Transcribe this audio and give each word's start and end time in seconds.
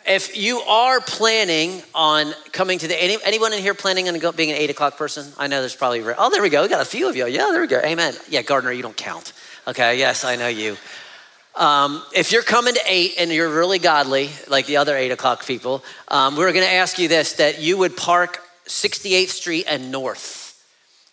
if 0.05 0.37
you 0.37 0.59
are 0.59 0.99
planning 0.99 1.81
on 1.95 2.33
coming 2.51 2.79
to 2.79 2.87
the, 2.87 3.01
any, 3.01 3.17
anyone 3.23 3.53
in 3.53 3.59
here 3.59 3.73
planning 3.73 4.09
on 4.09 4.35
being 4.35 4.51
an 4.51 4.57
8 4.57 4.69
o'clock 4.71 4.97
person? 4.97 5.31
I 5.37 5.47
know 5.47 5.61
there's 5.61 5.75
probably, 5.75 6.01
oh, 6.17 6.29
there 6.29 6.41
we 6.41 6.49
go. 6.49 6.63
We 6.63 6.67
got 6.67 6.81
a 6.81 6.85
few 6.85 7.09
of 7.09 7.15
you. 7.15 7.27
Yeah, 7.27 7.47
there 7.51 7.61
we 7.61 7.67
go. 7.67 7.79
Amen. 7.79 8.13
Yeah, 8.29 8.41
Gardner, 8.41 8.73
you 8.73 8.81
don't 8.81 8.95
count. 8.97 9.31
Okay, 9.67 9.97
yes, 9.97 10.25
I 10.25 10.35
know 10.35 10.47
you. 10.47 10.77
Um, 11.57 12.03
if 12.13 12.31
you're 12.31 12.43
coming 12.43 12.75
to 12.75 12.81
eight 12.85 13.15
and 13.17 13.31
you're 13.31 13.49
really 13.49 13.79
godly, 13.79 14.29
like 14.47 14.67
the 14.67 14.77
other 14.77 14.95
eight 14.95 15.11
o'clock 15.11 15.45
people, 15.45 15.83
um, 16.07 16.35
we're 16.35 16.53
going 16.53 16.65
to 16.65 16.71
ask 16.71 16.99
you 16.99 17.07
this 17.07 17.33
that 17.33 17.59
you 17.59 17.77
would 17.77 17.97
park 17.97 18.43
68th 18.67 19.29
Street 19.29 19.65
and 19.67 19.91
North 19.91 20.46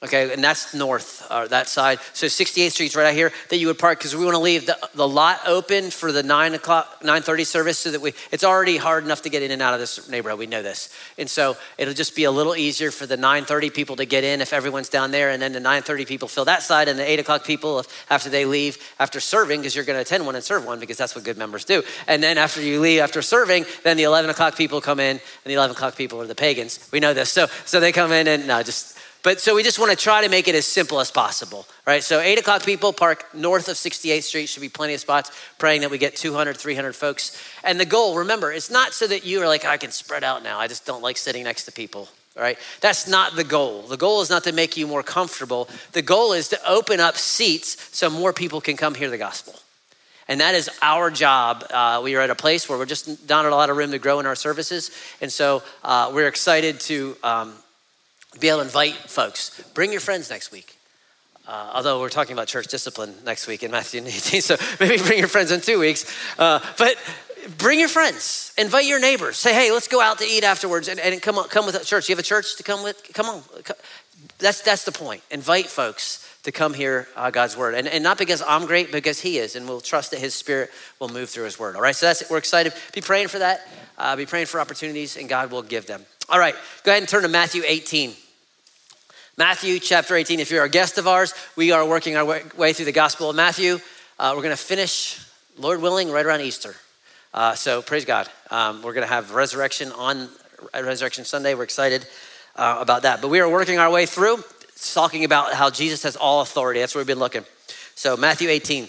okay, 0.05 0.33
and 0.33 0.45
that's 0.45 0.75
north, 0.75 1.27
uh, 1.31 1.47
that 1.49 1.69
side. 1.69 1.99
So 2.13 2.27
68th 2.27 2.73
Street's 2.73 2.95
right 2.95 3.07
out 3.07 3.15
here 3.15 3.33
that 3.49 3.57
you 3.57 3.67
would 3.67 3.79
park 3.79 3.99
because 3.99 4.15
we 4.15 4.25
want 4.25 4.35
to 4.35 4.41
leave 4.41 4.67
the, 4.67 4.79
the 4.95 5.09
lot 5.09 5.41
open 5.47 5.91
for 5.91 6.13
the 6.13 6.23
9 6.23 6.55
o'clock, 6.55 7.01
9.30 7.01 7.47
service 7.47 7.79
so 7.79 7.91
that 7.91 8.01
we, 8.01 8.13
it's 8.31 8.45
already 8.45 8.77
hard 8.77 9.05
enough 9.05 9.23
to 9.23 9.31
get 9.31 9.43
in 9.43 9.51
and 9.51 9.63
out 9.63 9.75
of 9.75 9.81
this 9.81 10.09
neighborhood. 10.09 10.39
We 10.39 10.47
know 10.47 10.63
this. 10.63 10.95
And 11.19 11.29
so 11.29 11.57
it'll 11.79 11.95
just 11.95 12.15
be 12.15 12.25
a 12.25 12.31
little 12.31 12.55
easier 12.55 12.91
for 12.91 13.07
the 13.07 13.17
9.30 13.17 13.73
people 13.73 13.97
to 13.97 14.05
get 14.05 14.25
in 14.25 14.41
if 14.41 14.53
everyone's 14.53 14.89
down 14.89 15.11
there 15.11 15.31
and 15.31 15.41
then 15.41 15.53
the 15.53 15.61
9.30 15.61 16.07
people 16.07 16.29
fill 16.29 16.45
that 16.45 16.63
side 16.63 16.89
and 16.89 16.99
the 16.99 17.11
8 17.11 17.21
o'clock 17.21 17.45
people 17.45 17.81
if, 17.81 18.11
after 18.11 18.29
they 18.29 18.45
leave 18.45 18.79
after 18.99 19.21
serving 19.21 19.61
because 19.61 19.75
you're 19.75 19.85
going 19.85 19.97
to 19.97 20.03
attend 20.03 20.27
one 20.27 20.35
and 20.35 20.45
serve 20.45 20.67
one 20.67 20.81
because 20.81 20.99
that's 20.99 21.15
what 21.15 21.25
good 21.25 21.39
members 21.39 21.65
do. 21.65 21.83
And 22.07 22.23
then 22.23 22.39
after 22.39 22.61
you 22.61 22.81
leave 22.81 23.01
after 23.01 23.23
serving, 23.23 23.65
then 23.83 23.97
the 23.97 24.05
11 24.05 24.31
o'clock 24.31 24.57
people 24.57 24.81
come 24.81 25.01
in 25.01 25.17
and 25.17 25.21
the 25.45 25.55
11 25.55 25.75
o'clock 25.75 25.97
people 25.97 26.21
are 26.21 26.27
the 26.27 26.35
pagans. 26.35 26.89
We 26.93 27.01
know 27.01 27.15
this. 27.15 27.31
So, 27.31 27.47
so 27.65 27.81
they 27.81 27.93
come 27.93 28.13
in 28.13 28.29
and 28.29 28.47
no, 28.47 28.63
just 28.63 28.99
but 29.25 29.41
so 29.41 29.55
we 29.55 29.63
just 29.63 29.79
want 29.79 29.91
to 29.91 29.97
try 29.97 30.23
to 30.23 30.29
make 30.29 30.49
it 30.49 30.55
as 30.55 30.67
simple 30.67 31.01
as 31.01 31.11
possible, 31.11 31.67
right? 31.87 32.05
So 32.05 32.21
eight 32.21 32.39
o'clock 32.39 32.63
people 32.63 32.93
park 32.93 33.35
north 33.35 33.69
of 33.69 33.77
68th 33.77 34.23
Street, 34.23 34.47
should 34.47 34.61
be 34.61 34.69
plenty 34.69 34.93
of 34.93 35.01
spots, 35.01 35.33
praying 35.59 35.81
that 35.81 35.91
we 35.91 35.97
get 35.97 36.15
200, 36.15 36.59
300 36.59 36.95
folks. 36.95 37.43
And 37.65 37.81
the 37.81 37.87
goal, 37.87 38.19
remember, 38.19 38.53
it's 38.53 38.71
not 38.71 38.93
so 38.93 39.07
that 39.07 39.25
you 39.25 39.41
are 39.41 39.49
like, 39.49 39.65
I 39.65 39.79
can 39.79 39.91
spread 39.93 40.25
out 40.25 40.43
now. 40.43 40.61
I 40.61 40.69
just 40.69 40.85
don't 40.85 41.03
like 41.03 41.17
sitting 41.17 41.45
next 41.45 41.65
to 41.65 41.73
people, 41.73 42.11
right? 42.37 42.59
That's 42.83 43.09
not 43.09 43.35
the 43.35 43.45
goal. 43.45 43.85
The 43.85 43.97
goal 43.97 44.21
is 44.21 44.29
not 44.29 44.45
to 44.45 44.53
make 44.53 44.77
you 44.77 44.87
more 44.87 45.03
comfortable. 45.03 45.71
The 45.93 46.03
goal 46.03 46.35
is 46.35 46.49
to 46.51 46.61
open 46.69 47.01
up 47.01 47.17
seats 47.17 47.97
so 47.97 48.11
more 48.11 48.35
people 48.35 48.61
can 48.61 48.77
come 48.77 48.95
hear 48.95 49.09
the 49.09 49.19
gospel. 49.19 49.55
And 50.29 50.41
that 50.41 50.55
is 50.55 50.69
our 50.83 51.11
job. 51.11 51.65
Uh, 51.71 52.03
we 52.05 52.15
are 52.15 52.21
at 52.21 52.29
a 52.31 52.35
place 52.35 52.69
where 52.69 52.77
we're 52.77 52.85
just 52.85 53.27
not 53.27 53.47
a 53.47 53.51
lot 53.51 53.71
of 53.71 53.79
room 53.79 53.91
to 53.93 53.99
grow 53.99 54.21
in 54.21 54.27
our 54.27 54.37
services. 54.37 54.91
And 55.23 55.33
so 55.33 55.63
uh, 55.83 56.11
we're 56.15 56.29
excited 56.29 56.81
to 56.81 57.17
um, 57.23 57.55
be 58.41 58.49
able 58.49 58.59
to 58.59 58.65
invite 58.65 58.95
folks. 58.95 59.63
Bring 59.75 59.93
your 59.93 60.01
friends 60.01 60.31
next 60.31 60.53
week. 60.53 60.77
Uh, 61.47 61.73
although 61.75 62.01
we're 62.01 62.09
talking 62.09 62.33
about 62.33 62.49
church 62.49 62.69
discipline 62.69 63.15
next 63.25 63.47
week 63.47 63.63
in 63.63 63.71
Matthew 63.71 64.01
18, 64.03 64.41
so 64.41 64.57
maybe 64.81 64.97
bring 65.03 65.19
your 65.19 65.29
friends 65.29 65.51
in 65.51 65.61
two 65.61 65.79
weeks. 65.79 66.11
Uh, 66.39 66.59
but 66.79 66.97
bring 67.59 67.79
your 67.79 67.89
friends, 67.89 68.55
invite 68.57 68.87
your 68.87 68.99
neighbors. 68.99 69.37
Say, 69.37 69.53
hey, 69.53 69.71
let's 69.71 69.89
go 69.89 70.01
out 70.01 70.19
to 70.19 70.25
eat 70.25 70.43
afterwards, 70.43 70.89
and, 70.89 70.99
and 70.99 71.21
come 71.21 71.39
on, 71.39 71.49
come 71.49 71.67
with 71.67 71.75
a 71.75 71.85
church. 71.85 72.09
You 72.09 72.15
have 72.15 72.21
a 72.21 72.27
church 72.27 72.57
to 72.57 72.63
come 72.63 72.83
with. 72.83 73.13
Come 73.13 73.27
on, 73.27 73.43
that's 74.39 74.63
that's 74.63 74.85
the 74.85 74.93
point. 74.93 75.23
Invite 75.31 75.67
folks 75.67 76.27
to 76.45 76.53
come 76.53 76.73
hear 76.73 77.09
uh, 77.15 77.31
God's 77.31 77.59
word, 77.59 77.75
and, 77.75 77.89
and 77.89 78.03
not 78.03 78.17
because 78.17 78.43
I'm 78.47 78.65
great, 78.65 78.91
because 78.91 79.21
He 79.21 79.37
is, 79.37 79.55
and 79.55 79.69
we'll 79.69 79.83
trust 79.83 80.13
that 80.13 80.21
His 80.21 80.35
Spirit 80.35 80.71
will 80.99 81.09
move 81.09 81.29
through 81.29 81.45
His 81.45 81.59
word. 81.59 81.77
All 81.77 81.83
right, 81.83 81.95
so 81.95 82.07
that's 82.07 82.23
it. 82.23 82.31
We're 82.31 82.39
excited. 82.39 82.73
Be 82.95 83.03
praying 83.03 83.29
for 83.29 83.39
that. 83.41 83.67
Uh, 83.99 84.17
be 84.17 84.25
praying 84.25 84.47
for 84.47 84.61
opportunities, 84.61 85.19
and 85.19 85.29
God 85.29 85.51
will 85.51 85.63
give 85.63 85.87
them. 85.87 86.05
All 86.31 86.39
right, 86.39 86.55
go 86.85 86.91
ahead 86.91 87.03
and 87.03 87.09
turn 87.09 87.23
to 87.23 87.29
Matthew 87.29 87.63
18. 87.67 88.15
Matthew 89.37 89.81
chapter 89.81 90.15
18. 90.15 90.39
If 90.39 90.53
you're 90.53 90.63
a 90.63 90.69
guest 90.69 90.97
of 90.97 91.09
ours, 91.09 91.35
we 91.57 91.73
are 91.73 91.85
working 91.85 92.15
our 92.15 92.25
way 92.25 92.73
through 92.73 92.85
the 92.85 92.93
Gospel 92.93 93.31
of 93.31 93.35
Matthew. 93.35 93.81
Uh, 94.17 94.33
we're 94.37 94.43
going 94.43 94.57
to 94.57 94.63
finish, 94.63 95.21
Lord 95.59 95.83
willing, 95.83 96.09
right 96.09 96.25
around 96.25 96.43
Easter. 96.43 96.77
Uh, 97.33 97.57
so 97.57 97.83
praise 97.83 98.05
God. 98.05 98.29
Um, 98.53 98.81
we're 98.83 98.93
going 98.93 99.07
to 99.07 99.13
have 99.13 99.33
resurrection 99.33 99.91
on 99.91 100.29
Resurrection 100.73 101.25
Sunday. 101.25 101.55
We're 101.55 101.65
excited 101.65 102.07
uh, 102.55 102.79
about 102.79 103.03
that. 103.03 103.21
But 103.21 103.27
we 103.27 103.41
are 103.41 103.49
working 103.49 103.77
our 103.81 103.91
way 103.91 104.07
through, 104.07 104.45
talking 104.93 105.25
about 105.25 105.53
how 105.53 105.69
Jesus 105.69 106.05
has 106.05 106.15
all 106.15 106.41
authority. 106.41 106.79
That's 106.79 106.95
where 106.95 107.01
we've 107.01 107.09
been 107.09 107.19
looking. 107.19 107.45
So 107.97 108.17
Matthew 108.17 108.51
18. 108.51 108.87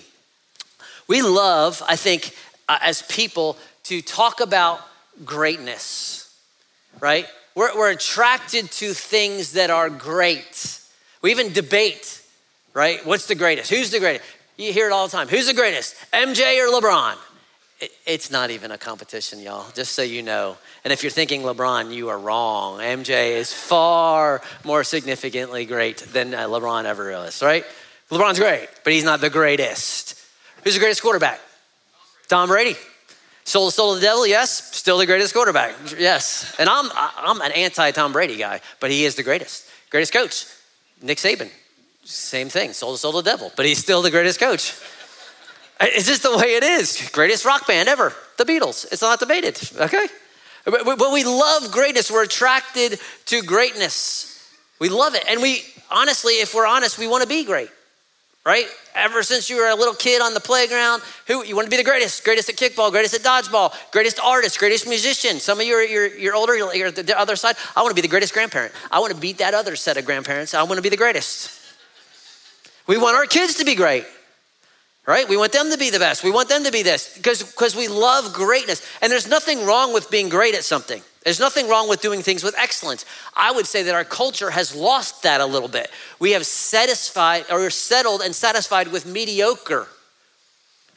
We 1.07 1.23
love, 1.23 1.81
I 1.87 1.95
think, 1.95 2.35
uh, 2.69 2.77
as 2.83 3.01
people, 3.01 3.57
to 3.85 3.99
talk 3.99 4.41
about 4.41 4.79
greatness, 5.23 6.31
right? 6.99 7.25
We're, 7.55 7.75
we're 7.75 7.91
attracted 7.91 8.69
to 8.71 8.93
things 8.93 9.53
that 9.53 9.69
are 9.69 9.89
great. 9.89 10.81
We 11.21 11.31
even 11.31 11.53
debate, 11.53 12.21
right? 12.73 13.03
What's 13.05 13.27
the 13.27 13.35
greatest? 13.35 13.69
Who's 13.69 13.91
the 13.91 13.99
greatest? 13.99 14.25
You 14.57 14.73
hear 14.73 14.87
it 14.87 14.91
all 14.91 15.07
the 15.07 15.11
time. 15.11 15.29
Who's 15.29 15.47
the 15.47 15.53
greatest? 15.53 15.95
MJ 16.13 16.59
or 16.59 16.81
LeBron? 16.81 17.15
It, 17.79 17.91
it's 18.05 18.29
not 18.29 18.51
even 18.51 18.71
a 18.71 18.77
competition, 18.77 19.39
y'all, 19.39 19.65
just 19.73 19.93
so 19.93 20.01
you 20.01 20.21
know. 20.21 20.57
And 20.83 20.93
if 20.93 21.01
you're 21.03 21.11
thinking 21.11 21.41
LeBron, 21.41 21.93
you 21.93 22.09
are 22.09 22.19
wrong. 22.19 22.79
MJ 22.79 23.31
is 23.37 23.53
far 23.53 24.41
more 24.63 24.83
significantly 24.83 25.65
great 25.65 25.97
than 25.97 26.33
uh, 26.33 26.47
LeBron 26.47 26.85
ever 26.85 27.25
is, 27.25 27.41
right? 27.41 27.65
LeBron's 28.11 28.39
great, 28.39 28.67
but 28.83 28.93
he's 28.93 29.03
not 29.03 29.21
the 29.21 29.29
greatest. 29.29 30.19
Who's 30.63 30.73
the 30.73 30.79
greatest 30.79 31.01
quarterback? 31.01 31.39
Tom 32.27 32.49
Brady. 32.49 32.75
Sold 33.45 33.67
the 33.67 33.71
soul 33.71 33.93
of 33.93 34.01
the 34.01 34.07
devil, 34.07 34.25
yes. 34.25 34.75
Still 34.75 34.97
the 34.97 35.05
greatest 35.05 35.33
quarterback, 35.33 35.75
yes. 35.99 36.55
And 36.57 36.67
I'm 36.67 36.89
I'm 36.91 37.39
an 37.41 37.51
anti 37.51 37.91
Tom 37.91 38.11
Brady 38.11 38.37
guy, 38.37 38.59
but 38.79 38.89
he 38.89 39.05
is 39.05 39.15
the 39.15 39.23
greatest, 39.23 39.69
greatest 39.91 40.11
coach. 40.11 40.47
Nick 41.01 41.19
Saban, 41.19 41.51
same 42.03 42.49
thing. 42.49 42.73
Sold 42.73 42.95
the 42.95 42.97
soul 42.97 43.17
of 43.17 43.23
the 43.23 43.29
devil, 43.29 43.51
but 43.55 43.67
he's 43.67 43.77
still 43.77 44.01
the 44.01 44.09
greatest 44.09 44.39
coach. 44.39 44.73
It's 45.79 46.07
just 46.07 46.23
the 46.23 46.35
way 46.35 46.55
it 46.55 46.63
is. 46.63 47.07
Greatest 47.11 47.45
rock 47.45 47.67
band 47.67 47.87
ever, 47.87 48.13
the 48.37 48.45
Beatles. 48.45 48.91
It's 48.91 49.01
not 49.01 49.19
debated, 49.19 49.59
okay? 49.79 50.07
But 50.65 51.11
we 51.11 51.23
love 51.23 51.71
greatness. 51.71 52.09
We're 52.09 52.23
attracted 52.23 52.99
to 53.27 53.41
greatness. 53.43 54.31
We 54.79 54.89
love 54.89 55.13
it. 55.13 55.23
And 55.29 55.41
we, 55.41 55.63
honestly, 55.91 56.35
if 56.35 56.55
we're 56.55 56.65
honest, 56.65 56.97
we 56.97 57.07
want 57.07 57.21
to 57.21 57.29
be 57.29 57.43
great 57.43 57.69
right? 58.45 58.67
Ever 58.93 59.23
since 59.23 59.49
you 59.49 59.57
were 59.57 59.67
a 59.67 59.75
little 59.75 59.93
kid 59.93 60.21
on 60.21 60.33
the 60.33 60.39
playground, 60.39 61.01
who 61.27 61.43
you 61.43 61.55
want 61.55 61.65
to 61.65 61.69
be 61.69 61.77
the 61.77 61.83
greatest, 61.83 62.23
greatest 62.23 62.47
at 62.47 62.55
kickball, 62.55 62.91
greatest 62.91 63.15
at 63.15 63.21
dodgeball, 63.21 63.73
greatest 63.91 64.19
artist, 64.19 64.59
greatest 64.59 64.87
musician. 64.87 65.39
Some 65.39 65.59
of 65.59 65.65
you 65.65 65.73
are 65.75 65.83
you're, 65.83 66.15
you're 66.15 66.35
older, 66.35 66.55
you're 66.55 66.91
the 66.91 67.19
other 67.19 67.35
side. 67.35 67.55
I 67.75 67.81
want 67.81 67.91
to 67.91 67.95
be 67.95 68.01
the 68.01 68.07
greatest 68.07 68.33
grandparent. 68.33 68.73
I 68.91 68.99
want 68.99 69.13
to 69.13 69.19
beat 69.19 69.39
that 69.39 69.53
other 69.53 69.75
set 69.75 69.97
of 69.97 70.05
grandparents. 70.05 70.53
I 70.53 70.63
want 70.63 70.77
to 70.77 70.81
be 70.81 70.89
the 70.89 70.97
greatest. 70.97 71.51
We 72.87 72.97
want 72.97 73.17
our 73.17 73.25
kids 73.25 73.55
to 73.55 73.65
be 73.65 73.75
great. 73.75 74.05
Right? 75.07 75.29
We 75.29 75.37
want 75.37 75.51
them 75.51 75.69
to 75.71 75.77
be 75.77 75.91
the 75.91 75.99
best. 75.99 76.23
We 76.23 76.31
want 76.31 76.49
them 76.49 76.63
to 76.63 76.71
be 76.71 76.81
this 76.81 77.15
because 77.15 77.43
because 77.43 77.75
we 77.75 77.87
love 77.87 78.33
greatness. 78.33 78.81
And 79.01 79.11
there's 79.11 79.27
nothing 79.27 79.63
wrong 79.63 79.93
with 79.93 80.09
being 80.09 80.29
great 80.29 80.55
at 80.55 80.63
something. 80.63 81.01
There's 81.25 81.39
nothing 81.39 81.67
wrong 81.67 81.89
with 81.89 82.01
doing 82.01 82.21
things 82.21 82.43
with 82.43 82.55
excellence. 82.55 83.03
I 83.35 83.51
would 83.51 83.65
say 83.65 83.81
that 83.81 83.95
our 83.95 84.03
culture 84.03 84.51
has 84.51 84.75
lost 84.75 85.23
that 85.23 85.41
a 85.41 85.45
little 85.45 85.67
bit. 85.67 85.89
We 86.19 86.31
have 86.31 86.45
satisfied 86.45 87.45
or 87.51 87.67
settled 87.71 88.21
and 88.21 88.33
satisfied 88.33 88.89
with 88.89 89.07
mediocre. 89.07 89.87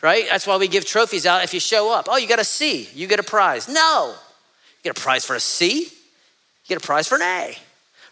Right? 0.03 0.26
That's 0.29 0.47
why 0.47 0.58
we 0.58 0.69
give 0.69 0.85
trophies 0.85 1.25
out 1.25 1.44
if 1.44 1.55
you 1.55 1.61
show 1.61 1.91
up. 1.91 2.08
Oh, 2.11 2.19
you 2.19 2.29
got 2.29 2.38
a 2.38 2.44
C, 2.44 2.91
you 2.94 3.06
get 3.06 3.19
a 3.19 3.23
prize. 3.23 3.69
No. 3.69 4.11
You 4.11 4.85
get 4.85 4.99
a 4.99 5.00
prize 5.00 5.25
for 5.25 5.35
a 5.35 5.41
C, 5.41 5.85
you 5.85 5.88
get 6.69 6.76
a 6.76 6.87
prize 6.87 7.08
for 7.08 7.17
an 7.17 7.23
A. 7.23 7.56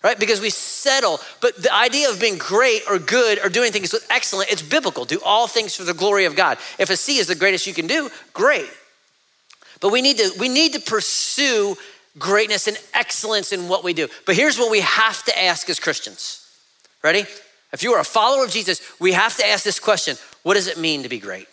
Right? 0.02 0.18
Because 0.18 0.40
we 0.40 0.50
settle. 0.50 1.20
But 1.42 1.62
the 1.62 1.72
idea 1.72 2.08
of 2.10 2.18
being 2.18 2.38
great 2.38 2.82
or 2.88 2.98
good 2.98 3.44
or 3.44 3.50
doing 3.50 3.72
things 3.72 3.92
with 3.92 4.06
excellence, 4.10 4.50
it's 4.50 4.62
biblical. 4.62 5.04
Do 5.04 5.20
all 5.22 5.46
things 5.46 5.76
for 5.76 5.84
the 5.84 5.94
glory 5.94 6.24
of 6.24 6.34
God. 6.34 6.56
If 6.78 6.88
a 6.88 6.96
C 6.96 7.18
is 7.18 7.26
the 7.26 7.34
greatest 7.34 7.66
you 7.66 7.74
can 7.74 7.86
do, 7.86 8.08
great. 8.32 8.70
But 9.80 9.92
we 9.92 10.00
need 10.00 10.16
to 10.16 10.30
we 10.38 10.48
need 10.48 10.72
to 10.72 10.80
pursue 10.80 11.76
greatness 12.18 12.66
and 12.66 12.78
excellence 12.94 13.52
in 13.52 13.68
what 13.68 13.84
we 13.84 13.92
do. 13.92 14.08
But 14.24 14.36
here's 14.36 14.58
what 14.58 14.70
we 14.70 14.80
have 14.80 15.22
to 15.24 15.42
ask 15.42 15.68
as 15.68 15.80
Christians. 15.80 16.42
Ready? 17.02 17.24
If 17.72 17.82
you 17.82 17.92
are 17.92 18.00
a 18.00 18.04
follower 18.04 18.44
of 18.44 18.50
Jesus, 18.50 18.80
we 18.98 19.12
have 19.12 19.36
to 19.36 19.46
ask 19.46 19.64
this 19.64 19.78
question 19.78 20.16
What 20.42 20.54
does 20.54 20.66
it 20.66 20.78
mean 20.78 21.02
to 21.02 21.08
be 21.08 21.18
great? 21.18 21.48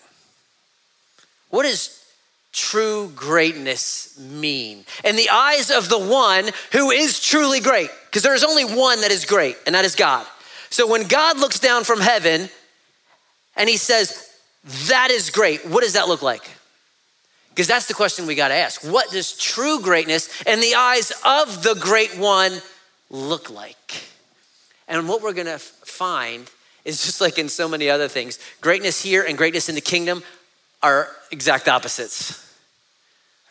What 1.50 1.64
does 1.64 2.04
true 2.52 3.12
greatness 3.16 4.18
mean? 4.20 4.86
In 5.04 5.16
the 5.16 5.30
eyes 5.30 5.70
of 5.70 5.90
the 5.90 6.00
one 6.00 6.50
who 6.72 6.92
is 6.92 7.20
truly 7.20 7.60
great, 7.60 7.90
because 8.06 8.24
there 8.24 8.36
is 8.36 8.44
only 8.44 8.66
one 8.66 9.02
that 9.02 9.12
is 9.12 9.26
great, 9.26 9.58
and 9.66 9.76
that 9.76 9.86
is 9.86 9.96
God. 9.96 10.26
So 10.70 10.88
when 10.88 11.08
God 11.08 11.38
looks 11.38 11.60
down 11.60 11.84
from 11.84 12.00
heaven 12.00 12.50
and 13.56 13.70
he 13.70 13.78
says, 13.78 14.34
That 14.88 15.12
is 15.12 15.30
great, 15.30 15.66
what 15.68 15.84
does 15.84 15.94
that 15.94 16.08
look 16.08 16.22
like? 16.22 16.50
Because 17.54 17.68
that's 17.68 17.86
the 17.86 17.94
question 17.94 18.26
we 18.26 18.34
got 18.34 18.48
to 18.48 18.56
ask. 18.56 18.84
What 18.84 19.12
does 19.12 19.38
true 19.38 19.80
greatness 19.80 20.42
in 20.44 20.60
the 20.60 20.74
eyes 20.74 21.12
of 21.24 21.62
the 21.62 21.76
great 21.76 22.18
one 22.18 22.52
look 23.12 23.52
like? 23.52 24.04
And 24.88 25.08
what 25.08 25.22
we're 25.22 25.34
going 25.34 25.46
to 25.46 25.60
find 25.60 26.50
is 26.84 27.06
just 27.06 27.22
like 27.22 27.38
in 27.38 27.50
so 27.50 27.68
many 27.68 27.90
other 27.90 28.08
things 28.08 28.40
greatness 28.60 29.02
here 29.02 29.24
and 29.24 29.38
greatness 29.38 29.70
in 29.70 29.76
the 29.76 29.82
kingdom 29.82 30.24
are 30.82 31.10
exact 31.32 31.68
opposites, 31.68 32.54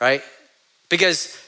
right? 0.01 0.23
Because 0.89 1.39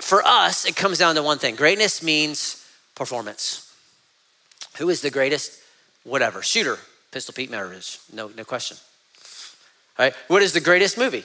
for 0.00 0.22
us, 0.24 0.64
it 0.64 0.76
comes 0.76 0.98
down 0.98 1.14
to 1.16 1.22
one 1.22 1.38
thing 1.38 1.56
greatness 1.56 2.02
means 2.02 2.66
performance. 2.94 3.70
Who 4.78 4.88
is 4.88 5.02
the 5.02 5.10
greatest? 5.10 5.60
Whatever. 6.04 6.42
Shooter, 6.42 6.78
Pistol 7.12 7.34
Pete 7.34 7.50
Maravich, 7.50 8.00
no, 8.12 8.30
no 8.36 8.44
question. 8.44 8.78
All 9.98 10.06
right, 10.06 10.14
what 10.28 10.42
is 10.42 10.52
the 10.52 10.60
greatest 10.60 10.96
movie? 10.96 11.24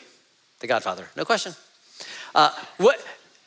The 0.64 0.68
Godfather, 0.68 1.06
no 1.18 1.26
question. 1.26 1.54
Uh, 2.34 2.50
what, 2.78 2.98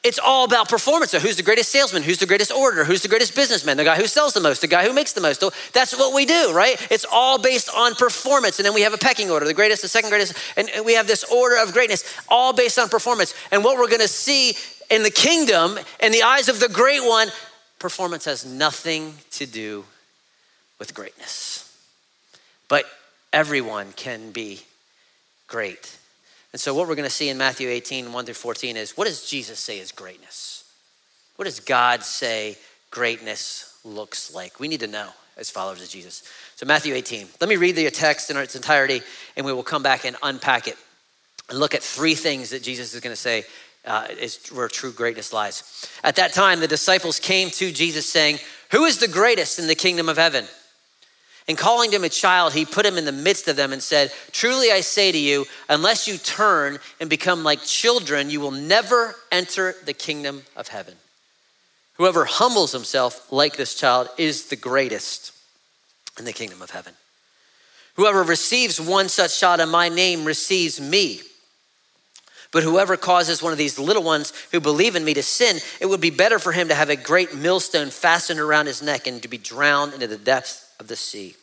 it's 0.05 0.19
all 0.19 0.45
about 0.45 0.69
performance. 0.69 1.13
So, 1.13 1.19
who's 1.19 1.39
the 1.39 1.43
greatest 1.43 1.71
salesman? 1.71 2.03
Who's 2.03 2.19
the 2.19 2.27
greatest 2.27 2.53
orator? 2.53 2.85
Who's 2.85 3.01
the 3.01 3.09
greatest 3.09 3.35
businessman? 3.35 3.79
The 3.79 3.85
guy 3.85 3.97
who 3.97 4.07
sells 4.07 4.35
the 4.35 4.41
most, 4.41 4.61
the 4.61 4.67
guy 4.67 4.87
who 4.87 4.93
makes 4.93 5.15
the 5.15 5.23
most. 5.23 5.43
That's 5.73 5.97
what 5.97 6.15
we 6.15 6.27
do, 6.27 6.53
right? 6.53 6.77
It's 6.91 7.07
all 7.11 7.39
based 7.39 7.71
on 7.75 7.95
performance. 7.95 8.59
And 8.59 8.67
then 8.67 8.75
we 8.75 8.83
have 8.83 8.93
a 8.93 8.99
pecking 8.99 9.31
order 9.31 9.47
the 9.47 9.55
greatest, 9.55 9.81
the 9.81 9.89
second 9.89 10.11
greatest. 10.11 10.35
And 10.59 10.69
we 10.85 10.93
have 10.93 11.07
this 11.07 11.25
order 11.25 11.57
of 11.57 11.73
greatness, 11.73 12.05
all 12.29 12.53
based 12.53 12.79
on 12.79 12.91
performance. 12.91 13.33
And 13.51 13.65
what 13.65 13.79
we're 13.79 13.89
gonna 13.89 14.09
see 14.09 14.55
in 14.91 15.03
the 15.03 15.11
kingdom, 15.11 15.79
in 16.01 16.13
the 16.13 16.23
eyes 16.23 16.51
of 16.51 16.61
the 16.61 16.69
great 16.69 17.03
one, 17.03 17.29
performance 17.79 18.27
has 18.27 18.45
nothing 18.45 19.15
to 19.31 19.47
do 19.47 19.87
with 20.79 20.93
greatness. 20.93 21.75
But 22.69 22.85
everyone 23.33 23.93
can 23.93 24.33
be 24.33 24.61
great. 25.47 25.97
And 26.53 26.61
so, 26.61 26.75
what 26.75 26.89
we're 26.89 26.95
going 26.95 27.09
to 27.09 27.15
see 27.15 27.29
in 27.29 27.39
Matthew 27.39 27.69
18, 27.69 28.13
1 28.13 28.25
through 28.25 28.35
14 28.35 28.77
is 28.77 28.97
what 28.97 29.07
does 29.07 29.29
Jesus 29.29 29.59
say 29.59 29.79
is 29.79 29.93
greatness? 29.93 30.65
What 31.37 31.45
does 31.45 31.61
God 31.61 32.03
say 32.03 32.57
greatness 32.91 33.79
looks 33.85 34.35
like? 34.35 34.59
We 34.59 34.69
need 34.69 34.81
to 34.81 34.87
know 34.87 35.09
as 35.37 35.51
followers 35.51 35.83
of 35.83 35.89
Jesus. 35.89 36.23
So, 36.57 36.67
Matthew 36.67 36.95
18. 36.95 37.29
Let 37.41 37.49
me 37.49 37.57
read 37.57 37.77
the 37.77 37.91
text 37.91 38.31
in 38.31 38.37
its 38.37 38.57
entirety, 38.57 39.03
and 39.37 39.45
we 39.45 39.53
will 39.53 39.63
come 39.63 39.83
back 39.83 40.05
and 40.05 40.17
unpack 40.23 40.69
it 40.69 40.77
and 41.49 41.59
look 41.59 41.75
at 41.75 41.83
three 41.83 42.15
things 42.15 42.51
that 42.51 42.63
Jesus 42.63 42.95
is 42.95 43.01
going 43.01 43.13
to 43.13 43.21
say 43.21 43.45
uh, 43.85 44.09
is 44.21 44.49
where 44.49 44.69
true 44.69 44.93
greatness 44.93 45.33
lies. 45.33 45.89
At 46.03 46.17
that 46.17 46.33
time, 46.33 46.61
the 46.61 46.69
disciples 46.69 47.21
came 47.21 47.51
to 47.51 47.71
Jesus 47.71 48.09
saying, 48.09 48.39
Who 48.73 48.85
is 48.85 48.99
the 48.99 49.09
greatest 49.09 49.59
in 49.59 49.69
the 49.69 49.75
kingdom 49.75 50.09
of 50.09 50.17
heaven? 50.17 50.47
And 51.49 51.57
calling 51.57 51.93
him 51.93 52.03
a 52.03 52.09
child, 52.09 52.55
he 52.55 52.65
put 52.65 52.85
him 52.85 52.99
in 52.99 53.05
the 53.05 53.13
midst 53.13 53.47
of 53.47 53.55
them 53.55 53.73
and 53.73 53.81
said, 53.81 54.13
Truly 54.33 54.73
I 54.73 54.81
say 54.81 55.13
to 55.13 55.19
you, 55.19 55.45
unless 55.69 56.09
you 56.09 56.19
turn 56.19 56.79
and 57.01 57.09
become 57.09 57.45
like 57.45 57.63
children, 57.63 58.31
you 58.31 58.41
will 58.41 58.51
never 58.51 59.15
enter 59.31 59.77
the 59.85 59.93
kingdom 59.93 60.43
of 60.57 60.69
heaven. 60.69 60.95
Whoever 61.95 62.25
humbles 62.25 62.73
himself 62.73 63.31
like 63.31 63.57
this 63.57 63.75
child 63.77 64.09
is 64.19 64.47
the 64.47 64.57
greatest 64.57 65.33
in 66.19 66.25
the 66.25 66.33
kingdom 66.33 66.63
of 66.63 66.71
heaven. 66.71 66.95
Whoever 67.95 68.25
receives 68.25 68.81
one 68.81 69.09
such 69.09 69.39
child 69.39 69.61
in 69.61 69.69
my 69.69 69.89
name 69.89 70.25
receives 70.25 70.81
me. 70.81 71.21
But 72.53 72.65
whoever 72.65 72.97
causes 72.97 73.43
one 73.43 73.53
of 73.53 73.59
these 73.59 73.79
little 73.79 74.03
ones 74.03 74.33
who 74.51 74.61
believe 74.61 74.97
in 74.97 75.05
me 75.05 75.15
to 75.15 75.23
sin, 75.23 75.59
it 75.81 75.87
would 75.87 76.01
be 76.01 76.11
better 76.11 76.39
for 76.39 76.53
him 76.53 76.69
to 76.69 76.75
have 76.75 76.91
a 76.91 76.97
great 76.97 77.35
millstone 77.35 77.91
fastened 77.91 78.41
around 78.41 78.67
his 78.67 78.83
neck 78.83 79.07
and 79.07 79.23
to 79.23 79.29
be 79.29 79.39
drowned 79.39 79.95
into 79.95 80.07
the 80.07 80.19
depths 80.19 80.66
of 80.81 80.89
the 80.89 80.97
sea. 80.97 81.37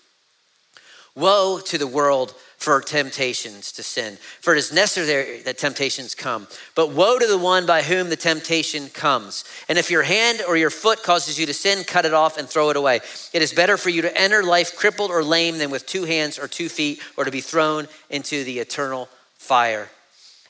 Woe 1.15 1.59
to 1.65 1.77
the 1.77 1.88
world 1.88 2.33
for 2.57 2.81
temptations 2.81 3.74
to 3.74 3.83
sin, 3.83 4.18
for 4.39 4.56
it 4.56 4.57
is 4.57 4.71
necessary 4.71 5.41
that 5.41 5.57
temptations 5.57 6.15
come. 6.15 6.47
But 6.75 6.91
woe 6.91 7.19
to 7.19 7.27
the 7.27 7.38
one 7.38 7.65
by 7.65 7.83
whom 7.83 8.09
the 8.09 8.15
temptation 8.15 8.89
comes. 8.89 9.44
And 9.68 9.77
if 9.77 9.91
your 9.91 10.03
hand 10.03 10.41
or 10.47 10.56
your 10.56 10.69
foot 10.69 11.03
causes 11.03 11.38
you 11.38 11.45
to 11.45 11.53
sin, 11.53 11.83
cut 11.83 12.06
it 12.06 12.13
off 12.13 12.38
and 12.38 12.50
throw 12.50 12.69
it 12.69 12.77
away. 12.77 13.01
It 13.33 13.41
is 13.41 13.53
better 13.53 13.77
for 13.77 13.89
you 13.89 14.01
to 14.03 14.18
enter 14.18 14.44
life 14.44 14.75
crippled 14.75 15.12
or 15.12 15.24
lame 15.24 15.57
than 15.57 15.69
with 15.71 15.85
two 15.85 16.06
hands 16.06 16.39
or 16.39 16.47
two 16.47 16.69
feet, 16.69 17.01
or 17.18 17.25
to 17.25 17.31
be 17.31 17.41
thrown 17.41 17.88
into 18.09 18.44
the 18.44 18.59
eternal 18.59 19.09
fire. 19.35 19.89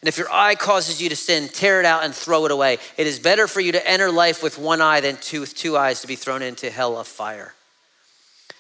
And 0.02 0.08
if 0.08 0.18
your 0.18 0.32
eye 0.32 0.56
causes 0.56 1.02
you 1.02 1.10
to 1.10 1.16
sin, 1.16 1.50
tear 1.50 1.80
it 1.80 1.86
out 1.86 2.04
and 2.04 2.14
throw 2.14 2.46
it 2.46 2.52
away. 2.52 2.78
It 2.96 3.08
is 3.08 3.20
better 3.20 3.48
for 3.48 3.60
you 3.60 3.72
to 3.72 3.90
enter 3.90 4.12
life 4.12 4.44
with 4.44 4.60
one 4.60 4.82
eye 4.82 5.00
than 5.00 5.18
two, 5.18 5.42
with 5.42 5.56
two 5.56 5.78
eyes 5.78 6.02
to 6.02 6.08
be 6.08 6.16
thrown 6.16 6.42
into 6.42 6.70
hell 6.70 6.98
of 6.98 7.08
fire. 7.08 7.54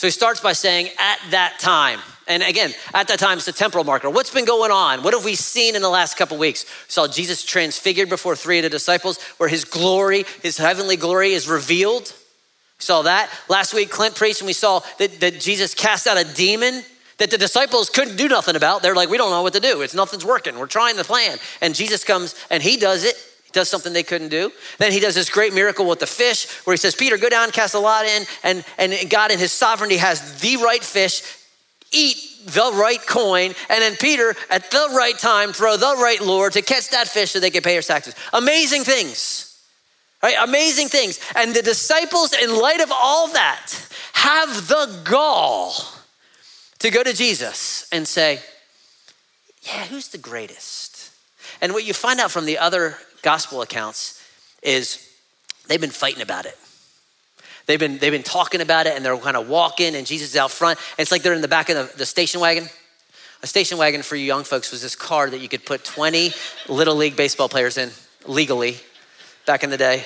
So 0.00 0.06
he 0.06 0.12
starts 0.12 0.40
by 0.40 0.54
saying, 0.54 0.88
at 0.98 1.18
that 1.28 1.58
time. 1.58 2.00
And 2.26 2.42
again, 2.42 2.72
at 2.94 3.08
that 3.08 3.18
time, 3.18 3.36
it's 3.36 3.48
a 3.48 3.52
temporal 3.52 3.84
marker. 3.84 4.08
What's 4.08 4.32
been 4.32 4.46
going 4.46 4.70
on? 4.70 5.02
What 5.02 5.12
have 5.12 5.26
we 5.26 5.34
seen 5.34 5.76
in 5.76 5.82
the 5.82 5.90
last 5.90 6.16
couple 6.16 6.38
weeks? 6.38 6.64
We 6.64 6.90
saw 6.90 7.06
Jesus 7.06 7.44
transfigured 7.44 8.08
before 8.08 8.34
three 8.34 8.60
of 8.60 8.62
the 8.62 8.70
disciples, 8.70 9.20
where 9.36 9.50
his 9.50 9.66
glory, 9.66 10.24
his 10.42 10.56
heavenly 10.56 10.96
glory, 10.96 11.32
is 11.32 11.50
revealed. 11.50 12.14
We 12.78 12.82
saw 12.82 13.02
that. 13.02 13.28
Last 13.50 13.74
week, 13.74 13.90
Clint 13.90 14.14
preached, 14.14 14.40
and 14.40 14.46
we 14.46 14.54
saw 14.54 14.80
that, 14.98 15.20
that 15.20 15.38
Jesus 15.38 15.74
cast 15.74 16.06
out 16.06 16.16
a 16.16 16.24
demon 16.24 16.82
that 17.18 17.30
the 17.30 17.36
disciples 17.36 17.90
couldn't 17.90 18.16
do 18.16 18.26
nothing 18.26 18.56
about. 18.56 18.80
They're 18.80 18.94
like, 18.94 19.10
we 19.10 19.18
don't 19.18 19.30
know 19.30 19.42
what 19.42 19.52
to 19.52 19.60
do. 19.60 19.82
It's 19.82 19.92
nothing's 19.92 20.24
working. 20.24 20.58
We're 20.58 20.66
trying 20.66 20.96
the 20.96 21.04
plan. 21.04 21.36
And 21.60 21.74
Jesus 21.74 22.04
comes 22.04 22.34
and 22.48 22.62
he 22.62 22.78
does 22.78 23.04
it 23.04 23.16
does 23.52 23.68
something 23.68 23.92
they 23.92 24.02
couldn't 24.02 24.28
do. 24.28 24.52
Then 24.78 24.92
he 24.92 25.00
does 25.00 25.14
this 25.14 25.30
great 25.30 25.54
miracle 25.54 25.86
with 25.86 25.98
the 25.98 26.06
fish 26.06 26.48
where 26.64 26.74
he 26.74 26.78
says, 26.78 26.94
Peter, 26.94 27.16
go 27.16 27.28
down, 27.28 27.50
cast 27.50 27.74
a 27.74 27.78
lot 27.78 28.06
in, 28.06 28.24
and, 28.42 28.64
and 28.78 29.10
God 29.10 29.30
in 29.30 29.38
his 29.38 29.52
sovereignty 29.52 29.96
has 29.96 30.40
the 30.40 30.56
right 30.58 30.82
fish, 30.82 31.22
eat 31.92 32.16
the 32.46 32.72
right 32.74 33.04
coin, 33.06 33.54
and 33.68 33.82
then 33.82 33.96
Peter, 33.96 34.34
at 34.48 34.70
the 34.70 34.88
right 34.96 35.18
time, 35.18 35.52
throw 35.52 35.76
the 35.76 35.96
right 35.98 36.20
lure 36.20 36.50
to 36.50 36.62
catch 36.62 36.90
that 36.90 37.08
fish 37.08 37.32
so 37.32 37.40
they 37.40 37.50
can 37.50 37.62
pay 37.62 37.72
their 37.72 37.82
taxes. 37.82 38.14
Amazing 38.32 38.84
things. 38.84 39.46
Right? 40.22 40.36
Amazing 40.40 40.88
things. 40.88 41.18
And 41.34 41.54
the 41.54 41.62
disciples, 41.62 42.32
in 42.32 42.54
light 42.56 42.80
of 42.80 42.92
all 42.92 43.28
that, 43.28 43.72
have 44.12 44.68
the 44.68 45.00
gall 45.04 45.74
to 46.78 46.90
go 46.90 47.02
to 47.02 47.12
Jesus 47.12 47.88
and 47.90 48.06
say, 48.06 48.40
Yeah, 49.62 49.86
who's 49.86 50.08
the 50.08 50.18
greatest? 50.18 51.10
And 51.60 51.72
what 51.72 51.84
you 51.84 51.94
find 51.94 52.20
out 52.20 52.30
from 52.30 52.46
the 52.46 52.58
other 52.58 52.96
gospel 53.22 53.62
accounts 53.62 54.22
is 54.62 55.08
they've 55.68 55.80
been 55.80 55.90
fighting 55.90 56.22
about 56.22 56.46
it. 56.46 56.56
They've 57.66 57.78
been, 57.78 57.98
they've 57.98 58.12
been 58.12 58.22
talking 58.22 58.60
about 58.60 58.86
it 58.86 58.96
and 58.96 59.04
they're 59.04 59.16
kind 59.16 59.36
of 59.36 59.48
walking 59.48 59.94
and 59.94 60.06
Jesus 60.06 60.30
is 60.30 60.36
out 60.36 60.50
front. 60.50 60.78
And 60.98 61.00
it's 61.00 61.12
like 61.12 61.22
they're 61.22 61.34
in 61.34 61.42
the 61.42 61.48
back 61.48 61.68
of 61.68 61.76
the, 61.76 61.98
the 61.98 62.06
station 62.06 62.40
wagon. 62.40 62.68
A 63.42 63.46
station 63.46 63.78
wagon 63.78 64.02
for 64.02 64.16
you 64.16 64.24
young 64.24 64.44
folks 64.44 64.70
was 64.70 64.82
this 64.82 64.96
car 64.96 65.30
that 65.30 65.38
you 65.38 65.48
could 65.48 65.64
put 65.64 65.84
20 65.84 66.32
little 66.68 66.96
league 66.96 67.16
baseball 67.16 67.48
players 67.48 67.78
in 67.78 67.90
legally 68.26 68.76
back 69.46 69.62
in 69.62 69.70
the 69.70 69.76
day. 69.76 70.04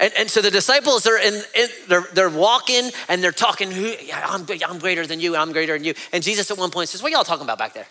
And, 0.00 0.12
and 0.16 0.30
so 0.30 0.40
the 0.40 0.50
disciples 0.50 1.06
are 1.06 1.18
in, 1.18 1.34
in, 1.34 1.68
they're, 1.88 2.06
they're 2.14 2.30
walking 2.30 2.90
and 3.08 3.22
they're 3.22 3.32
talking, 3.32 3.70
Who, 3.70 3.92
I'm, 4.14 4.46
I'm 4.66 4.78
greater 4.78 5.06
than 5.06 5.20
you, 5.20 5.36
I'm 5.36 5.52
greater 5.52 5.76
than 5.76 5.84
you. 5.84 5.94
And 6.12 6.22
Jesus 6.22 6.50
at 6.50 6.58
one 6.58 6.70
point 6.70 6.88
says, 6.88 7.02
What 7.02 7.10
y'all 7.10 7.24
talking 7.24 7.44
about 7.44 7.58
back 7.58 7.74
there? 7.74 7.88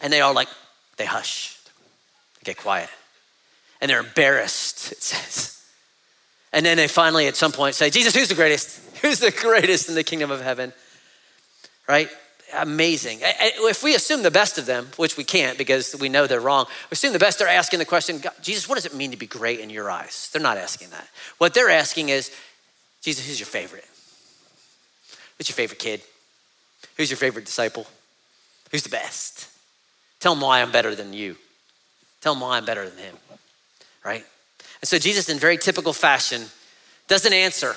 And 0.00 0.12
they 0.12 0.20
all 0.20 0.34
like, 0.34 0.48
they 0.96 1.06
hush, 1.06 1.56
they 2.38 2.52
get 2.52 2.56
quiet 2.56 2.90
and 3.80 3.90
they're 3.90 4.00
embarrassed, 4.00 4.92
it 4.92 5.02
says. 5.02 5.62
And 6.52 6.64
then 6.64 6.76
they 6.76 6.88
finally, 6.88 7.26
at 7.26 7.36
some 7.36 7.52
point, 7.52 7.74
say, 7.74 7.90
Jesus, 7.90 8.14
who's 8.14 8.28
the 8.28 8.34
greatest? 8.34 8.84
Who's 9.02 9.20
the 9.20 9.30
greatest 9.30 9.88
in 9.88 9.94
the 9.94 10.02
kingdom 10.02 10.32
of 10.32 10.40
heaven? 10.40 10.72
Right? 11.88 12.08
Amazing. 12.52 13.20
If 13.22 13.84
we 13.84 13.94
assume 13.94 14.24
the 14.24 14.30
best 14.30 14.58
of 14.58 14.66
them, 14.66 14.88
which 14.96 15.16
we 15.16 15.22
can't 15.22 15.56
because 15.56 15.94
we 16.00 16.08
know 16.08 16.26
they're 16.26 16.40
wrong, 16.40 16.66
we 16.90 16.94
assume 16.94 17.12
the 17.12 17.20
best, 17.20 17.38
they're 17.38 17.46
asking 17.46 17.78
the 17.78 17.84
question, 17.84 18.20
Jesus, 18.42 18.68
what 18.68 18.74
does 18.74 18.86
it 18.86 18.94
mean 18.96 19.12
to 19.12 19.16
be 19.16 19.28
great 19.28 19.60
in 19.60 19.70
your 19.70 19.88
eyes? 19.88 20.30
They're 20.32 20.42
not 20.42 20.56
asking 20.56 20.90
that. 20.90 21.08
What 21.36 21.54
they're 21.54 21.70
asking 21.70 22.08
is, 22.08 22.34
Jesus, 23.02 23.24
who's 23.24 23.38
your 23.38 23.46
favorite? 23.46 23.86
Who's 25.36 25.48
your 25.48 25.54
favorite 25.54 25.78
kid? 25.78 26.02
Who's 26.96 27.08
your 27.08 27.18
favorite 27.18 27.44
disciple? 27.44 27.86
Who's 28.72 28.82
the 28.82 28.88
best? 28.88 29.46
Tell 30.18 30.34
them 30.34 30.42
why 30.42 30.60
I'm 30.60 30.72
better 30.72 30.96
than 30.96 31.12
you. 31.12 31.36
Tell 32.20 32.34
them 32.34 32.40
why 32.40 32.56
I'm 32.56 32.64
better 32.64 32.90
than 32.90 32.98
him 32.98 33.16
right? 34.04 34.24
And 34.80 34.88
so 34.88 34.98
Jesus, 34.98 35.28
in 35.28 35.38
very 35.38 35.56
typical 35.56 35.92
fashion, 35.92 36.44
doesn't 37.08 37.32
answer. 37.32 37.76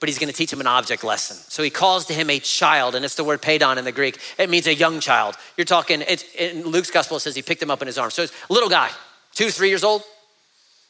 but 0.00 0.08
he's 0.08 0.18
going 0.18 0.30
to 0.30 0.36
teach 0.36 0.52
him 0.52 0.60
an 0.60 0.66
object 0.66 1.02
lesson. 1.02 1.36
So 1.48 1.62
he 1.62 1.70
calls 1.70 2.04
to 2.06 2.12
him 2.12 2.28
a 2.28 2.38
child, 2.38 2.94
and 2.94 3.04
it's 3.04 3.14
the 3.14 3.24
word 3.24 3.40
paidon 3.40 3.78
in 3.78 3.84
the 3.84 3.92
Greek. 3.92 4.18
It 4.38 4.50
means 4.50 4.66
a 4.66 4.74
young 4.74 5.00
child. 5.00 5.34
You're 5.56 5.64
talking, 5.64 6.02
it's, 6.06 6.24
in 6.34 6.62
Luke's 6.62 6.90
gospel, 6.90 7.16
it 7.16 7.20
says 7.20 7.34
he 7.34 7.42
picked 7.42 7.62
him 7.62 7.70
up 7.70 7.80
in 7.80 7.86
his 7.86 7.96
arms. 7.96 8.12
So 8.12 8.22
it's 8.22 8.32
a 8.50 8.52
little 8.52 8.68
guy, 8.68 8.90
two, 9.32 9.50
three 9.50 9.68
years 9.68 9.82
old, 9.82 10.02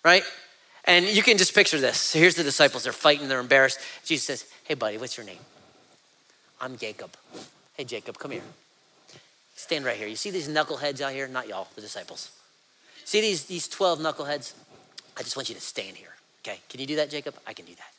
right? 0.04 0.24
And 0.84 1.06
you 1.06 1.22
can 1.22 1.38
just 1.38 1.54
picture 1.54 1.78
this. 1.78 1.98
So 1.98 2.18
here's 2.18 2.34
the 2.34 2.42
disciples, 2.42 2.82
they're 2.82 2.92
fighting, 2.92 3.28
they're 3.28 3.40
embarrassed. 3.40 3.78
Jesus 4.04 4.26
says, 4.26 4.46
Hey, 4.64 4.74
buddy, 4.74 4.98
what's 4.98 5.16
your 5.16 5.26
name? 5.26 5.38
I'm 6.60 6.76
Jacob. 6.76 7.10
Hey, 7.74 7.84
Jacob, 7.84 8.18
come 8.18 8.32
here. 8.32 8.42
Stand 9.54 9.84
right 9.84 9.96
here. 9.96 10.08
You 10.08 10.16
see 10.16 10.30
these 10.30 10.48
knuckleheads 10.48 11.00
out 11.00 11.12
here? 11.12 11.28
Not 11.28 11.46
y'all, 11.46 11.68
the 11.74 11.80
disciples. 11.80 12.30
See 13.04 13.20
these, 13.20 13.44
these 13.44 13.68
12 13.68 14.00
knuckleheads? 14.00 14.54
I 15.16 15.23
just 15.23 15.37
want 15.37 15.49
you 15.49 15.54
to 15.54 15.61
stand 15.61 15.96
here. 15.96 16.14
Okay, 16.42 16.58
can 16.68 16.80
you 16.80 16.87
do 16.87 16.96
that, 16.96 17.11
Jacob? 17.11 17.34
I 17.46 17.52
can 17.52 17.64
do 17.64 17.75
that. 17.75 17.92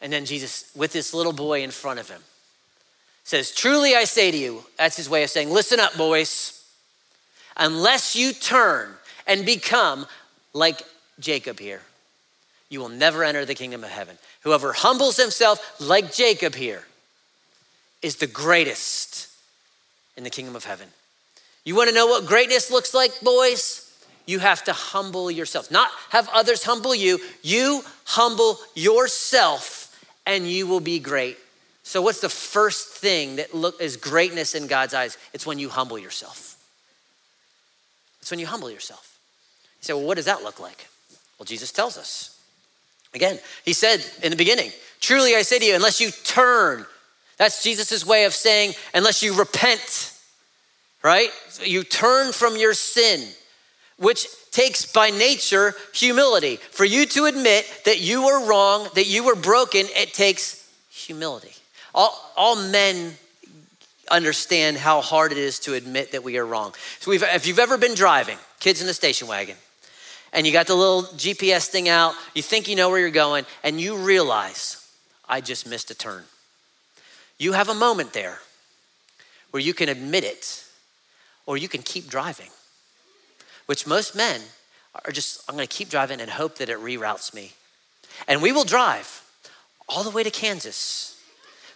And 0.00 0.12
then 0.12 0.24
Jesus, 0.24 0.70
with 0.74 0.92
this 0.92 1.14
little 1.14 1.32
boy 1.32 1.62
in 1.62 1.70
front 1.70 2.00
of 2.00 2.08
him, 2.08 2.20
says, 3.24 3.52
Truly 3.52 3.94
I 3.94 4.04
say 4.04 4.30
to 4.30 4.36
you, 4.36 4.64
that's 4.76 4.96
his 4.96 5.08
way 5.08 5.22
of 5.22 5.30
saying, 5.30 5.50
Listen 5.50 5.80
up, 5.80 5.96
boys. 5.96 6.58
Unless 7.56 8.16
you 8.16 8.32
turn 8.32 8.94
and 9.26 9.44
become 9.44 10.06
like 10.54 10.82
Jacob 11.20 11.60
here, 11.60 11.82
you 12.70 12.80
will 12.80 12.88
never 12.88 13.22
enter 13.22 13.44
the 13.44 13.54
kingdom 13.54 13.84
of 13.84 13.90
heaven. 13.90 14.16
Whoever 14.42 14.72
humbles 14.72 15.16
himself 15.16 15.80
like 15.80 16.12
Jacob 16.12 16.54
here 16.54 16.84
is 18.00 18.16
the 18.16 18.26
greatest 18.26 19.28
in 20.16 20.24
the 20.24 20.30
kingdom 20.30 20.56
of 20.56 20.64
heaven. 20.64 20.88
You 21.64 21.76
want 21.76 21.90
to 21.90 21.94
know 21.94 22.06
what 22.06 22.26
greatness 22.26 22.70
looks 22.70 22.94
like, 22.94 23.12
boys? 23.20 23.91
You 24.26 24.38
have 24.38 24.64
to 24.64 24.72
humble 24.72 25.30
yourself, 25.30 25.70
not 25.70 25.90
have 26.10 26.28
others 26.32 26.62
humble 26.62 26.94
you. 26.94 27.18
You 27.42 27.82
humble 28.04 28.58
yourself 28.74 29.82
and 30.26 30.48
you 30.48 30.66
will 30.66 30.80
be 30.80 30.98
great. 30.98 31.38
So, 31.82 32.00
what's 32.00 32.20
the 32.20 32.28
first 32.28 32.88
thing 32.88 33.36
that 33.36 33.54
look, 33.54 33.80
is 33.80 33.96
greatness 33.96 34.54
in 34.54 34.68
God's 34.68 34.94
eyes? 34.94 35.18
It's 35.32 35.44
when 35.44 35.58
you 35.58 35.68
humble 35.68 35.98
yourself. 35.98 36.56
It's 38.20 38.30
when 38.30 38.38
you 38.38 38.46
humble 38.46 38.70
yourself. 38.70 39.18
You 39.80 39.86
say, 39.86 39.92
well, 39.94 40.04
what 40.04 40.14
does 40.14 40.26
that 40.26 40.44
look 40.44 40.60
like? 40.60 40.86
Well, 41.38 41.44
Jesus 41.44 41.72
tells 41.72 41.98
us. 41.98 42.38
Again, 43.14 43.38
he 43.64 43.72
said 43.72 44.04
in 44.22 44.30
the 44.30 44.36
beginning, 44.36 44.70
Truly 45.00 45.34
I 45.34 45.42
say 45.42 45.58
to 45.58 45.64
you, 45.64 45.74
unless 45.74 46.00
you 46.00 46.10
turn, 46.24 46.86
that's 47.36 47.62
Jesus' 47.62 48.06
way 48.06 48.24
of 48.24 48.32
saying, 48.32 48.74
unless 48.94 49.22
you 49.22 49.34
repent, 49.34 50.12
right? 51.02 51.30
So 51.48 51.64
you 51.64 51.82
turn 51.82 52.32
from 52.32 52.56
your 52.56 52.72
sin, 52.72 53.28
which 54.02 54.26
takes 54.50 54.84
by 54.84 55.10
nature 55.10 55.74
humility. 55.94 56.56
For 56.56 56.84
you 56.84 57.06
to 57.06 57.26
admit 57.26 57.82
that 57.84 58.00
you 58.00 58.26
were 58.26 58.44
wrong, 58.46 58.88
that 58.96 59.06
you 59.06 59.22
were 59.22 59.36
broken, 59.36 59.86
it 59.94 60.12
takes 60.12 60.68
humility. 60.90 61.52
All, 61.94 62.32
all 62.36 62.56
men 62.56 63.14
understand 64.10 64.76
how 64.76 65.02
hard 65.02 65.30
it 65.30 65.38
is 65.38 65.60
to 65.60 65.74
admit 65.74 66.12
that 66.12 66.24
we 66.24 66.36
are 66.36 66.44
wrong. 66.44 66.74
So 66.98 67.12
if 67.12 67.46
you've 67.46 67.60
ever 67.60 67.78
been 67.78 67.94
driving, 67.94 68.38
kids 68.58 68.80
in 68.80 68.88
the 68.88 68.94
station 68.94 69.28
wagon, 69.28 69.56
and 70.32 70.46
you 70.46 70.52
got 70.52 70.66
the 70.66 70.74
little 70.74 71.02
GPS 71.02 71.68
thing 71.68 71.88
out, 71.88 72.14
you 72.34 72.42
think 72.42 72.66
you 72.66 72.74
know 72.74 72.90
where 72.90 72.98
you're 72.98 73.10
going, 73.10 73.46
and 73.62 73.80
you 73.80 73.96
realize, 73.96 74.84
I 75.28 75.40
just 75.40 75.66
missed 75.66 75.92
a 75.92 75.94
turn. 75.94 76.24
You 77.38 77.52
have 77.52 77.68
a 77.68 77.74
moment 77.74 78.12
there 78.12 78.40
where 79.52 79.62
you 79.62 79.74
can 79.74 79.88
admit 79.88 80.24
it, 80.24 80.64
or 81.46 81.56
you 81.56 81.68
can 81.68 81.82
keep 81.82 82.08
driving 82.08 82.48
which 83.66 83.86
most 83.86 84.14
men 84.14 84.40
are 85.04 85.12
just, 85.12 85.42
I'm 85.48 85.54
gonna 85.54 85.66
keep 85.66 85.88
driving 85.88 86.20
and 86.20 86.30
hope 86.30 86.56
that 86.56 86.68
it 86.68 86.78
reroutes 86.78 87.34
me. 87.34 87.52
And 88.28 88.42
we 88.42 88.52
will 88.52 88.64
drive 88.64 89.22
all 89.88 90.04
the 90.04 90.10
way 90.10 90.22
to 90.22 90.30
Kansas 90.30 91.20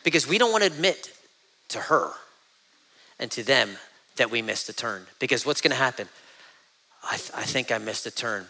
because 0.04 0.26
we 0.26 0.38
don't 0.38 0.52
wanna 0.52 0.66
admit 0.66 1.12
to 1.68 1.80
her 1.80 2.12
and 3.18 3.30
to 3.32 3.42
them 3.42 3.70
that 4.16 4.30
we 4.30 4.42
missed 4.42 4.68
a 4.68 4.72
turn. 4.72 5.06
Because 5.18 5.46
what's 5.46 5.60
gonna 5.60 5.74
happen? 5.74 6.08
I, 7.04 7.16
th- 7.16 7.30
I 7.34 7.42
think 7.42 7.72
I 7.72 7.78
missed 7.78 8.06
a 8.06 8.10
turn. 8.10 8.46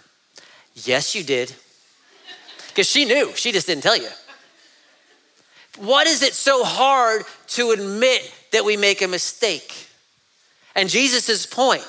Yes, 0.75 1.15
you 1.15 1.23
did. 1.23 1.55
Because 2.69 2.89
she 2.89 3.05
knew, 3.05 3.33
she 3.35 3.53
just 3.53 3.67
didn't 3.67 3.83
tell 3.83 3.97
you. 3.97 4.09
What 5.79 6.07
is 6.07 6.23
it 6.23 6.33
so 6.33 6.65
hard 6.65 7.25
to 7.49 7.71
admit 7.71 8.33
that 8.53 8.65
we 8.65 8.77
make 8.77 9.03
a 9.03 9.09
mistake? 9.09 9.89
And 10.75 10.89
Jesus' 10.89 11.47
point 11.47 11.87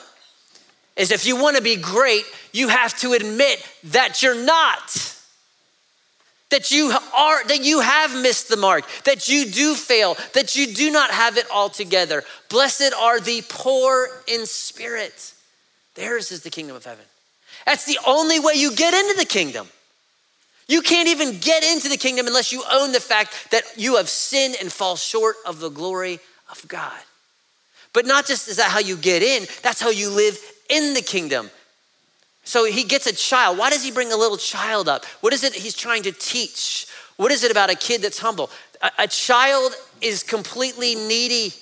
is 0.97 1.11
if 1.11 1.25
you 1.25 1.35
want 1.41 1.55
to 1.55 1.61
be 1.61 1.75
great, 1.75 2.25
you 2.51 2.67
have 2.67 2.97
to 2.99 3.13
admit 3.13 3.65
that 3.85 4.21
you're 4.21 4.43
not. 4.43 5.13
That 6.49 6.71
you 6.71 6.93
are 7.15 7.45
that 7.47 7.63
you 7.63 7.81
have 7.81 8.15
missed 8.15 8.47
the 8.47 8.55
mark, 8.55 8.85
that 9.03 9.27
you 9.27 9.45
do 9.45 9.75
fail, 9.75 10.15
that 10.33 10.55
you 10.55 10.73
do 10.73 10.89
not 10.89 11.11
have 11.11 11.37
it 11.37 11.45
all 11.51 11.69
together. 11.69 12.23
Blessed 12.49 12.93
are 12.93 13.19
the 13.19 13.43
poor 13.49 14.07
in 14.27 14.45
spirit. 14.45 15.33
Theirs 15.95 16.31
is 16.31 16.43
the 16.43 16.49
kingdom 16.49 16.75
of 16.75 16.85
heaven. 16.85 17.03
That's 17.65 17.85
the 17.85 17.99
only 18.07 18.39
way 18.39 18.53
you 18.55 18.73
get 18.73 18.93
into 18.93 19.19
the 19.19 19.25
kingdom. 19.25 19.67
You 20.69 20.81
can't 20.81 21.09
even 21.09 21.37
get 21.39 21.63
into 21.63 21.89
the 21.89 21.97
kingdom 21.97 22.27
unless 22.27 22.53
you 22.53 22.63
own 22.71 22.93
the 22.93 22.99
fact 23.01 23.51
that 23.51 23.63
you 23.75 23.97
have 23.97 24.07
sinned 24.07 24.55
and 24.61 24.71
fall 24.71 24.95
short 24.95 25.35
of 25.45 25.59
the 25.59 25.69
glory 25.69 26.19
of 26.49 26.65
God. 26.67 26.99
But 27.93 28.05
not 28.05 28.25
just 28.25 28.47
is 28.47 28.57
that 28.57 28.71
how 28.71 28.79
you 28.79 28.95
get 28.95 29.21
in, 29.21 29.47
that's 29.63 29.81
how 29.81 29.89
you 29.89 30.09
live 30.09 30.37
in 30.69 30.93
the 30.93 31.01
kingdom. 31.01 31.49
So 32.43 32.65
he 32.65 32.83
gets 32.83 33.07
a 33.07 33.13
child. 33.13 33.57
Why 33.57 33.69
does 33.69 33.83
he 33.83 33.91
bring 33.91 34.13
a 34.13 34.17
little 34.17 34.37
child 34.37 34.87
up? 34.87 35.05
What 35.21 35.33
is 35.33 35.43
it 35.43 35.53
he's 35.53 35.75
trying 35.75 36.03
to 36.03 36.11
teach? 36.11 36.87
What 37.17 37.31
is 37.31 37.43
it 37.43 37.51
about 37.51 37.69
a 37.69 37.75
kid 37.75 38.01
that's 38.01 38.19
humble? 38.19 38.49
A, 38.81 38.91
a 38.99 39.07
child 39.07 39.73
is 40.01 40.23
completely 40.23 40.95
needy. 40.95 41.53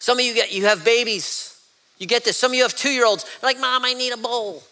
Some 0.00 0.18
of 0.18 0.24
you 0.24 0.34
get 0.34 0.52
you 0.52 0.64
have 0.64 0.84
babies. 0.84 1.56
You 1.98 2.06
get 2.06 2.24
this. 2.24 2.36
Some 2.36 2.52
of 2.52 2.56
you 2.56 2.62
have 2.62 2.74
two-year-olds. 2.74 3.26
Like, 3.42 3.60
mom, 3.60 3.84
I 3.84 3.92
need 3.92 4.12
a 4.12 4.16
bowl. 4.16 4.62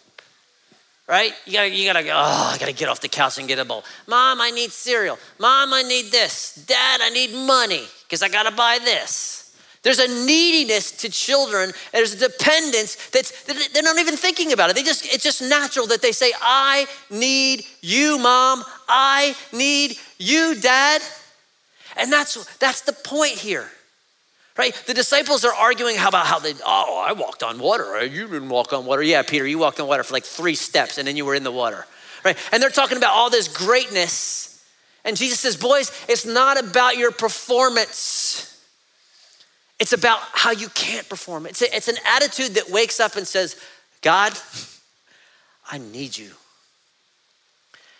Right? 1.07 1.33
You 1.47 1.53
gotta, 1.53 1.71
you 1.71 1.87
gotta 1.87 2.05
go, 2.05 2.13
oh, 2.13 2.53
I 2.55 2.59
gotta 2.59 2.73
get 2.73 2.89
off 2.89 3.01
the 3.01 3.09
couch 3.09 3.39
and 3.39 3.47
get 3.47 3.59
a 3.59 3.65
bowl. 3.65 3.85
Mom, 4.07 4.41
I 4.41 4.51
need 4.51 4.73
cereal. 4.73 5.19
Mom, 5.39 5.73
I 5.73 5.83
need 5.83 6.11
this. 6.11 6.55
Dad, 6.67 7.01
I 7.03 7.11
need 7.11 7.33
money 7.35 7.87
because 8.03 8.23
I 8.23 8.29
gotta 8.29 8.51
buy 8.51 8.79
this. 8.83 9.48
There's 9.83 9.99
a 9.99 10.09
neediness 10.27 10.91
to 11.03 11.09
children. 11.09 11.73
There's 11.93 12.15
a 12.15 12.29
dependence 12.29 12.97
that's 13.11 13.45
they're 13.45 13.83
not 13.83 13.99
even 13.99 14.17
thinking 14.17 14.53
about 14.53 14.71
it. 14.71 14.77
They 14.77 14.83
just 14.83 15.07
it's 15.07 15.23
just 15.23 15.41
natural 15.41 15.87
that 15.87 16.03
they 16.03 16.13
say, 16.13 16.33
"I 16.41 16.87
need 17.11 17.65
you, 17.81 18.19
mom. 18.19 18.65
I 18.89 19.37
need 19.53 19.97
you, 20.19 20.57
dad." 20.61 21.03
And 21.97 22.13
that's 22.13 22.45
that's 22.57 22.83
the 22.83 22.93
point 22.93 23.33
here. 23.33 23.71
Right? 24.57 24.75
The 24.87 24.95
disciples 24.95 25.45
are 25.45 25.55
arguing 25.55 25.97
about 25.97 26.27
how 26.27 26.41
they, 26.41 26.53
oh, 26.67 27.05
I 27.07 27.13
walked 27.13 27.45
on 27.45 27.61
water. 27.61 28.05
You 28.05 28.27
didn't 28.27 28.49
walk 28.49 28.73
on 28.73 28.87
water. 28.87 29.05
Yeah, 29.05 29.23
Peter, 29.23 29.47
you 29.47 29.57
walked 29.57 29.79
on 29.79 29.87
water 29.87 30.03
for 30.03 30.13
like 30.13 30.25
three 30.25 30.57
steps 30.57 30.99
and 30.99 31.07
then 31.07 31.17
you 31.17 31.25
were 31.25 31.37
in 31.37 31.45
the 31.45 31.53
water. 31.53 31.87
Right? 32.25 32.37
And 32.51 32.61
they're 32.61 32.69
talking 32.69 32.99
about 32.99 33.13
all 33.13 33.31
this 33.31 33.47
greatness. 33.47 34.61
And 35.05 35.17
Jesus 35.17 35.39
says, 35.39 35.57
boys, 35.57 35.93
it's 36.09 36.27
not 36.27 36.59
about 36.59 36.97
your 36.97 37.13
performance. 37.13 38.58
It's 39.79 39.93
about 39.93 40.21
how 40.33 40.51
you 40.51 40.69
can't 40.71 41.09
perform. 41.09 41.47
It's, 41.47 41.63
a, 41.63 41.75
it's 41.75 41.89
an 41.89 41.99
attitude 42.05 42.55
that 42.55 42.71
wakes 42.71 42.99
up 42.99 43.17
and 43.17 43.27
says, 43.27 43.57
God, 44.03 44.33
I 45.71 45.79
need 45.79 46.17
you. 46.17 46.31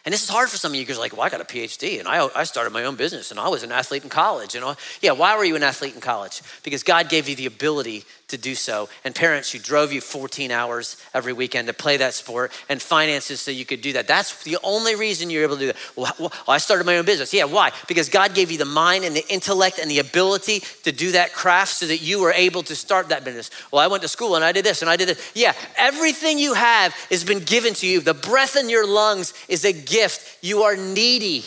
And 0.05 0.13
this 0.13 0.23
is 0.23 0.29
hard 0.29 0.49
for 0.49 0.57
some 0.57 0.73
of 0.73 0.77
you 0.77 0.83
because, 0.83 0.99
like, 0.99 1.13
well, 1.13 1.23
I 1.23 1.29
got 1.29 1.41
a 1.41 1.45
PhD 1.45 1.99
and 1.99 2.09
I, 2.09 2.27
I 2.35 2.45
started 2.45 2.73
my 2.73 2.85
own 2.85 2.97
business 2.97 3.31
and 3.31 3.39
I 3.39 3.49
was 3.49 3.63
an 3.63 3.71
athlete 3.71 4.05
in 4.05 4.09
college. 4.09 4.55
You 4.55 4.61
know, 4.61 4.75
yeah, 5.03 5.13
why 5.13 5.37
were 5.37 5.45
you 5.45 5.55
an 5.55 5.63
athlete 5.63 5.95
in 5.95 6.01
college? 6.01 6.41
Because 6.63 6.83
God 6.83 7.09
gave 7.11 7.29
you 7.29 7.37
the 7.37 7.47
ability 7.47 8.05
to 8.29 8.39
do 8.39 8.55
so. 8.55 8.89
And 9.05 9.15
parents 9.15 9.51
who 9.51 9.59
drove 9.59 9.93
you 9.93 10.01
14 10.01 10.51
hours 10.51 10.97
every 11.15 11.33
weekend 11.33 11.69
to 11.69 11.75
play 11.75 11.97
that 11.97 12.15
sport 12.15 12.53
and 12.69 12.81
finances 12.81 13.41
so 13.41 13.51
you 13.51 13.65
could 13.65 13.81
do 13.81 13.95
that. 13.95 14.07
That's 14.07 14.43
the 14.45 14.59
only 14.63 14.95
reason 14.95 15.31
you're 15.31 15.43
able 15.43 15.57
to 15.57 15.61
do 15.61 15.67
that. 15.69 16.19
Well, 16.19 16.33
I 16.47 16.59
started 16.59 16.85
my 16.85 16.99
own 16.99 17.05
business. 17.05 17.33
Yeah, 17.33 17.45
why? 17.45 17.73
Because 17.89 18.09
God 18.09 18.35
gave 18.35 18.51
you 18.51 18.59
the 18.59 18.65
mind 18.65 19.05
and 19.05 19.17
the 19.17 19.27
intellect 19.33 19.79
and 19.79 19.91
the 19.91 19.99
ability 19.99 20.61
to 20.85 20.93
do 20.93 21.13
that 21.13 21.33
craft 21.33 21.75
so 21.75 21.87
that 21.87 21.99
you 21.99 22.21
were 22.21 22.33
able 22.33 22.63
to 22.65 22.77
start 22.77 23.09
that 23.09 23.25
business. 23.25 23.51
Well, 23.73 23.83
I 23.83 23.87
went 23.87 24.03
to 24.03 24.09
school 24.09 24.37
and 24.37 24.45
I 24.45 24.53
did 24.53 24.65
this 24.65 24.83
and 24.83 24.91
I 24.91 24.97
did 24.97 25.09
this. 25.09 25.33
Yeah, 25.35 25.55
everything 25.77 26.39
you 26.39 26.55
have 26.55 26.93
has 27.11 27.25
been 27.25 27.41
given 27.41 27.75
to 27.75 27.87
you. 27.87 28.01
The 28.01 28.15
breath 28.15 28.57
in 28.57 28.69
your 28.69 28.87
lungs 28.87 29.33
is 29.49 29.65
a 29.65 29.73
gift. 29.73 30.45
You 30.45 30.63
are 30.65 30.77
needy. 30.77 31.45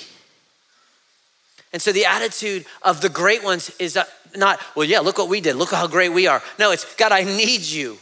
And 1.73 1.81
so 1.81 1.91
the 1.91 2.05
attitude 2.05 2.65
of 2.81 3.01
the 3.01 3.09
great 3.09 3.43
ones 3.43 3.71
is 3.79 3.97
not, 4.35 4.59
well, 4.75 4.85
yeah, 4.85 4.99
look 4.99 5.17
what 5.17 5.29
we 5.29 5.41
did. 5.41 5.55
Look 5.55 5.71
how 5.71 5.87
great 5.87 6.09
we 6.09 6.27
are. 6.27 6.41
No, 6.59 6.71
it's, 6.71 6.95
God, 6.95 7.11
I 7.11 7.23
need 7.23 7.61
you. 7.61 7.97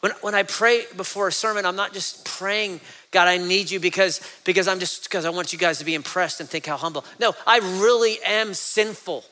When, 0.00 0.12
when 0.20 0.34
I 0.34 0.42
pray 0.42 0.84
before 0.96 1.28
a 1.28 1.32
sermon, 1.32 1.64
I'm 1.64 1.76
not 1.76 1.92
just 1.92 2.24
praying, 2.24 2.80
God, 3.12 3.28
I 3.28 3.38
need 3.38 3.70
you 3.70 3.78
because, 3.78 4.20
because 4.44 4.66
I'm 4.66 4.80
just, 4.80 5.04
because 5.04 5.24
I 5.24 5.30
want 5.30 5.52
you 5.52 5.58
guys 5.58 5.78
to 5.78 5.84
be 5.84 5.94
impressed 5.94 6.40
and 6.40 6.48
think 6.48 6.66
how 6.66 6.76
humble. 6.76 7.04
No, 7.20 7.34
I 7.46 7.58
really 7.58 8.18
am 8.26 8.52
sinful. 8.52 9.24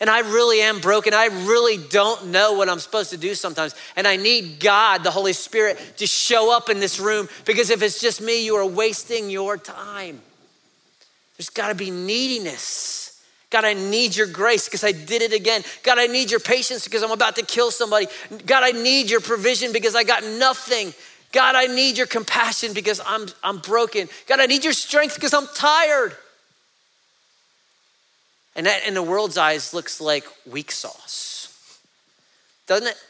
And 0.00 0.08
I 0.08 0.20
really 0.20 0.62
am 0.62 0.80
broken. 0.80 1.12
I 1.12 1.26
really 1.26 1.76
don't 1.76 2.28
know 2.28 2.54
what 2.54 2.70
I'm 2.70 2.78
supposed 2.78 3.10
to 3.10 3.18
do 3.18 3.34
sometimes. 3.34 3.74
And 3.96 4.06
I 4.06 4.16
need 4.16 4.58
God, 4.58 5.04
the 5.04 5.10
Holy 5.10 5.34
Spirit, 5.34 5.78
to 5.98 6.06
show 6.06 6.56
up 6.56 6.70
in 6.70 6.80
this 6.80 6.98
room 6.98 7.28
because 7.44 7.68
if 7.68 7.82
it's 7.82 8.00
just 8.00 8.22
me, 8.22 8.44
you 8.44 8.56
are 8.56 8.66
wasting 8.66 9.28
your 9.28 9.58
time. 9.58 10.22
There's 11.40 11.48
got 11.48 11.68
to 11.68 11.74
be 11.74 11.90
neediness. 11.90 13.18
God, 13.48 13.64
I 13.64 13.72
need 13.72 14.14
your 14.14 14.26
grace 14.26 14.66
because 14.66 14.84
I 14.84 14.92
did 14.92 15.22
it 15.22 15.32
again. 15.32 15.62
God, 15.82 15.98
I 15.98 16.06
need 16.06 16.30
your 16.30 16.38
patience 16.38 16.84
because 16.84 17.02
I'm 17.02 17.12
about 17.12 17.36
to 17.36 17.42
kill 17.42 17.70
somebody. 17.70 18.08
God, 18.44 18.62
I 18.62 18.72
need 18.72 19.08
your 19.08 19.22
provision 19.22 19.72
because 19.72 19.96
I 19.96 20.04
got 20.04 20.22
nothing. 20.22 20.92
God, 21.32 21.54
I 21.54 21.64
need 21.64 21.96
your 21.96 22.06
compassion 22.06 22.74
because 22.74 23.00
I'm, 23.06 23.26
I'm 23.42 23.56
broken. 23.56 24.10
God, 24.26 24.38
I 24.38 24.44
need 24.44 24.64
your 24.64 24.74
strength 24.74 25.14
because 25.14 25.32
I'm 25.32 25.46
tired. 25.54 26.14
And 28.54 28.66
that, 28.66 28.86
in 28.86 28.92
the 28.92 29.02
world's 29.02 29.38
eyes, 29.38 29.72
looks 29.72 29.98
like 29.98 30.26
weak 30.44 30.70
sauce, 30.70 31.80
doesn't 32.66 32.86
it? 32.86 33.02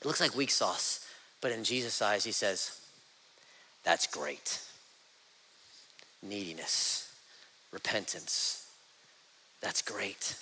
It 0.00 0.06
looks 0.08 0.20
like 0.20 0.34
weak 0.34 0.50
sauce. 0.50 1.06
But 1.40 1.52
in 1.52 1.62
Jesus' 1.62 2.02
eyes, 2.02 2.24
he 2.24 2.32
says, 2.32 2.80
that's 3.84 4.08
great. 4.08 4.58
Neediness, 6.22 7.12
repentance, 7.72 8.66
that's 9.60 9.82
great, 9.82 10.36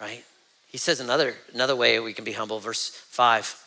right? 0.00 0.24
He 0.68 0.78
says 0.78 1.00
another, 1.00 1.34
another 1.52 1.76
way 1.76 1.98
we 2.00 2.12
can 2.12 2.24
be 2.24 2.32
humble, 2.32 2.58
verse 2.58 2.88
5. 2.88 3.58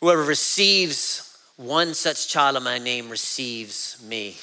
Whoever 0.00 0.22
receives 0.22 1.38
one 1.56 1.94
such 1.94 2.28
child 2.28 2.56
in 2.56 2.62
my 2.62 2.78
name 2.78 3.08
receives 3.08 4.02
me. 4.06 4.36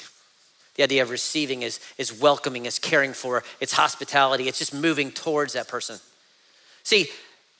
The 0.76 0.84
idea 0.84 1.02
of 1.02 1.10
receiving 1.10 1.62
is, 1.62 1.80
is 1.98 2.18
welcoming, 2.18 2.66
is 2.66 2.78
caring 2.78 3.12
for, 3.12 3.44
it's 3.60 3.72
hospitality, 3.72 4.48
it's 4.48 4.58
just 4.58 4.72
moving 4.72 5.10
towards 5.10 5.52
that 5.52 5.68
person. 5.68 5.98
See, 6.82 7.08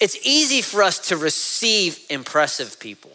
it's 0.00 0.16
easy 0.26 0.62
for 0.62 0.82
us 0.82 1.08
to 1.08 1.16
receive 1.16 2.00
impressive 2.08 2.80
people. 2.80 3.12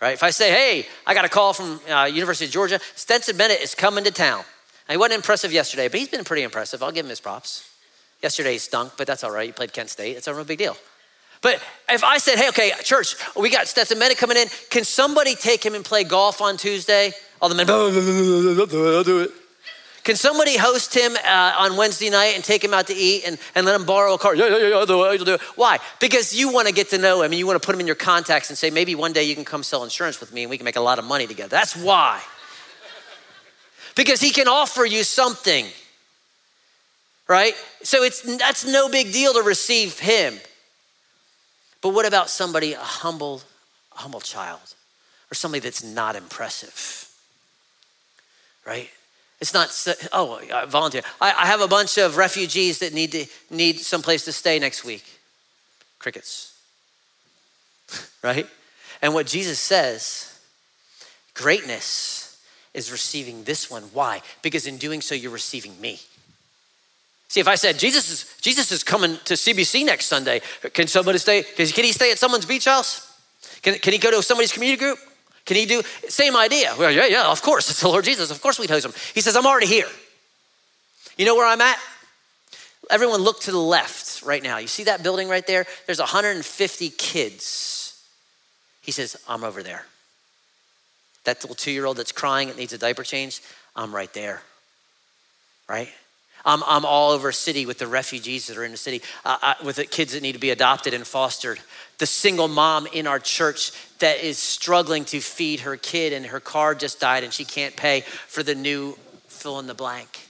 Right? 0.00 0.14
If 0.14 0.22
I 0.22 0.30
say, 0.30 0.50
hey, 0.50 0.86
I 1.06 1.12
got 1.12 1.24
a 1.24 1.28
call 1.28 1.52
from 1.52 1.80
uh, 1.90 2.04
University 2.04 2.46
of 2.46 2.52
Georgia, 2.52 2.80
Stetson 2.94 3.36
Bennett 3.36 3.60
is 3.60 3.74
coming 3.74 4.04
to 4.04 4.10
town. 4.10 4.44
Now, 4.88 4.92
he 4.92 4.96
wasn't 4.96 5.16
impressive 5.16 5.52
yesterday, 5.52 5.88
but 5.88 6.00
he's 6.00 6.08
been 6.08 6.24
pretty 6.24 6.42
impressive. 6.42 6.82
I'll 6.82 6.90
give 6.90 7.04
him 7.04 7.10
his 7.10 7.20
props. 7.20 7.68
Yesterday 8.22 8.52
he 8.52 8.58
stunk, 8.58 8.92
but 8.96 9.06
that's 9.06 9.24
all 9.24 9.30
right. 9.30 9.46
He 9.46 9.52
played 9.52 9.72
Kent 9.72 9.90
State. 9.90 10.16
It's 10.16 10.26
a 10.26 10.34
real 10.34 10.44
big 10.44 10.58
deal. 10.58 10.76
But 11.42 11.62
if 11.88 12.04
I 12.04 12.18
said, 12.18 12.38
hey, 12.38 12.48
okay, 12.48 12.72
church, 12.82 13.16
we 13.34 13.48
got 13.50 13.66
Stetson 13.66 13.98
Bennett 13.98 14.18
coming 14.18 14.36
in. 14.36 14.48
Can 14.70 14.84
somebody 14.84 15.34
take 15.34 15.64
him 15.64 15.74
and 15.74 15.84
play 15.84 16.04
golf 16.04 16.40
on 16.40 16.56
Tuesday? 16.56 17.12
All 17.40 17.48
the 17.48 17.54
men, 17.54 17.68
I'll 17.70 17.90
do 19.04 19.20
it. 19.20 19.30
Can 20.02 20.16
somebody 20.16 20.56
host 20.56 20.94
him 20.94 21.14
uh, 21.16 21.54
on 21.58 21.76
Wednesday 21.76 22.08
night 22.08 22.34
and 22.34 22.42
take 22.42 22.64
him 22.64 22.72
out 22.72 22.86
to 22.86 22.94
eat 22.94 23.24
and, 23.26 23.38
and 23.54 23.66
let 23.66 23.74
him 23.74 23.84
borrow 23.84 24.14
a 24.14 24.18
car? 24.18 24.34
Yeah, 24.34 24.46
yeah, 24.46 24.56
yeah, 24.56 24.82
it, 24.82 24.90
I'll 24.90 25.18
do 25.18 25.34
it. 25.34 25.40
Why? 25.56 25.78
Because 26.00 26.34
you 26.34 26.50
want 26.50 26.68
to 26.68 26.74
get 26.74 26.88
to 26.90 26.98
know 26.98 27.22
him 27.22 27.32
and 27.32 27.38
you 27.38 27.46
want 27.46 27.60
to 27.60 27.64
put 27.64 27.74
him 27.74 27.80
in 27.80 27.86
your 27.86 27.96
contacts 27.96 28.48
and 28.48 28.56
say, 28.56 28.70
maybe 28.70 28.94
one 28.94 29.12
day 29.12 29.24
you 29.24 29.34
can 29.34 29.44
come 29.44 29.62
sell 29.62 29.84
insurance 29.84 30.18
with 30.18 30.32
me 30.32 30.42
and 30.42 30.50
we 30.50 30.56
can 30.56 30.64
make 30.64 30.76
a 30.76 30.80
lot 30.80 30.98
of 30.98 31.04
money 31.04 31.26
together. 31.26 31.48
That's 31.48 31.76
why. 31.76 32.22
because 33.94 34.20
he 34.20 34.30
can 34.30 34.48
offer 34.48 34.86
you 34.86 35.04
something, 35.04 35.66
right? 37.28 37.54
So 37.82 38.02
it's, 38.02 38.22
that's 38.38 38.64
no 38.64 38.88
big 38.88 39.12
deal 39.12 39.34
to 39.34 39.42
receive 39.42 39.98
him. 39.98 40.34
But 41.82 41.90
what 41.90 42.06
about 42.06 42.30
somebody, 42.30 42.72
a 42.72 42.78
humble, 42.78 43.42
humble 43.90 44.20
child, 44.20 44.74
or 45.30 45.34
somebody 45.34 45.60
that's 45.60 45.84
not 45.84 46.16
impressive? 46.16 47.06
Right? 48.66 48.90
It's 49.40 49.54
not, 49.54 49.70
oh, 50.12 50.38
I 50.52 50.66
volunteer. 50.66 51.02
I, 51.20 51.32
I 51.32 51.46
have 51.46 51.62
a 51.62 51.68
bunch 51.68 51.96
of 51.96 52.18
refugees 52.18 52.80
that 52.80 52.92
need 52.92 53.12
to 53.12 53.26
need 53.50 53.80
someplace 53.80 54.24
to 54.26 54.32
stay 54.32 54.58
next 54.58 54.84
week. 54.84 55.04
Crickets. 55.98 56.58
right? 58.22 58.46
And 59.00 59.14
what 59.14 59.26
Jesus 59.26 59.58
says, 59.58 60.38
greatness 61.32 62.42
is 62.74 62.92
receiving 62.92 63.44
this 63.44 63.70
one. 63.70 63.84
Why? 63.94 64.20
Because 64.42 64.66
in 64.66 64.76
doing 64.76 65.00
so, 65.00 65.14
you're 65.14 65.32
receiving 65.32 65.80
me. 65.80 66.00
See, 67.28 67.40
if 67.40 67.48
I 67.48 67.54
said 67.54 67.78
Jesus 67.78 68.10
is 68.10 68.36
Jesus 68.40 68.72
is 68.72 68.82
coming 68.82 69.16
to 69.24 69.34
CBC 69.34 69.86
next 69.86 70.06
Sunday, 70.06 70.42
can 70.72 70.88
somebody 70.88 71.18
stay? 71.18 71.44
Can 71.44 71.84
he 71.84 71.92
stay 71.92 72.10
at 72.10 72.18
someone's 72.18 72.44
beach 72.44 72.64
house? 72.64 73.06
Can, 73.62 73.74
can 73.78 73.92
he 73.92 73.98
go 73.98 74.10
to 74.10 74.22
somebody's 74.22 74.52
community 74.52 74.78
group? 74.80 74.98
Can 75.50 75.56
he 75.56 75.66
do 75.66 75.82
same 76.06 76.36
idea? 76.36 76.72
Well, 76.78 76.92
yeah, 76.92 77.06
yeah, 77.06 77.26
of 77.26 77.42
course. 77.42 77.68
It's 77.70 77.80
the 77.80 77.88
Lord 77.88 78.04
Jesus. 78.04 78.30
Of 78.30 78.40
course 78.40 78.56
we'd 78.60 78.70
host 78.70 78.86
him. 78.86 78.92
He 79.14 79.20
says, 79.20 79.34
I'm 79.34 79.46
already 79.46 79.66
here. 79.66 79.88
You 81.16 81.24
know 81.24 81.34
where 81.34 81.44
I'm 81.44 81.60
at? 81.60 81.76
Everyone 82.88 83.20
look 83.20 83.40
to 83.40 83.50
the 83.50 83.58
left 83.58 84.22
right 84.22 84.44
now. 84.44 84.58
You 84.58 84.68
see 84.68 84.84
that 84.84 85.02
building 85.02 85.28
right 85.28 85.44
there? 85.44 85.66
There's 85.86 85.98
150 85.98 86.90
kids. 86.90 88.00
He 88.80 88.92
says, 88.92 89.16
I'm 89.26 89.42
over 89.42 89.64
there. 89.64 89.86
That 91.24 91.42
little 91.42 91.56
two-year-old 91.56 91.96
that's 91.96 92.12
crying, 92.12 92.48
it 92.48 92.56
needs 92.56 92.72
a 92.72 92.78
diaper 92.78 93.02
change, 93.02 93.42
I'm 93.74 93.92
right 93.92 94.14
there. 94.14 94.42
Right? 95.68 95.88
I'm, 96.44 96.62
I'm 96.64 96.84
all 96.84 97.10
over 97.10 97.32
city 97.32 97.66
with 97.66 97.78
the 97.78 97.88
refugees 97.88 98.46
that 98.46 98.56
are 98.56 98.64
in 98.64 98.70
the 98.70 98.76
city, 98.76 99.02
uh, 99.24 99.36
uh, 99.42 99.54
with 99.64 99.76
the 99.76 99.84
kids 99.84 100.12
that 100.12 100.22
need 100.22 100.34
to 100.34 100.38
be 100.38 100.50
adopted 100.50 100.94
and 100.94 101.04
fostered. 101.04 101.58
The 102.00 102.06
single 102.06 102.48
mom 102.48 102.86
in 102.86 103.06
our 103.06 103.18
church 103.18 103.72
that 103.98 104.24
is 104.24 104.38
struggling 104.38 105.04
to 105.04 105.20
feed 105.20 105.60
her 105.60 105.76
kid 105.76 106.14
and 106.14 106.24
her 106.24 106.40
car 106.40 106.74
just 106.74 106.98
died 106.98 107.24
and 107.24 107.32
she 107.32 107.44
can't 107.44 107.76
pay 107.76 108.00
for 108.00 108.42
the 108.42 108.54
new 108.54 108.98
fill 109.28 109.58
in 109.58 109.66
the 109.66 109.74
blank. 109.74 110.28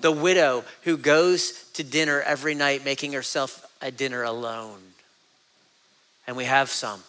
The 0.00 0.12
widow 0.12 0.62
who 0.82 0.96
goes 0.96 1.64
to 1.72 1.82
dinner 1.82 2.20
every 2.20 2.54
night 2.54 2.84
making 2.84 3.14
herself 3.14 3.66
a 3.82 3.90
dinner 3.90 4.22
alone. 4.22 4.78
And 6.28 6.36
we 6.36 6.44
have 6.44 6.70
some. 6.70 7.02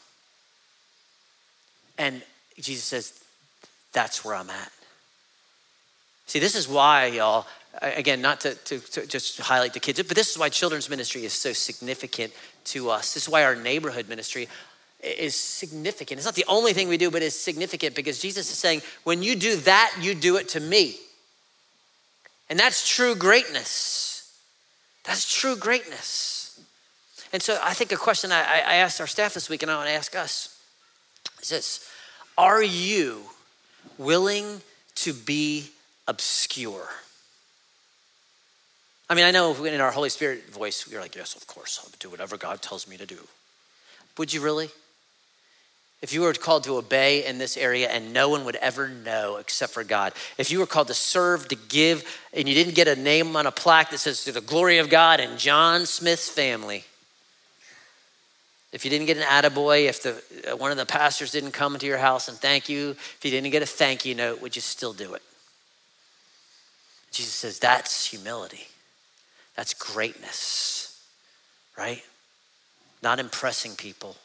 And 2.00 2.24
Jesus 2.60 2.84
says, 2.84 3.14
That's 3.94 4.26
where 4.26 4.34
I'm 4.34 4.50
at. 4.50 4.72
See, 6.26 6.40
this 6.40 6.56
is 6.56 6.68
why, 6.68 7.06
y'all, 7.06 7.46
again, 7.82 8.22
not 8.22 8.42
to, 8.42 8.56
to, 8.56 8.80
to, 8.80 9.08
just 9.08 9.40
highlight 9.40 9.74
the 9.74 9.80
kids, 9.80 10.02
but 10.04 10.16
this 10.16 10.32
is 10.32 10.38
why 10.38 10.50
children's 10.50 10.90
ministry 10.90 11.26
is 11.26 11.34
so 11.34 11.54
significant 11.54 12.34
to 12.66 12.90
us. 12.90 13.14
This 13.14 13.24
is 13.24 13.30
why 13.30 13.44
our 13.44 13.56
neighborhood 13.56 14.10
ministry 14.10 14.48
is 15.02 15.36
significant. 15.36 16.18
It's 16.18 16.26
not 16.26 16.36
the 16.36 16.46
only 16.48 16.74
thing 16.74 16.88
we 16.88 16.98
do, 16.98 17.12
but 17.12 17.22
it's 17.22 17.36
significant 17.36 17.96
because 17.96 18.20
Jesus 18.20 18.52
is 18.52 18.58
saying, 18.58 18.82
when 19.04 19.22
you 19.22 19.36
do 19.36 19.58
that, 19.58 19.96
you 20.02 20.16
do 20.16 20.38
it 20.38 20.50
to 20.50 20.60
me. 20.60 20.96
And 22.50 22.60
that's 22.60 22.88
true 22.88 23.16
greatness. 23.16 24.38
That's 25.04 25.32
true 25.32 25.56
greatness. 25.56 26.60
And 27.34 27.42
so 27.42 27.60
I 27.64 27.74
think 27.74 27.92
a 27.92 27.98
question 27.98 28.32
I, 28.32 28.42
I 28.42 28.76
asked 28.76 29.00
our 29.02 29.08
staff 29.08 29.34
this 29.34 29.50
week, 29.50 29.62
and 29.62 29.72
I 29.72 29.76
want 29.76 29.90
to 29.90 29.94
ask 29.94 30.16
us 30.16 30.58
is 31.42 31.50
this 31.50 31.90
Are 32.38 32.64
you 32.64 33.22
willing 33.98 34.62
to 34.96 35.14
be 35.14 35.70
obscure? 36.08 36.88
I 39.10 39.16
mean, 39.16 39.24
I 39.24 39.32
know 39.32 39.54
in 39.64 39.80
our 39.80 39.92
Holy 39.92 40.10
Spirit 40.10 40.50
voice, 40.50 40.90
we're 40.90 41.00
like, 41.00 41.16
yes, 41.16 41.36
of 41.36 41.48
course, 41.48 41.80
I'll 41.82 41.92
do 42.00 42.10
whatever 42.10 42.38
God 42.38 42.62
tells 42.62 42.88
me 42.88 42.98
to 42.98 43.06
do. 43.06 43.20
Would 44.18 44.34
you 44.34 44.42
really? 44.42 44.70
If 46.02 46.14
you 46.14 46.22
were 46.22 46.34
called 46.34 46.66
to 46.66 46.78
obey 46.78 47.26
in 47.26 47.40
this 47.40 47.58
area 47.58 47.90
and 47.90 48.14
no 48.14 48.30
one 48.30 48.46
would 48.46 48.58
ever 48.58 48.88
know 48.88 49.38
except 49.38 49.74
for 49.74 49.84
God, 49.84 50.14
if 50.38 50.52
you 50.52 50.60
were 50.60 50.68
called 50.68 50.88
to 50.90 50.94
serve, 50.94 51.48
to 51.48 51.56
give, 51.56 52.04
and 52.34 52.48
you 52.48 52.54
didn't 52.54 52.76
get 52.76 52.88
a 52.88 52.96
name 52.96 53.36
on 53.36 53.48
a 53.48 53.52
plaque 53.52 53.90
that 53.92 53.98
says 53.98 54.24
to 54.26 54.32
the 54.32 54.42
glory 54.42 54.78
of 54.78 54.90
God 54.90 55.20
and 55.20 55.40
John 55.40 55.86
Smith's 55.86 56.30
family, 56.30 56.84
if 58.74 58.84
you 58.84 58.92
didn't 58.92 59.08
get 59.08 59.18
an 59.18 59.24
attaboy, 59.24 59.88
if 59.88 60.04
the, 60.04 60.52
uh, 60.52 60.58
one 60.58 60.70
of 60.72 60.78
the 60.78 60.86
pastors 60.86 61.32
didn't 61.32 61.52
come 61.52 61.74
into 61.74 61.88
your 61.88 61.98
house 61.98 62.28
and 62.28 62.38
thank 62.38 62.70
you, 62.70 62.92
if 62.92 63.20
you 63.24 63.32
didn't 63.32 63.50
get 63.50 63.64
a 63.64 63.66
thank 63.66 64.06
you 64.06 64.14
note, 64.14 64.42
would 64.42 64.56
you 64.56 64.62
still 64.62 64.94
do 64.94 65.14
it? 65.14 65.22
Jesus 67.12 67.34
says 67.34 67.58
that's 67.58 68.06
humility. 68.06 68.68
That's 69.58 69.74
greatness, 69.74 71.04
right? 71.78 72.04
Not 73.02 73.20
impressing 73.20 73.76
people, 73.76 74.16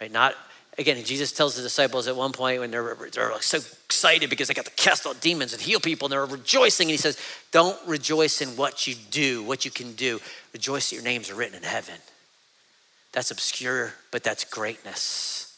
right? 0.00 0.10
Not, 0.10 0.34
again, 0.78 1.04
Jesus 1.04 1.30
tells 1.30 1.54
the 1.54 1.62
disciples 1.62 2.08
at 2.08 2.16
one 2.16 2.32
point 2.32 2.60
when 2.60 2.70
they're, 2.70 2.96
they're 3.12 3.30
like 3.30 3.42
so 3.42 3.58
excited 3.84 4.30
because 4.30 4.48
they 4.48 4.54
got 4.54 4.64
to 4.64 4.70
cast 4.72 5.06
out 5.06 5.20
demons 5.20 5.52
and 5.52 5.60
heal 5.60 5.78
people 5.78 6.06
and 6.06 6.12
they're 6.12 6.24
rejoicing. 6.24 6.86
And 6.86 6.92
he 6.92 6.96
says, 6.96 7.20
Don't 7.52 7.78
rejoice 7.86 8.40
in 8.40 8.48
what 8.56 8.86
you 8.86 8.94
do, 9.10 9.44
what 9.44 9.66
you 9.66 9.70
can 9.70 9.92
do. 9.92 10.20
Rejoice 10.54 10.88
that 10.88 10.96
your 10.96 11.04
names 11.04 11.30
are 11.30 11.34
written 11.34 11.56
in 11.56 11.62
heaven. 11.62 11.96
That's 13.12 13.30
obscure, 13.30 13.92
but 14.10 14.24
that's 14.24 14.44
greatness, 14.44 15.54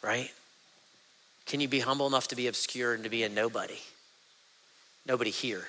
right? 0.00 0.30
Can 1.46 1.60
you 1.60 1.66
be 1.66 1.80
humble 1.80 2.06
enough 2.06 2.28
to 2.28 2.36
be 2.36 2.46
obscure 2.46 2.94
and 2.94 3.02
to 3.02 3.10
be 3.10 3.24
a 3.24 3.28
nobody? 3.28 3.78
Nobody 5.06 5.30
here. 5.30 5.66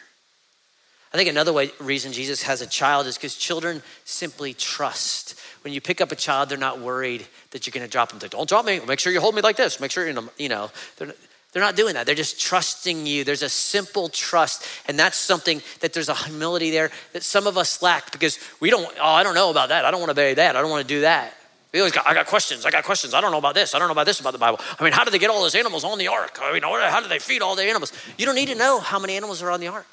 I 1.14 1.18
think 1.18 1.30
another 1.30 1.54
way, 1.54 1.72
reason 1.80 2.12
Jesus 2.12 2.42
has 2.44 2.62
a 2.62 2.68
child 2.68 3.06
is 3.06 3.18
because 3.18 3.36
children 3.36 3.84
simply 4.04 4.56
trust. 4.56 5.40
When 5.64 5.72
you 5.72 5.80
pick 5.80 6.02
up 6.02 6.12
a 6.12 6.16
child, 6.16 6.50
they're 6.50 6.58
not 6.58 6.80
worried 6.80 7.26
that 7.52 7.68
you're 7.68 7.72
going 7.72 7.86
to 7.86 7.92
drop 7.92 8.10
them. 8.10 8.18
They 8.18 8.30
don't 8.30 8.50
drop 8.50 8.66
me. 8.66 8.80
Make 8.88 9.00
sure 9.00 9.14
you 9.14 9.22
hold 9.22 9.36
me 9.36 9.42
like 9.42 9.56
this. 9.56 9.80
Make 9.80 9.92
sure 9.92 10.08
you 10.08 10.14
know. 10.14 10.30
You 10.38 10.50
know 10.50 10.72
they're, 10.98 11.14
they're 11.52 11.62
not 11.62 11.76
doing 11.76 11.94
that. 11.94 12.08
They're 12.08 12.16
just 12.16 12.42
trusting 12.42 13.06
you. 13.06 13.24
There's 13.24 13.44
a 13.44 13.50
simple 13.50 14.10
trust, 14.10 14.66
and 14.88 14.98
that's 14.98 15.16
something 15.16 15.62
that 15.82 15.94
there's 15.94 16.10
a 16.10 16.16
humility 16.16 16.72
there 16.72 16.90
that 17.14 17.22
some 17.22 17.46
of 17.46 17.60
us 17.60 17.84
lack 17.84 18.12
because 18.12 18.40
we 18.60 18.72
don't. 18.72 18.92
Oh, 19.00 19.06
I 19.06 19.22
don't 19.22 19.36
know 19.36 19.52
about 19.52 19.70
that. 19.70 19.86
I 19.86 19.92
don't 19.92 20.00
want 20.00 20.10
to 20.10 20.16
bury 20.16 20.34
that. 20.34 20.56
I 20.56 20.62
don't 20.62 20.72
want 20.72 20.82
to 20.82 20.94
do 20.94 21.02
that. 21.02 21.36
We 21.72 21.80
always 21.80 21.94
got, 21.94 22.08
I 22.08 22.14
got 22.14 22.28
questions, 22.28 22.68
I 22.68 22.72
got 22.72 22.84
questions. 22.84 23.16
I 23.16 23.22
don't 23.22 23.32
know 23.32 23.40
about 23.40 23.56
this, 23.56 23.74
I 23.74 23.80
don't 23.80 23.88
know 23.88 23.94
about 23.94 24.06
this 24.06 24.20
about 24.20 24.34
the 24.34 24.40
Bible. 24.40 24.60
I 24.80 24.84
mean, 24.84 24.94
how 24.94 25.04
did 25.04 25.12
they 25.12 25.18
get 25.18 25.32
all 25.32 25.42
those 25.42 25.56
animals 25.56 25.84
on 25.84 25.98
the 25.98 26.08
ark? 26.08 26.38
I 26.40 26.54
mean, 26.54 26.62
how 26.62 27.02
did 27.02 27.10
they 27.10 27.18
feed 27.18 27.42
all 27.42 27.56
the 27.56 27.64
animals? 27.64 27.92
You 28.16 28.28
don't 28.28 28.36
need 28.36 28.50
to 28.50 28.56
know 28.56 28.80
how 28.80 29.00
many 29.00 29.16
animals 29.16 29.42
are 29.42 29.50
on 29.50 29.60
the 29.60 29.70
ark. 29.70 29.88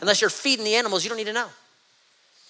Unless 0.00 0.20
you're 0.20 0.30
feeding 0.30 0.64
the 0.64 0.74
animals, 0.74 1.04
you 1.04 1.08
don't 1.08 1.18
need 1.18 1.26
to 1.26 1.32
know. 1.32 1.48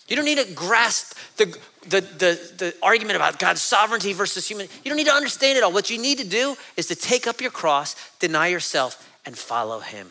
You 0.08 0.16
don't 0.16 0.24
need 0.26 0.38
to 0.38 0.52
grasp 0.52 1.16
the, 1.36 1.46
the, 1.88 2.00
the, 2.00 2.52
the, 2.58 2.74
argument 2.82 3.16
about 3.16 3.38
God's 3.38 3.62
sovereignty 3.62 4.12
versus 4.12 4.46
human. 4.46 4.68
You 4.84 4.90
don't 4.90 4.96
need 4.96 5.06
to 5.06 5.14
understand 5.14 5.56
it 5.56 5.64
all. 5.64 5.72
What 5.72 5.88
you 5.88 5.98
need 5.98 6.18
to 6.18 6.26
do 6.26 6.56
is 6.76 6.86
to 6.88 6.94
take 6.94 7.26
up 7.26 7.40
your 7.40 7.50
cross, 7.50 7.96
deny 8.18 8.48
yourself, 8.48 9.08
and 9.24 9.36
follow 9.36 9.80
Him. 9.80 10.10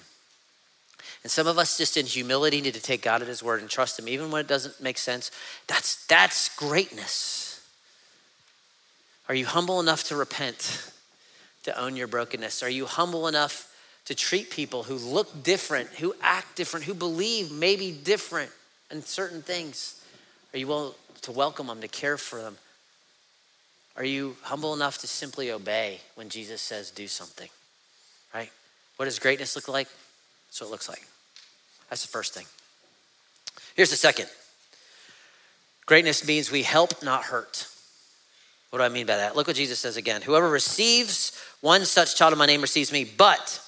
And 1.22 1.32
some 1.32 1.46
of 1.46 1.60
us 1.60 1.78
just 1.78 1.96
in 1.96 2.08
humility 2.08 2.60
need 2.60 2.74
to 2.74 2.82
take 2.82 3.04
God 3.04 3.22
at 3.22 3.28
His 3.28 3.44
word 3.44 3.62
and 3.62 3.70
trust 3.70 4.00
Him, 4.00 4.10
even 4.10 4.32
when 4.32 4.42
it 4.42 4.48
doesn't 4.48 4.82
make 4.82 4.98
sense. 4.98 5.30
That's, 5.68 6.06
that's 6.08 6.56
greatness. 6.56 7.66
Are 9.30 9.36
you 9.36 9.46
humble 9.46 9.80
enough 9.80 10.04
to 10.06 10.16
repent, 10.16 10.92
to 11.64 11.80
own 11.80 11.96
your 11.96 12.08
brokenness? 12.08 12.64
Are 12.64 12.70
you 12.70 12.88
humble 12.88 13.28
enough 13.28 13.73
to 14.06 14.16
treat 14.16 14.50
people 14.50 14.84
who 14.84 14.96
look 14.96 15.44
different, 15.44 15.90
who 15.90 16.14
act 16.22 16.56
different, 16.56 16.86
who 16.86 16.94
believe 16.94 17.52
maybe 17.52 17.92
different? 17.92 18.52
and 18.94 19.04
certain 19.04 19.42
things? 19.42 20.02
Are 20.54 20.58
you 20.58 20.68
willing 20.68 20.94
to 21.24 21.32
welcome 21.32 21.68
them, 21.68 21.82
to 21.82 21.88
care 21.88 22.18
for 22.18 22.42
them? 22.42 22.58
Are 23.98 24.06
you 24.06 24.38
humble 24.44 24.74
enough 24.74 25.00
to 25.00 25.08
simply 25.08 25.52
obey 25.52 26.00
when 26.16 26.30
Jesus 26.30 26.62
says 26.62 26.92
do 26.92 27.08
something? 27.08 27.50
Right? 28.34 28.52
What 28.96 29.06
does 29.06 29.20
greatness 29.20 29.56
look 29.56 29.68
like? 29.68 29.88
That's 30.48 30.62
what 30.62 30.68
it 30.68 30.72
looks 30.72 30.88
like. 30.88 31.06
That's 31.90 32.04
the 32.04 32.08
first 32.08 32.34
thing. 32.34 32.46
Here's 33.76 33.90
the 33.90 33.98
second 33.98 34.28
greatness 35.86 36.26
means 36.26 36.50
we 36.50 36.64
help, 36.64 37.04
not 37.04 37.24
hurt. 37.24 37.68
What 38.70 38.80
do 38.80 38.86
I 38.86 38.90
mean 38.90 39.06
by 39.06 39.18
that? 39.18 39.36
Look 39.36 39.48
what 39.48 39.56
Jesus 39.56 39.78
says 39.78 39.98
again. 39.98 40.22
Whoever 40.22 40.50
receives 40.50 41.40
one 41.62 41.86
such 41.86 42.16
child 42.16 42.34
in 42.34 42.40
my 42.40 42.48
name 42.48 42.62
receives 42.62 42.92
me, 42.92 43.04
but 43.04 43.60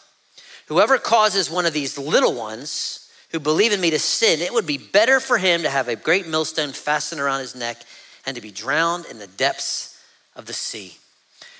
whoever 0.67 0.97
causes 0.97 1.49
one 1.49 1.65
of 1.65 1.73
these 1.73 1.97
little 1.97 2.33
ones, 2.33 3.11
who 3.31 3.39
believe 3.39 3.73
in 3.73 3.81
me 3.81 3.89
to 3.89 3.99
sin, 3.99 4.39
it 4.39 4.53
would 4.53 4.65
be 4.65 4.77
better 4.77 5.19
for 5.19 5.37
him 5.37 5.63
to 5.63 5.69
have 5.69 5.87
a 5.87 5.95
great 5.95 6.27
millstone 6.27 6.71
fastened 6.71 7.19
around 7.19 7.41
his 7.41 7.55
neck 7.55 7.77
and 8.25 8.35
to 8.35 8.41
be 8.41 8.51
drowned 8.51 9.05
in 9.07 9.19
the 9.19 9.27
depths 9.27 10.01
of 10.35 10.45
the 10.45 10.53
sea. 10.53 10.97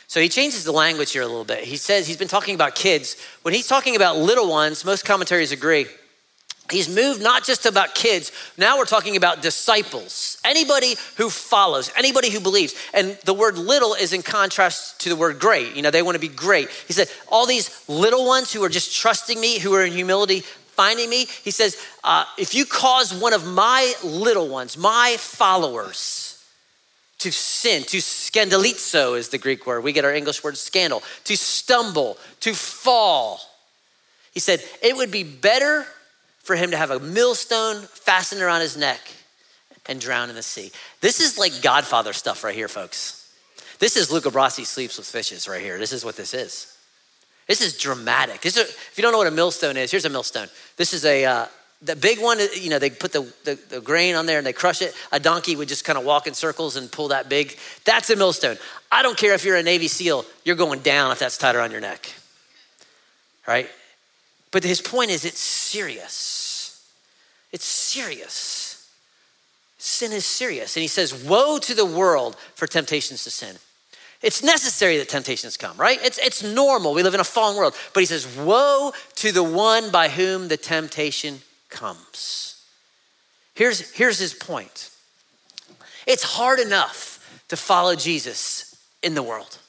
So 0.07 0.21
he 0.21 0.29
changes 0.29 0.63
the 0.63 0.71
language 0.71 1.11
here 1.11 1.23
a 1.23 1.27
little 1.27 1.43
bit. 1.43 1.63
He 1.63 1.77
says 1.77 2.07
he's 2.07 2.17
been 2.17 2.27
talking 2.27 2.55
about 2.55 2.75
kids. 2.75 3.17
When 3.41 3.53
he's 3.53 3.67
talking 3.67 3.95
about 3.95 4.17
little 4.17 4.49
ones, 4.49 4.85
most 4.85 5.03
commentaries 5.03 5.51
agree. 5.51 5.87
He's 6.71 6.89
moved 6.89 7.21
not 7.21 7.43
just 7.43 7.65
about 7.67 7.93
kids, 7.93 8.31
now 8.57 8.77
we're 8.77 8.85
talking 8.85 9.15
about 9.15 9.43
disciples. 9.43 10.39
Anybody 10.43 10.95
who 11.15 11.29
follows, 11.29 11.91
anybody 11.95 12.31
who 12.31 12.39
believes. 12.39 12.73
And 12.93 13.17
the 13.23 13.35
word 13.35 13.57
little 13.57 13.93
is 13.93 14.13
in 14.13 14.23
contrast 14.23 15.01
to 15.01 15.09
the 15.09 15.15
word 15.15 15.39
great. 15.39 15.75
You 15.75 15.83
know, 15.83 15.91
they 15.91 16.01
want 16.01 16.15
to 16.15 16.19
be 16.19 16.27
great. 16.27 16.69
He 16.87 16.93
said, 16.93 17.07
all 17.27 17.45
these 17.45 17.87
little 17.87 18.25
ones 18.25 18.51
who 18.51 18.63
are 18.63 18.69
just 18.69 18.95
trusting 18.95 19.39
me, 19.39 19.59
who 19.59 19.73
are 19.75 19.85
in 19.85 19.93
humility, 19.93 20.39
finding 20.39 21.09
me. 21.09 21.27
He 21.43 21.51
says, 21.51 21.77
uh, 22.03 22.25
if 22.37 22.55
you 22.55 22.65
cause 22.65 23.13
one 23.13 23.33
of 23.33 23.45
my 23.45 23.93
little 24.03 24.47
ones, 24.47 24.75
my 24.75 25.17
followers, 25.19 26.43
to 27.19 27.31
sin, 27.31 27.83
to 27.83 27.97
scandalizo 27.97 29.17
is 29.17 29.29
the 29.29 29.37
Greek 29.37 29.65
word. 29.65 29.83
We 29.83 29.93
get 29.93 30.03
our 30.03 30.13
English 30.13 30.43
word 30.43 30.57
scandal, 30.57 31.01
to 31.23 31.37
stumble, 31.37 32.17
to 32.41 32.53
fall. 32.53 33.39
He 34.33 34.39
said, 34.39 34.63
it 34.81 34.95
would 34.97 35.11
be 35.11 35.23
better 35.23 35.87
for 36.45 36.55
him 36.55 36.71
to 36.71 36.77
have 36.77 36.91
a 36.91 36.99
millstone 36.99 37.81
fastened 37.81 38.41
around 38.41 38.61
his 38.61 38.77
neck 38.77 39.01
and 39.87 39.99
drown 39.99 40.29
in 40.29 40.35
the 40.35 40.43
sea. 40.43 40.71
This 41.01 41.19
is 41.19 41.37
like 41.37 41.61
Godfather 41.61 42.13
stuff 42.13 42.43
right 42.43 42.55
here, 42.55 42.67
folks. 42.67 43.29
This 43.79 43.97
is 43.97 44.11
Luca 44.11 44.29
Brasi 44.29 44.65
sleeps 44.65 44.97
with 44.97 45.07
fishes 45.07 45.47
right 45.47 45.61
here. 45.61 45.77
This 45.77 45.91
is 45.91 46.05
what 46.05 46.15
this 46.15 46.33
is. 46.33 46.77
This 47.47 47.61
is 47.61 47.77
dramatic. 47.77 48.41
This 48.41 48.57
is, 48.57 48.69
if 48.69 48.93
you 48.95 49.01
don't 49.01 49.11
know 49.11 49.17
what 49.17 49.27
a 49.27 49.31
millstone 49.31 49.75
is, 49.75 49.91
here's 49.91 50.05
a 50.05 50.09
millstone. 50.09 50.47
This 50.77 50.93
is 50.93 51.03
a, 51.03 51.25
uh, 51.25 51.45
the 51.81 51.95
big 51.95 52.19
one, 52.19 52.39
you 52.55 52.69
know, 52.69 52.79
they 52.79 52.89
put 52.89 53.11
the, 53.11 53.21
the, 53.43 53.59
the, 53.69 53.81
grain 53.81 54.15
on 54.15 54.25
there 54.25 54.37
and 54.37 54.47
they 54.47 54.53
crush 54.53 54.81
it. 54.81 54.95
A 55.11 55.19
donkey 55.19 55.55
would 55.55 55.67
just 55.67 55.83
kind 55.83 55.99
of 55.99 56.05
walk 56.05 56.25
in 56.25 56.33
circles 56.33 56.75
and 56.75 56.91
pull 56.91 57.09
that 57.09 57.27
big. 57.27 57.57
That's 57.83 58.09
a 58.09 58.15
millstone. 58.15 58.57
I 58.91 59.03
don't 59.03 59.17
care 59.17 59.33
if 59.33 59.43
you're 59.43 59.57
a 59.57 59.63
Navy 59.63 59.87
SEAL, 59.87 60.25
you're 60.43 60.55
going 60.55 60.79
down 60.79 61.11
if 61.11 61.19
that's 61.19 61.37
tied 61.37 61.55
around 61.55 61.71
your 61.71 61.81
neck. 61.81 62.11
Right? 63.47 63.69
But 64.51 64.63
his 64.63 64.81
point 64.81 65.11
is 65.11 65.25
it's 65.25 65.39
serious. 65.39 66.89
It's 67.51 67.65
serious. 67.65 68.89
Sin 69.77 70.11
is 70.11 70.25
serious. 70.25 70.75
And 70.75 70.81
he 70.81 70.87
says, 70.87 71.13
Woe 71.13 71.59
to 71.59 71.73
the 71.73 71.85
world 71.85 72.35
for 72.55 72.67
temptations 72.67 73.23
to 73.23 73.31
sin. 73.31 73.57
It's 74.21 74.41
necessary 74.41 74.97
that 74.97 75.09
temptations 75.09 75.57
come, 75.57 75.77
right? 75.77 75.99
It's, 76.01 76.17
it's 76.17 76.41
normal. 76.41 76.93
We 76.93 77.03
live 77.03 77.13
in 77.13 77.19
a 77.19 77.25
fallen 77.25 77.57
world. 77.57 77.75
But 77.93 77.99
he 77.99 78.07
says, 78.07 78.27
Woe 78.37 78.91
to 79.17 79.31
the 79.31 79.43
one 79.43 79.91
by 79.91 80.09
whom 80.09 80.47
the 80.47 80.57
temptation 80.57 81.41
comes. 81.69 82.63
Here's, 83.53 83.91
here's 83.91 84.19
his 84.19 84.33
point 84.33 84.89
it's 86.07 86.23
hard 86.23 86.59
enough 86.59 87.43
to 87.49 87.57
follow 87.57 87.95
Jesus 87.95 88.75
in 89.01 89.15
the 89.15 89.23
world. 89.23 89.59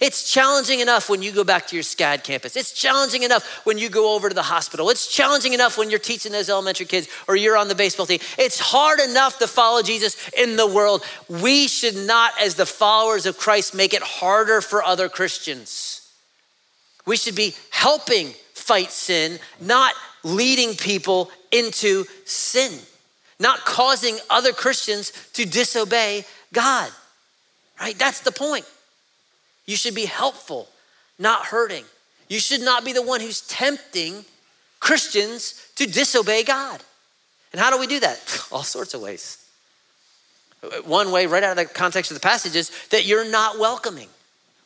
It's 0.00 0.32
challenging 0.32 0.80
enough 0.80 1.10
when 1.10 1.22
you 1.22 1.32
go 1.32 1.42
back 1.42 1.66
to 1.68 1.76
your 1.76 1.82
SCAD 1.82 2.22
campus. 2.22 2.56
It's 2.56 2.72
challenging 2.72 3.24
enough 3.24 3.66
when 3.66 3.78
you 3.78 3.88
go 3.88 4.14
over 4.14 4.28
to 4.28 4.34
the 4.34 4.42
hospital. 4.42 4.90
It's 4.90 5.06
challenging 5.06 5.54
enough 5.54 5.76
when 5.76 5.90
you're 5.90 5.98
teaching 5.98 6.30
those 6.30 6.48
elementary 6.48 6.86
kids 6.86 7.08
or 7.26 7.34
you're 7.34 7.56
on 7.56 7.68
the 7.68 7.74
baseball 7.74 8.06
team. 8.06 8.20
It's 8.38 8.60
hard 8.60 9.00
enough 9.00 9.38
to 9.40 9.48
follow 9.48 9.82
Jesus 9.82 10.28
in 10.30 10.56
the 10.56 10.66
world. 10.66 11.04
We 11.28 11.66
should 11.66 11.96
not, 11.96 12.32
as 12.40 12.54
the 12.54 12.66
followers 12.66 13.26
of 13.26 13.38
Christ, 13.38 13.74
make 13.74 13.92
it 13.92 14.02
harder 14.02 14.60
for 14.60 14.84
other 14.84 15.08
Christians. 15.08 16.08
We 17.04 17.16
should 17.16 17.34
be 17.34 17.54
helping 17.70 18.28
fight 18.54 18.92
sin, 18.92 19.38
not 19.60 19.94
leading 20.22 20.74
people 20.74 21.30
into 21.50 22.04
sin, 22.24 22.78
not 23.40 23.64
causing 23.64 24.18
other 24.30 24.52
Christians 24.52 25.12
to 25.32 25.44
disobey 25.44 26.24
God. 26.52 26.90
Right? 27.80 27.98
That's 27.98 28.20
the 28.20 28.32
point. 28.32 28.64
You 29.68 29.76
should 29.76 29.94
be 29.94 30.06
helpful, 30.06 30.66
not 31.18 31.44
hurting. 31.44 31.84
You 32.26 32.40
should 32.40 32.62
not 32.62 32.86
be 32.86 32.94
the 32.94 33.02
one 33.02 33.20
who's 33.20 33.42
tempting 33.42 34.24
Christians 34.80 35.70
to 35.76 35.86
disobey 35.86 36.42
God. 36.42 36.82
And 37.52 37.60
how 37.60 37.70
do 37.70 37.78
we 37.78 37.86
do 37.86 38.00
that? 38.00 38.46
All 38.50 38.62
sorts 38.62 38.94
of 38.94 39.02
ways. 39.02 39.44
One 40.86 41.12
way, 41.12 41.26
right 41.26 41.42
out 41.42 41.58
of 41.58 41.68
the 41.68 41.72
context 41.72 42.10
of 42.10 42.16
the 42.16 42.20
passage, 42.20 42.56
is 42.56 42.72
that 42.88 43.04
you're 43.04 43.30
not 43.30 43.58
welcoming 43.58 44.08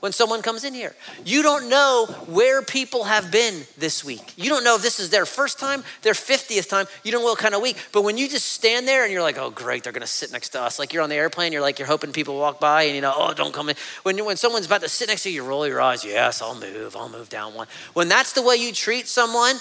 when 0.03 0.11
someone 0.11 0.43
comes 0.43 0.65
in 0.65 0.75
here. 0.75 0.97
You 1.25 1.45
don't 1.45 1.69
know 1.69 2.07
where 2.27 2.61
people 2.61 3.05
have 3.05 3.31
been 3.31 3.63
this 3.79 4.05
week. 4.05 4.33
You 4.37 4.51
don't 4.51 4.65
know 4.65 4.75
if 4.75 4.83
this 4.83 4.99
is 4.99 5.11
their 5.11 5.25
first 5.25 5.61
time, 5.61 5.85
their 6.03 6.13
50th 6.13 6.69
time. 6.69 6.87
You 7.05 7.13
don't 7.13 7.21
know 7.23 7.29
what 7.29 7.39
kind 7.39 7.55
of 7.55 7.63
week. 7.63 7.77
But 7.93 8.03
when 8.03 8.19
you 8.19 8.29
just 8.29 8.47
stand 8.47 8.89
there 8.89 9.05
and 9.05 9.13
you're 9.13 9.23
like, 9.23 9.39
oh, 9.39 9.51
great, 9.51 9.85
they're 9.85 9.93
going 9.93 10.01
to 10.01 10.09
sit 10.09 10.33
next 10.33 10.49
to 10.51 10.61
us. 10.61 10.81
Like 10.81 10.93
you're 10.93 11.05
on 11.05 11.09
the 11.09 11.15
airplane, 11.15 11.53
you're 11.53 11.63
like, 11.63 11.79
you're 11.79 11.87
hoping 11.87 12.11
people 12.11 12.37
walk 12.37 12.59
by 12.59 12.83
and 12.83 12.97
you 12.97 13.01
know, 13.01 13.13
oh, 13.15 13.33
don't 13.33 13.55
come 13.55 13.69
in. 13.69 13.77
When, 14.03 14.25
when 14.25 14.37
someone's 14.37 14.67
about 14.67 14.81
to 14.81 14.89
sit 14.89 15.07
next 15.07 15.23
to 15.23 15.31
you, 15.31 15.37
you 15.37 15.49
roll 15.49 15.69
your 15.69 15.81
eyes. 15.81 16.05
Yes, 16.05 16.43
I'll 16.43 16.59
move. 16.59 16.97
I'll 16.97 17.09
move 17.09 17.29
down 17.29 17.55
one. 17.55 17.69
When 17.93 18.09
that's 18.09 18.33
the 18.33 18.43
way 18.43 18.57
you 18.57 18.73
treat 18.73 19.07
someone, 19.07 19.55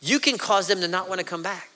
you 0.00 0.20
can 0.20 0.38
cause 0.38 0.68
them 0.68 0.80
to 0.80 0.88
not 0.88 1.10
want 1.10 1.18
to 1.18 1.26
come 1.26 1.42
back. 1.42 1.68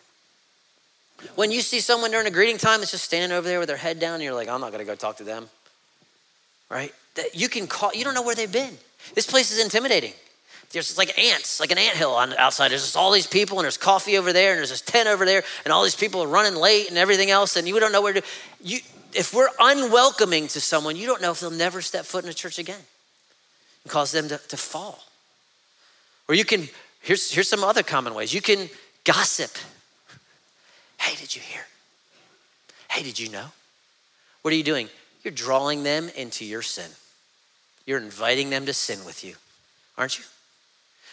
When 1.35 1.51
you 1.51 1.61
see 1.61 1.81
someone 1.81 2.13
during 2.13 2.27
a 2.27 2.31
greeting 2.31 2.57
time 2.57 2.81
that's 2.81 2.93
just 2.93 3.05
standing 3.05 3.37
over 3.37 3.47
there 3.47 3.59
with 3.59 3.69
their 3.69 3.77
head 3.77 4.01
down, 4.01 4.15
and 4.15 4.23
you're 4.23 4.33
like, 4.33 4.49
I'm 4.49 4.63
not 4.63 4.73
going 4.73 4.85
to 4.85 4.91
go 4.91 4.95
talk 4.95 5.19
to 5.19 5.25
them. 5.25 5.51
Right? 6.71 6.95
That 7.17 7.35
you 7.35 7.49
can 7.49 7.67
call, 7.67 7.91
you 7.95 8.05
don't 8.05 8.15
know 8.15 8.23
where 8.23 8.35
they've 8.35 8.51
been. 8.51 8.77
This 9.15 9.27
place 9.27 9.51
is 9.51 9.63
intimidating. 9.63 10.13
There's 10.71 10.99
like 10.99 11.19
ants, 11.19 11.61
like 11.61 11.71
an 11.71 11.79
ant 11.79 11.97
hill 11.97 12.13
on 12.13 12.31
the 12.31 12.41
outside. 12.41 12.71
There's 12.71 12.83
just 12.83 12.97
all 12.97 13.13
these 13.13 13.27
people, 13.27 13.59
and 13.59 13.65
there's 13.65 13.79
coffee 13.79 14.19
over 14.19 14.33
there, 14.33 14.51
and 14.51 14.59
there's 14.59 14.71
this 14.71 14.81
tent 14.81 15.09
over 15.09 15.25
there, 15.25 15.45
and 15.65 15.73
all 15.73 15.85
these 15.85 15.95
people 15.95 16.23
are 16.23 16.29
running 16.29 16.57
late 16.57 16.89
and 16.89 16.99
everything 16.99 17.31
else, 17.31 17.57
and 17.57 17.69
you 17.69 17.79
don't 17.79 17.93
know 17.93 18.03
where 18.03 18.15
to. 18.15 18.23
You, 18.63 18.81
if 19.13 19.33
we're 19.33 19.49
unwelcoming 19.61 20.49
to 20.49 20.61
someone, 20.61 20.97
you 20.97 21.07
don't 21.07 21.23
know 21.23 21.31
if 21.31 21.41
they'll 21.41 21.51
never 21.51 21.81
step 21.81 22.05
foot 22.05 22.25
in 22.25 22.31
a 22.31 22.35
church 22.35 22.59
again 22.59 22.81
and 23.85 23.93
cause 23.93 24.13
them 24.13 24.29
to, 24.29 24.39
to 24.49 24.57
fall. 24.57 24.99
Or 26.29 26.35
you 26.35 26.45
can, 26.45 26.69
here's, 27.01 27.31
here's 27.31 27.49
some 27.49 27.63
other 27.63 27.83
common 27.83 28.15
ways. 28.15 28.35
You 28.35 28.43
can 28.43 28.69
gossip. 29.05 29.53
Hey, 30.99 31.15
did 31.17 31.35
you 31.35 31.41
hear? 31.41 31.63
Hey, 32.91 33.03
did 33.03 33.19
you 33.19 33.31
know? 33.31 33.47
What 34.43 34.53
are 34.53 34.57
you 34.57 34.65
doing? 34.65 34.89
You're 35.23 35.33
drawing 35.33 35.83
them 35.83 36.11
into 36.17 36.45
your 36.45 36.63
sin. 36.63 36.91
You're 37.87 38.01
inviting 38.01 38.51
them 38.51 38.67
to 38.67 38.75
sin 38.75 39.05
with 39.05 39.25
you, 39.25 39.37
aren't 39.97 40.19
you? 40.19 40.25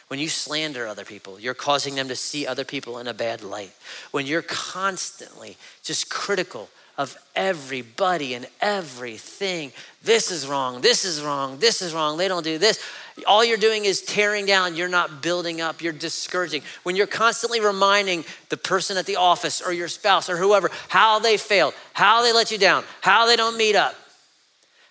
When 0.07 0.19
you 0.19 0.27
slander 0.27 0.85
other 0.87 1.05
people, 1.05 1.39
you're 1.39 1.53
causing 1.53 1.95
them 1.95 2.09
to 2.09 2.15
see 2.15 2.45
other 2.45 2.65
people 2.65 2.99
in 2.99 3.07
a 3.07 3.13
bad 3.13 3.41
light. 3.41 3.71
When 4.11 4.25
you're 4.25 4.41
constantly 4.41 5.55
just 5.83 6.09
critical 6.09 6.69
of 6.97 7.17
everybody 7.35 8.35
and 8.35 8.47
everything, 8.61 9.71
this 10.03 10.29
is 10.29 10.45
wrong, 10.45 10.81
this 10.81 11.05
is 11.05 11.21
wrong, 11.21 11.57
this 11.57 11.81
is 11.81 11.93
wrong, 11.93 12.17
they 12.17 12.27
don't 12.27 12.43
do 12.43 12.57
this. 12.57 12.83
All 13.25 13.43
you're 13.43 13.57
doing 13.57 13.85
is 13.85 14.01
tearing 14.01 14.45
down, 14.45 14.75
you're 14.75 14.89
not 14.89 15.21
building 15.21 15.61
up, 15.61 15.81
you're 15.81 15.93
discouraging. 15.93 16.61
When 16.83 16.95
you're 16.95 17.07
constantly 17.07 17.61
reminding 17.61 18.25
the 18.49 18.57
person 18.57 18.97
at 18.97 19.05
the 19.05 19.15
office 19.15 19.61
or 19.61 19.73
your 19.73 19.87
spouse 19.87 20.29
or 20.29 20.37
whoever 20.37 20.69
how 20.89 21.19
they 21.19 21.37
failed, 21.37 21.73
how 21.93 22.21
they 22.21 22.33
let 22.33 22.51
you 22.51 22.57
down, 22.57 22.83
how 23.01 23.25
they 23.25 23.35
don't 23.35 23.57
meet 23.57 23.75
up, 23.75 23.95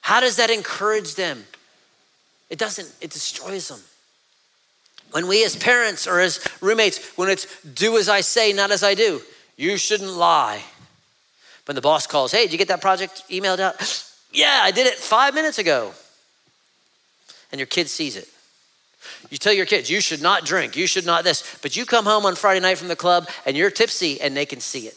How 0.00 0.20
does 0.20 0.36
that 0.36 0.50
encourage 0.50 1.14
them? 1.14 1.44
It 2.52 2.58
doesn't, 2.58 2.94
it 3.00 3.10
destroys 3.10 3.68
them. 3.68 3.80
When 5.12 5.26
we 5.26 5.42
as 5.42 5.56
parents 5.56 6.06
or 6.06 6.20
as 6.20 6.38
roommates, 6.60 7.16
when 7.16 7.30
it's 7.30 7.46
do 7.62 7.96
as 7.96 8.10
I 8.10 8.20
say, 8.20 8.52
not 8.52 8.70
as 8.70 8.82
I 8.84 8.94
do, 8.94 9.22
you 9.56 9.78
shouldn't 9.78 10.10
lie. 10.10 10.62
When 11.64 11.76
the 11.76 11.80
boss 11.80 12.06
calls, 12.06 12.30
hey, 12.30 12.42
did 12.42 12.52
you 12.52 12.58
get 12.58 12.68
that 12.68 12.82
project 12.82 13.24
emailed 13.30 13.58
out? 13.58 13.76
yeah, 14.32 14.60
I 14.62 14.70
did 14.70 14.86
it 14.86 14.96
five 14.96 15.32
minutes 15.32 15.58
ago. 15.58 15.94
And 17.50 17.58
your 17.58 17.66
kid 17.66 17.88
sees 17.88 18.16
it. 18.16 18.28
You 19.30 19.38
tell 19.38 19.54
your 19.54 19.66
kids, 19.66 19.88
you 19.88 20.02
should 20.02 20.20
not 20.20 20.44
drink, 20.44 20.76
you 20.76 20.86
should 20.86 21.06
not 21.06 21.24
this. 21.24 21.58
But 21.62 21.74
you 21.74 21.86
come 21.86 22.04
home 22.04 22.26
on 22.26 22.34
Friday 22.34 22.60
night 22.60 22.76
from 22.76 22.88
the 22.88 22.96
club 22.96 23.30
and 23.46 23.56
you're 23.56 23.70
tipsy 23.70 24.20
and 24.20 24.36
they 24.36 24.44
can 24.44 24.60
see 24.60 24.88
it. 24.88 24.96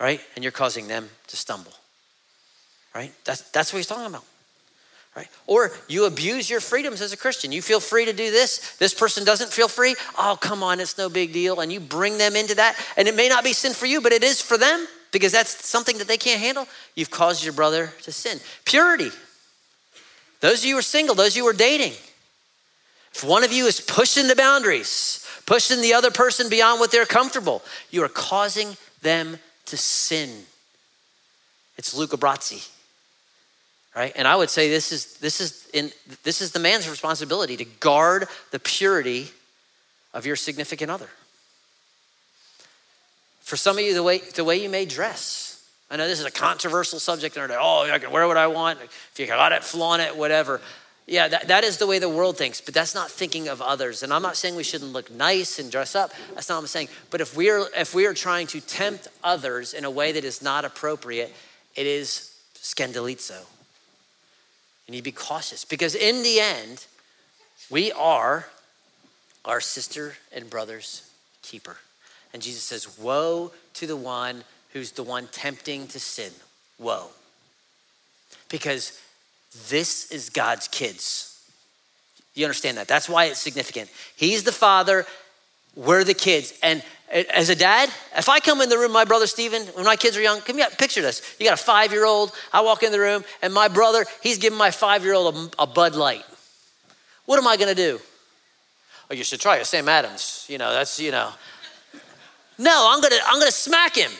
Right? 0.00 0.20
And 0.34 0.42
you're 0.42 0.52
causing 0.52 0.88
them 0.88 1.10
to 1.26 1.36
stumble. 1.36 1.74
Right? 2.94 3.12
That's, 3.26 3.42
that's 3.50 3.70
what 3.70 3.78
he's 3.78 3.86
talking 3.86 4.06
about. 4.06 4.24
Right? 5.16 5.28
Or 5.46 5.72
you 5.88 6.04
abuse 6.04 6.50
your 6.50 6.60
freedoms 6.60 7.00
as 7.00 7.14
a 7.14 7.16
Christian. 7.16 7.50
You 7.50 7.62
feel 7.62 7.80
free 7.80 8.04
to 8.04 8.12
do 8.12 8.30
this. 8.30 8.76
This 8.76 8.92
person 8.92 9.24
doesn't 9.24 9.50
feel 9.50 9.66
free. 9.66 9.96
Oh, 10.18 10.36
come 10.38 10.62
on, 10.62 10.78
it's 10.78 10.98
no 10.98 11.08
big 11.08 11.32
deal. 11.32 11.60
And 11.60 11.72
you 11.72 11.80
bring 11.80 12.18
them 12.18 12.36
into 12.36 12.54
that. 12.56 12.76
And 12.98 13.08
it 13.08 13.16
may 13.16 13.30
not 13.30 13.42
be 13.42 13.54
sin 13.54 13.72
for 13.72 13.86
you, 13.86 14.02
but 14.02 14.12
it 14.12 14.22
is 14.22 14.42
for 14.42 14.58
them 14.58 14.86
because 15.12 15.32
that's 15.32 15.66
something 15.66 15.96
that 15.98 16.06
they 16.06 16.18
can't 16.18 16.38
handle. 16.38 16.68
You've 16.94 17.10
caused 17.10 17.42
your 17.42 17.54
brother 17.54 17.94
to 18.02 18.12
sin. 18.12 18.40
Purity. 18.66 19.10
Those 20.40 20.58
of 20.58 20.66
you 20.66 20.74
who 20.74 20.80
are 20.80 20.82
single, 20.82 21.14
those 21.14 21.32
of 21.32 21.38
you 21.38 21.44
who 21.44 21.48
are 21.48 21.54
dating, 21.54 21.94
if 23.14 23.24
one 23.24 23.42
of 23.42 23.50
you 23.50 23.64
is 23.64 23.80
pushing 23.80 24.28
the 24.28 24.36
boundaries, 24.36 25.26
pushing 25.46 25.80
the 25.80 25.94
other 25.94 26.10
person 26.10 26.50
beyond 26.50 26.78
what 26.78 26.92
they're 26.92 27.06
comfortable, 27.06 27.62
you 27.90 28.04
are 28.04 28.10
causing 28.10 28.76
them 29.00 29.38
to 29.64 29.78
sin. 29.78 30.28
It's 31.78 31.94
Luca 31.94 32.18
Brasi 32.18 32.68
right? 33.96 34.12
And 34.14 34.28
I 34.28 34.36
would 34.36 34.50
say 34.50 34.68
this 34.68 34.92
is 34.92 35.14
this 35.14 35.40
is 35.40 35.66
in 35.72 35.90
this 36.22 36.42
is 36.42 36.52
the 36.52 36.60
man's 36.60 36.88
responsibility 36.88 37.56
to 37.56 37.64
guard 37.64 38.28
the 38.50 38.58
purity 38.58 39.30
of 40.12 40.26
your 40.26 40.36
significant 40.36 40.90
other. 40.90 41.08
For 43.40 43.56
some 43.56 43.78
of 43.78 43.84
you, 43.84 43.94
the 43.94 44.02
way 44.02 44.18
the 44.18 44.44
way 44.44 44.62
you 44.62 44.68
may 44.68 44.84
dress. 44.84 45.44
I 45.88 45.96
know 45.96 46.08
this 46.08 46.18
is 46.18 46.26
a 46.26 46.32
controversial 46.32 46.98
subject, 46.98 47.36
and 47.36 47.52
oh, 47.52 47.88
I 47.88 48.00
can 48.00 48.10
wear 48.10 48.26
what 48.26 48.36
I 48.36 48.48
want. 48.48 48.80
If 48.82 49.12
you 49.18 49.26
got 49.26 49.52
it, 49.52 49.62
flaunt 49.62 50.02
it, 50.02 50.16
whatever. 50.16 50.60
Yeah, 51.06 51.28
that, 51.28 51.46
that 51.46 51.62
is 51.62 51.78
the 51.78 51.86
way 51.86 52.00
the 52.00 52.08
world 52.08 52.36
thinks, 52.36 52.60
but 52.60 52.74
that's 52.74 52.92
not 52.92 53.08
thinking 53.08 53.46
of 53.46 53.62
others. 53.62 54.02
And 54.02 54.12
I'm 54.12 54.22
not 54.22 54.36
saying 54.36 54.56
we 54.56 54.64
shouldn't 54.64 54.92
look 54.92 55.12
nice 55.12 55.60
and 55.60 55.70
dress 55.70 55.94
up. 55.94 56.10
That's 56.34 56.48
not 56.48 56.56
what 56.56 56.62
I'm 56.62 56.66
saying. 56.66 56.88
But 57.10 57.20
if 57.20 57.36
we 57.36 57.50
are 57.50 57.66
if 57.76 57.94
we 57.94 58.06
are 58.06 58.14
trying 58.14 58.48
to 58.48 58.60
tempt 58.60 59.06
others 59.22 59.74
in 59.74 59.84
a 59.84 59.90
way 59.90 60.10
that 60.10 60.24
is 60.24 60.42
not 60.42 60.64
appropriate, 60.64 61.32
it 61.76 61.86
is 61.86 62.34
scandalizo. 62.56 63.46
You 64.86 64.92
need 64.92 64.98
to 64.98 65.04
be 65.04 65.12
cautious 65.12 65.64
because 65.64 65.94
in 65.94 66.22
the 66.22 66.40
end, 66.40 66.86
we 67.70 67.92
are 67.92 68.46
our 69.44 69.60
sister 69.60 70.14
and 70.32 70.48
brother's 70.48 71.10
keeper. 71.42 71.76
And 72.32 72.42
Jesus 72.42 72.62
says, 72.62 72.98
Woe 72.98 73.52
to 73.74 73.86
the 73.86 73.96
one 73.96 74.44
who's 74.72 74.92
the 74.92 75.02
one 75.02 75.28
tempting 75.28 75.88
to 75.88 75.98
sin. 76.00 76.32
Woe. 76.78 77.08
Because 78.48 79.00
this 79.68 80.10
is 80.12 80.30
God's 80.30 80.68
kids. 80.68 81.32
You 82.34 82.44
understand 82.44 82.76
that? 82.76 82.86
That's 82.86 83.08
why 83.08 83.24
it's 83.24 83.40
significant. 83.40 83.88
He's 84.16 84.44
the 84.44 84.52
father, 84.52 85.06
we're 85.76 86.02
the 86.02 86.14
kids. 86.14 86.54
And 86.62 86.82
as 87.10 87.50
a 87.50 87.54
dad, 87.54 87.90
if 88.16 88.28
I 88.28 88.40
come 88.40 88.60
in 88.60 88.68
the 88.68 88.78
room, 88.78 88.92
my 88.92 89.04
brother 89.04 89.26
Steven, 89.26 89.62
when 89.68 89.84
my 89.84 89.96
kids 89.96 90.16
are 90.16 90.22
young, 90.22 90.40
come 90.40 90.56
here, 90.56 90.66
picture 90.78 91.02
this. 91.02 91.36
You 91.38 91.46
got 91.46 91.54
a 91.54 91.62
five 91.62 91.92
year 91.92 92.04
old, 92.04 92.32
I 92.52 92.62
walk 92.62 92.82
in 92.82 92.90
the 92.90 92.98
room, 92.98 93.24
and 93.42 93.54
my 93.54 93.68
brother, 93.68 94.04
he's 94.22 94.38
giving 94.38 94.58
my 94.58 94.70
five 94.70 95.04
year 95.04 95.14
old 95.14 95.34
a, 95.34 95.62
a, 95.62 95.66
Bud 95.66 95.94
Light. 95.94 96.24
What 97.26 97.38
am 97.38 97.46
I 97.46 97.56
gonna 97.56 97.74
do? 97.74 98.00
Oh, 99.10 99.14
you 99.14 99.22
should 99.22 99.40
try 99.40 99.58
a 99.58 99.64
Sam 99.64 99.88
Adams. 99.88 100.46
You 100.48 100.58
know, 100.58 100.72
that's, 100.72 100.98
you 100.98 101.12
know. 101.12 101.30
No, 102.58 102.90
I'm 102.90 103.00
gonna, 103.00 103.20
I'm 103.26 103.38
gonna 103.38 103.52
smack 103.52 103.94
him. 103.94 104.10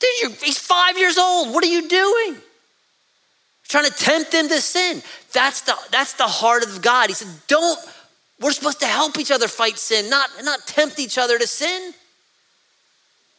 Dude, 0.00 0.32
he's 0.36 0.58
five 0.58 0.96
years 0.96 1.18
old. 1.18 1.52
What 1.52 1.64
are 1.64 1.68
you 1.68 1.88
doing? 1.88 2.36
Trying 3.68 3.84
to 3.86 3.92
tempt 3.92 4.32
him 4.32 4.48
to 4.48 4.60
sin. 4.60 5.02
That's 5.32 5.62
the, 5.62 5.74
that's 5.90 6.14
the 6.14 6.26
heart 6.26 6.64
of 6.64 6.82
God. 6.82 7.08
He 7.08 7.14
said, 7.14 7.28
don't, 7.46 7.78
we're 8.42 8.52
supposed 8.52 8.80
to 8.80 8.86
help 8.86 9.18
each 9.18 9.30
other 9.30 9.48
fight 9.48 9.78
sin, 9.78 10.10
not, 10.10 10.28
not 10.42 10.66
tempt 10.66 10.98
each 10.98 11.18
other 11.18 11.38
to 11.38 11.46
sin. 11.46 11.92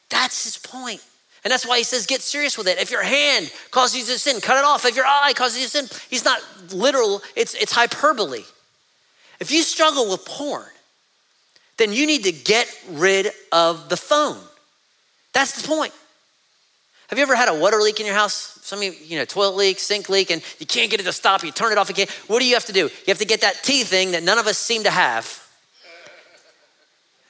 That's 0.10 0.44
his 0.44 0.58
point. 0.58 1.02
And 1.44 1.52
that's 1.52 1.68
why 1.68 1.78
he 1.78 1.84
says, 1.84 2.06
get 2.06 2.22
serious 2.22 2.58
with 2.58 2.68
it. 2.68 2.80
If 2.80 2.90
your 2.90 3.04
hand 3.04 3.52
causes 3.72 3.98
you 3.98 4.14
to 4.14 4.20
sin, 4.20 4.40
cut 4.40 4.58
it 4.58 4.64
off. 4.64 4.86
If 4.86 4.96
your 4.96 5.06
eye 5.06 5.34
causes 5.36 5.60
you 5.60 5.66
to 5.66 5.70
sin, 5.70 6.00
he's 6.10 6.24
not 6.24 6.40
literal, 6.72 7.22
it's, 7.36 7.54
it's 7.56 7.74
hyperbole. 7.74 8.44
If 9.40 9.52
you 9.52 9.62
struggle 9.62 10.10
with 10.10 10.24
porn, 10.26 10.66
then 11.78 11.92
you 11.92 12.06
need 12.06 12.24
to 12.24 12.32
get 12.32 12.68
rid 12.92 13.32
of 13.52 13.90
the 13.90 13.98
phone. 13.98 14.40
That's 15.34 15.62
the 15.62 15.68
point. 15.68 15.92
Have 17.08 17.20
you 17.20 17.24
ever 17.24 17.36
had 17.36 17.50
a 17.50 17.54
water 17.54 17.78
leak 17.78 18.00
in 18.00 18.06
your 18.06 18.16
house? 18.16 18.60
Some 18.64 18.80
of 18.80 18.86
you, 18.86 18.94
you 19.04 19.18
know, 19.18 19.26
toilet 19.26 19.56
leak, 19.56 19.80
sink 19.80 20.10
leak, 20.10 20.32
and 20.32 20.42
you 20.60 20.66
can't 20.66 20.90
get 20.90 21.00
it 21.00 21.04
to 21.04 21.14
stop. 21.14 21.44
You 21.44 21.52
turn 21.52 21.72
it 21.72 21.78
off 21.78 21.90
again. 21.90 22.08
What 22.28 22.40
do 22.40 22.46
you 22.46 22.54
have 22.54 22.66
to 22.66 22.74
do? 22.74 22.84
You 22.84 23.08
have 23.08 23.20
to 23.20 23.26
get 23.26 23.42
that 23.42 23.62
T 23.64 23.84
thing 23.84 24.12
that 24.12 24.24
none 24.24 24.38
of 24.38 24.48
us 24.48 24.58
seem 24.58 24.84
to 24.84 24.92
have 24.92 25.44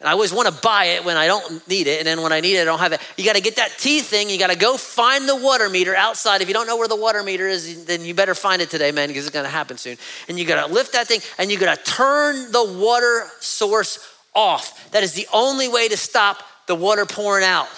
and 0.03 0.09
I 0.09 0.12
always 0.12 0.33
want 0.33 0.53
to 0.53 0.62
buy 0.62 0.88
it 0.88 1.05
when 1.05 1.15
I 1.15 1.27
don't 1.27 1.65
need 1.69 1.88
it. 1.88 1.99
And 1.99 2.05
then 2.05 2.21
when 2.21 2.33
I 2.33 2.41
need 2.41 2.57
it, 2.57 2.63
I 2.63 2.65
don't 2.65 2.79
have 2.79 2.91
it. 2.91 2.99
You 3.15 3.23
got 3.23 3.38
to 3.38 3.41
get 3.41 3.55
that 3.55 3.77
T 3.77 4.01
thing. 4.01 4.29
You 4.29 4.38
got 4.38 4.49
to 4.49 4.57
go 4.57 4.75
find 4.75 5.29
the 5.29 5.36
water 5.38 5.69
meter 5.69 5.95
outside. 5.95 6.41
If 6.41 6.49
you 6.49 6.53
don't 6.53 6.67
know 6.67 6.75
where 6.75 6.89
the 6.89 6.97
water 6.97 7.23
meter 7.23 7.47
is, 7.47 7.86
then 7.86 8.03
you 8.03 8.13
better 8.13 8.36
find 8.36 8.62
it 8.62 8.69
today, 8.69 8.91
man, 8.91 9.07
because 9.07 9.25
it's 9.25 9.33
going 9.33 9.45
to 9.45 9.49
happen 9.49 9.77
soon. 9.77 9.95
And 10.27 10.38
you 10.38 10.43
got 10.43 10.67
to 10.67 10.73
lift 10.73 10.91
that 10.91 11.07
thing 11.07 11.21
and 11.38 11.49
you 11.49 11.57
got 11.57 11.77
to 11.77 11.83
turn 11.89 12.51
the 12.51 12.65
water 12.81 13.27
source 13.39 14.05
off. 14.36 14.91
That 14.91 15.03
is 15.03 15.13
the 15.13 15.25
only 15.31 15.69
way 15.69 15.88
to 15.88 15.95
stop 15.95 16.43
the 16.67 16.75
water 16.75 17.05
pouring 17.05 17.45
out. 17.45 17.69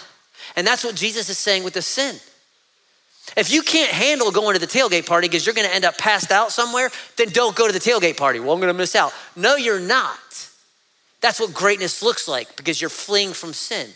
And 0.56 0.66
that's 0.66 0.84
what 0.84 0.96
Jesus 0.96 1.30
is 1.30 1.38
saying 1.38 1.64
with 1.64 1.74
the 1.74 1.82
sin. 1.82 2.16
If 3.36 3.52
you 3.52 3.62
can't 3.62 3.92
handle 3.92 4.32
going 4.32 4.54
to 4.54 4.60
the 4.60 4.68
tailgate 4.68 5.06
party 5.06 5.28
because 5.28 5.46
you're 5.46 5.56
going 5.56 5.68
to 5.68 5.74
end 5.74 5.84
up 5.84 5.98
passed 5.98 6.32
out 6.32 6.52
somewhere, 6.52 6.92
then 7.18 7.30
don't 7.30 7.56
go 7.56 7.68
to 7.68 7.74
the 7.74 7.80
tailgate 7.80 8.18
party. 8.18 8.40
Well, 8.40 8.54
I'm 8.54 8.60
going 8.60 8.74
to 8.74 8.78
miss 8.78 8.96
out. 8.96 9.14
No, 9.36 9.56
you're 9.56 9.80
not. 9.80 10.20
That's 11.22 11.40
what 11.40 11.54
greatness 11.54 12.04
looks 12.04 12.28
like 12.28 12.56
because 12.56 12.80
you're 12.80 12.90
fleeing 12.90 13.34
from 13.34 13.54
sin. 13.54 13.90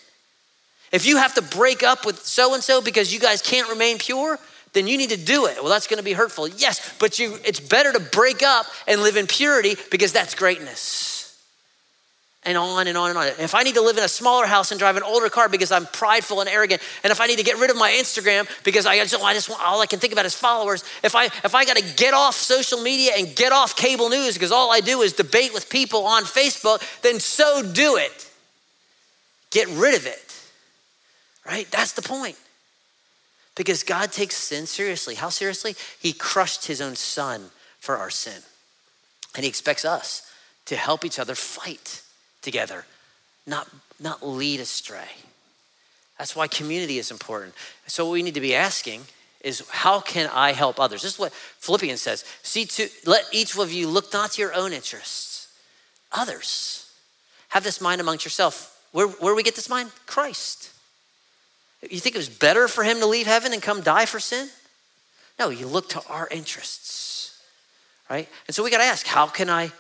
If 0.91 1.06
you 1.06 1.17
have 1.17 1.36
to 1.36 1.43
break 1.43 1.84
up 1.84 2.06
with 2.06 2.26
so 2.26 2.56
and 2.56 2.63
so 2.63 2.82
because 2.82 3.13
you 3.13 3.19
guys 3.19 3.41
can't 3.43 3.69
remain 3.69 4.00
pure, 4.00 4.39
then 4.74 4.88
you 4.88 4.98
need 4.98 5.12
to 5.12 5.17
do 5.17 5.45
it. 5.45 5.58
Well, 5.62 5.69
that's 5.69 5.86
going 5.86 6.00
to 6.00 6.04
be 6.04 6.13
hurtful. 6.13 6.48
Yes, 6.48 6.95
but 7.00 7.19
you 7.19 7.38
it's 7.45 7.60
better 7.60 7.93
to 7.93 8.00
break 8.00 8.41
up 8.41 8.65
and 8.88 9.04
live 9.04 9.15
in 9.15 9.28
purity 9.28 9.76
because 9.91 10.12
that's 10.12 10.34
greatness 10.34 11.18
and 12.43 12.58
on 12.58 12.88
and 12.88 12.97
on 12.97 13.10
and 13.10 13.17
on. 13.17 13.28
If 13.28 13.54
I 13.54 13.63
need 13.63 13.75
to 13.75 13.82
live 13.82 13.97
in 13.97 14.04
a 14.04 14.08
smaller 14.10 14.45
house 14.45 14.71
and 14.71 14.80
drive 14.80 14.95
an 14.95 15.04
older 15.04 15.30
car 15.30 15.49
because 15.49 15.71
I'm 15.71 15.86
prideful 15.86 16.39
and 16.39 16.49
arrogant, 16.49 16.82
and 17.04 17.12
if 17.12 17.19
I 17.19 17.28
need 17.28 17.38
to 17.38 17.43
get 17.43 17.60
rid 17.60 17.69
of 17.69 17.78
my 17.78 17.91
Instagram 17.91 18.47
because 18.63 18.86
I 18.86 18.97
just, 18.99 19.21
I 19.21 19.34
just 19.34 19.49
want, 19.49 19.62
all 19.62 19.82
I 19.82 19.86
can 19.86 19.99
think 19.99 20.13
about 20.13 20.25
is 20.25 20.36
followers, 20.36 20.84
if 21.04 21.15
I 21.15 21.25
if 21.25 21.54
I 21.54 21.65
got 21.65 21.78
to 21.78 21.95
get 21.95 22.13
off 22.13 22.36
social 22.36 22.82
media 22.82 23.12
and 23.17 23.36
get 23.36 23.52
off 23.52 23.75
cable 23.75 24.10
news 24.10 24.36
because 24.36 24.52
all 24.52 24.71
I 24.71 24.80
do 24.80 25.02
is 25.02 25.13
debate 25.13 25.54
with 25.54 25.69
people 25.69 26.06
on 26.06 26.23
Facebook, 26.23 26.82
then 27.02 27.19
so 27.19 27.62
do 27.62 27.97
it. 27.97 28.32
Get 29.52 29.67
rid 29.69 29.95
of 29.95 30.06
it. 30.06 30.25
Right? 31.45 31.69
That's 31.71 31.93
the 31.93 32.02
point. 32.02 32.38
Because 33.56 33.84
God 33.84 34.12
takes 34.12 34.36
sin 34.36 34.67
seriously. 34.67 35.15
How 35.15 35.30
seriously? 35.30 35.75
He 35.99 36.13
crushed 36.13 36.67
his 36.67 36.80
own 36.80 36.95
son 36.95 37.45
for 37.80 37.97
our 37.97 38.12
sin. 38.12 38.41
And 39.36 39.43
he 39.43 39.49
expects 39.49 39.84
us 39.84 40.32
to 40.65 40.75
help 40.75 41.04
each 41.04 41.19
other 41.19 41.36
fight 41.36 42.04
together, 42.41 42.86
not, 43.45 43.67
not 43.99 44.25
lead 44.25 44.60
astray. 44.60 45.10
That's 46.17 46.36
why 46.36 46.47
community 46.47 46.97
is 46.97 47.12
important. 47.12 47.54
So, 47.88 48.06
what 48.06 48.12
we 48.12 48.23
need 48.23 48.34
to 48.34 48.41
be 48.41 48.56
asking 48.56 49.02
is 49.41 49.63
how 49.69 50.02
can 50.02 50.30
I 50.34 50.52
help 50.52 50.80
others? 50.80 51.02
This 51.02 51.13
is 51.13 51.19
what 51.19 51.34
Philippians 51.34 52.02
says. 52.02 52.25
See 52.43 52.65
to 52.65 52.89
let 53.06 53.23
each 53.32 53.58
of 53.58 53.71
you 53.71 53.88
look 53.88 54.12
not 54.12 54.32
to 54.32 54.41
your 54.41 54.54
own 54.54 54.73
interests, 54.73 55.47
others. 56.12 56.91
Have 57.49 57.63
this 57.63 57.82
mind 57.82 58.02
amongst 58.02 58.25
yourself. 58.25 58.75
Where, 58.91 59.08
where 59.08 59.34
we 59.34 59.43
get 59.43 59.56
this 59.56 59.69
mind? 59.69 59.91
Christ. 60.06 60.71
You 61.89 61.99
think 61.99 62.15
it 62.15 62.19
was 62.19 62.30
better 62.30 62.67
for 62.67 62.84
him 62.84 62.99
to 62.99 63.06
leave 63.06 63.25
heaven 63.25 63.54
and 63.54 63.62
come 63.62 63.82
die 63.82 64.06
for 64.06 64.19
sin? 64.19 64.49
No, 65.39 65.49
you 65.49 65.67
look 65.67 65.89
to 65.89 66.02
our 66.10 66.28
interests, 66.30 67.41
right? 68.10 68.28
And 68.47 68.54
so 68.54 68.63
we 68.63 68.69
got 68.69 68.80
to 68.80 68.84
ask, 68.84 69.08
how 69.08 69.28
can 69.28 69.49
I 69.49 69.71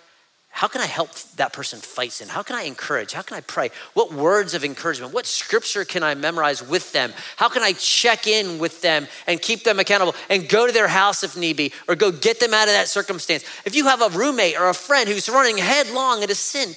how 0.59 0.67
can 0.67 0.81
I 0.81 0.87
help 0.87 1.13
that 1.37 1.53
person 1.53 1.79
fight 1.79 2.11
sin? 2.11 2.27
How 2.27 2.43
can 2.43 2.53
I 2.53 2.63
encourage? 2.63 3.13
How 3.13 3.21
can 3.21 3.37
I 3.37 3.39
pray? 3.39 3.71
What 3.93 4.11
words 4.11 4.53
of 4.53 4.65
encouragement? 4.65 5.13
What 5.13 5.25
scripture 5.25 5.85
can 5.85 6.03
I 6.03 6.15
memorize 6.15 6.61
with 6.61 6.91
them? 6.91 7.13
How 7.37 7.47
can 7.47 7.63
I 7.63 7.71
check 7.71 8.27
in 8.27 8.59
with 8.59 8.81
them 8.81 9.07
and 9.25 9.41
keep 9.41 9.63
them 9.63 9.79
accountable 9.79 10.15
and 10.29 10.49
go 10.49 10.67
to 10.67 10.73
their 10.73 10.89
house 10.89 11.23
if 11.23 11.37
need 11.37 11.55
be 11.55 11.71
or 11.87 11.95
go 11.95 12.11
get 12.11 12.41
them 12.41 12.53
out 12.53 12.67
of 12.67 12.73
that 12.73 12.89
circumstance? 12.89 13.45
If 13.63 13.73
you 13.73 13.85
have 13.85 14.01
a 14.01 14.09
roommate 14.09 14.59
or 14.59 14.67
a 14.67 14.73
friend 14.73 15.07
who's 15.07 15.29
running 15.29 15.57
headlong 15.57 16.23
into 16.23 16.35
sin, 16.35 16.75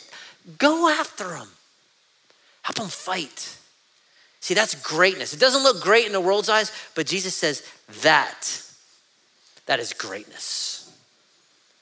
go 0.59 0.89
after 0.89 1.31
them. 1.31 1.49
Help 2.63 2.77
them 2.77 2.87
fight. 2.87 3.59
See, 4.39 4.55
that's 4.55 4.77
greatness. 4.77 5.35
It 5.35 5.41
doesn't 5.41 5.65
look 5.65 5.83
great 5.83 6.07
in 6.07 6.13
the 6.13 6.21
world's 6.21 6.49
eyes, 6.49 6.71
but 6.95 7.09
Jesus 7.09 7.35
says 7.35 7.69
that 8.03 8.63
That 9.67 9.81
is 9.81 9.93
greatness. 9.93 10.82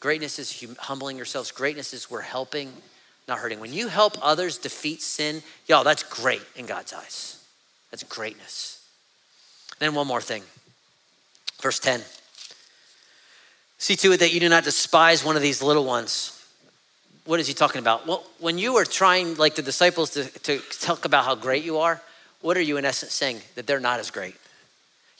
Greatness 0.00 0.38
is 0.38 0.60
hum- 0.60 0.76
humbling 0.78 1.16
yourselves. 1.18 1.52
Greatness 1.52 1.92
is 1.92 2.10
we're 2.10 2.22
helping, 2.22 2.72
not 3.28 3.38
hurting. 3.38 3.60
When 3.60 3.72
you 3.72 3.88
help 3.88 4.16
others 4.22 4.56
defeat 4.56 5.02
sin, 5.02 5.42
y'all, 5.66 5.84
that's 5.84 6.02
great 6.02 6.42
in 6.56 6.64
God's 6.64 6.94
eyes. 6.94 7.44
That's 7.90 8.02
greatness. 8.02 8.82
Then 9.78 9.94
one 9.94 10.06
more 10.06 10.22
thing. 10.22 10.42
Verse 11.60 11.78
10. 11.78 12.00
See 13.78 13.96
to 13.96 14.12
it 14.12 14.20
that 14.20 14.32
you 14.32 14.40
do 14.40 14.48
not 14.48 14.64
despise 14.64 15.24
one 15.24 15.36
of 15.36 15.42
these 15.42 15.62
little 15.62 15.84
ones. 15.84 16.36
What 17.26 17.38
is 17.38 17.46
he 17.46 17.54
talking 17.54 17.78
about? 17.78 18.06
Well, 18.06 18.24
when 18.38 18.58
you 18.58 18.76
are 18.76 18.84
trying, 18.84 19.36
like 19.36 19.54
the 19.54 19.62
disciples, 19.62 20.10
to, 20.10 20.24
to 20.24 20.60
talk 20.80 21.04
about 21.04 21.24
how 21.26 21.34
great 21.34 21.64
you 21.64 21.78
are, 21.78 22.00
what 22.40 22.56
are 22.56 22.62
you 22.62 22.78
in 22.78 22.86
essence 22.86 23.12
saying? 23.12 23.40
That 23.54 23.66
they're 23.66 23.80
not 23.80 24.00
as 24.00 24.10
great. 24.10 24.34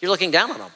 You're 0.00 0.10
looking 0.10 0.30
down 0.30 0.50
on 0.50 0.58
them. 0.58 0.70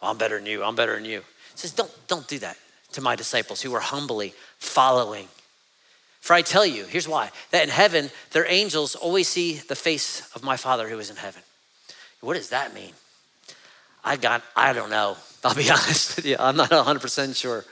Well, 0.00 0.12
I'm 0.12 0.18
better 0.18 0.38
than 0.38 0.46
you. 0.46 0.62
I'm 0.62 0.76
better 0.76 0.94
than 0.94 1.04
you. 1.04 1.20
He 1.20 1.56
says, 1.56 1.72
don't, 1.72 1.90
don't 2.06 2.26
do 2.28 2.38
that 2.38 2.56
to 2.92 3.00
my 3.00 3.16
disciples 3.16 3.60
who 3.62 3.74
are 3.74 3.80
humbly 3.80 4.34
following. 4.58 5.28
For 6.20 6.34
I 6.34 6.42
tell 6.42 6.64
you, 6.64 6.84
here's 6.84 7.08
why 7.08 7.30
that 7.50 7.64
in 7.64 7.68
heaven, 7.68 8.10
their 8.30 8.46
angels 8.48 8.94
always 8.94 9.28
see 9.28 9.54
the 9.54 9.74
face 9.74 10.30
of 10.34 10.42
my 10.42 10.56
Father 10.56 10.88
who 10.88 10.98
is 10.98 11.10
in 11.10 11.16
heaven. 11.16 11.42
What 12.20 12.34
does 12.34 12.50
that 12.50 12.74
mean? 12.74 12.92
I 14.04 14.16
got, 14.16 14.42
I 14.54 14.72
don't 14.72 14.90
know. 14.90 15.16
I'll 15.44 15.54
be 15.54 15.70
honest 15.70 16.16
with 16.16 16.26
you. 16.26 16.36
I'm 16.38 16.56
not 16.56 16.70
100% 16.70 17.36
sure. 17.36 17.64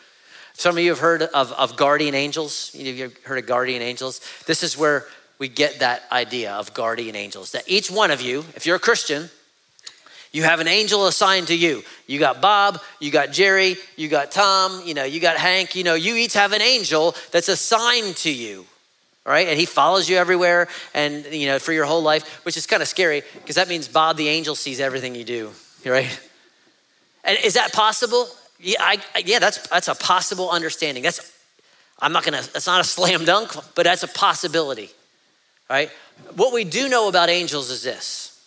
Some 0.55 0.77
of 0.77 0.83
you 0.83 0.91
have 0.91 0.99
heard 0.99 1.23
of, 1.23 1.53
of 1.53 1.77
guardian 1.77 2.15
angels. 2.15 2.75
You've 2.75 3.17
heard 3.23 3.39
of 3.39 3.47
guardian 3.47 3.83
angels. 3.83 4.21
This 4.47 4.63
is 4.63 4.77
where 4.77 5.07
we 5.39 5.49
get 5.49 5.79
that 5.79 6.03
idea 6.13 6.53
of 6.53 6.75
guardian 6.75 7.17
angels. 7.17 7.53
That 7.53 7.65
each 7.67 7.91
one 7.91 8.11
of 8.11 8.21
you, 8.21 8.45
if 8.57 8.67
you're 8.67 8.77
a 8.77 8.81
Christian, 8.81 9.31
you 10.33 10.43
have 10.45 10.61
an 10.61 10.69
angel 10.69 11.07
assigned 11.07 11.49
to 11.49 11.57
you. 11.57 11.83
You 12.07 12.19
got 12.19 12.41
Bob, 12.41 12.81
you 13.01 13.11
got 13.11 13.33
Jerry, 13.33 13.77
you 13.97 14.09
got 14.09 14.31
Tom, 14.31 14.83
you 14.85 14.95
know, 14.95 15.05
you 15.05 15.21
got 15.21 15.37
Hank, 15.37 15.75
you 15.75 15.85
know, 15.85 15.95
you 15.95 16.15
each 16.15 16.35
have 16.35 16.53
an 16.53 16.63
angel 16.63 17.15
that's 17.33 17.49
assigned 17.49 18.17
to 18.19 18.33
you. 18.33 18.67
Right? 19.27 19.49
And 19.49 19.59
he 19.59 19.67
follows 19.67 20.09
you 20.09 20.17
everywhere 20.17 20.67
and 20.95 21.27
you 21.27 21.47
know 21.47 21.59
for 21.59 21.73
your 21.73 21.85
whole 21.85 22.03
life, 22.03 22.45
which 22.45 22.57
is 22.57 22.67
kind 22.67 22.83
of 22.83 22.89
scary 22.89 23.23
because 23.35 23.57
that 23.57 23.69
means 23.69 23.87
Bob 23.87 24.17
the 24.17 24.29
angel 24.29 24.55
sees 24.55 24.81
everything 24.81 25.15
you 25.15 25.25
do, 25.25 25.53
right? 25.85 26.21
And 27.23 27.39
is 27.45 27.55
that 27.55 27.73
possible? 27.73 28.27
Yeah, 28.59 28.79
I, 28.81 28.99
yeah, 29.25 29.39
that's 29.39 29.69
that's 29.69 29.89
a 29.89 29.95
possible 29.95 30.51
understanding. 30.51 31.03
That's 31.03 31.21
I'm 32.01 32.13
not 32.13 32.25
gonna. 32.25 32.43
That's 32.53 32.67
not 32.67 32.81
a 32.81 32.85
slam 32.85 33.25
dunk, 33.25 33.53
but 33.75 33.85
that's 33.85 34.03
a 34.03 34.09
possibility, 34.09 34.91
right? 35.69 35.91
What 36.35 36.53
we 36.53 36.65
do 36.65 36.89
know 36.89 37.09
about 37.09 37.29
angels 37.29 37.71
is 37.71 37.83
this: 37.83 38.40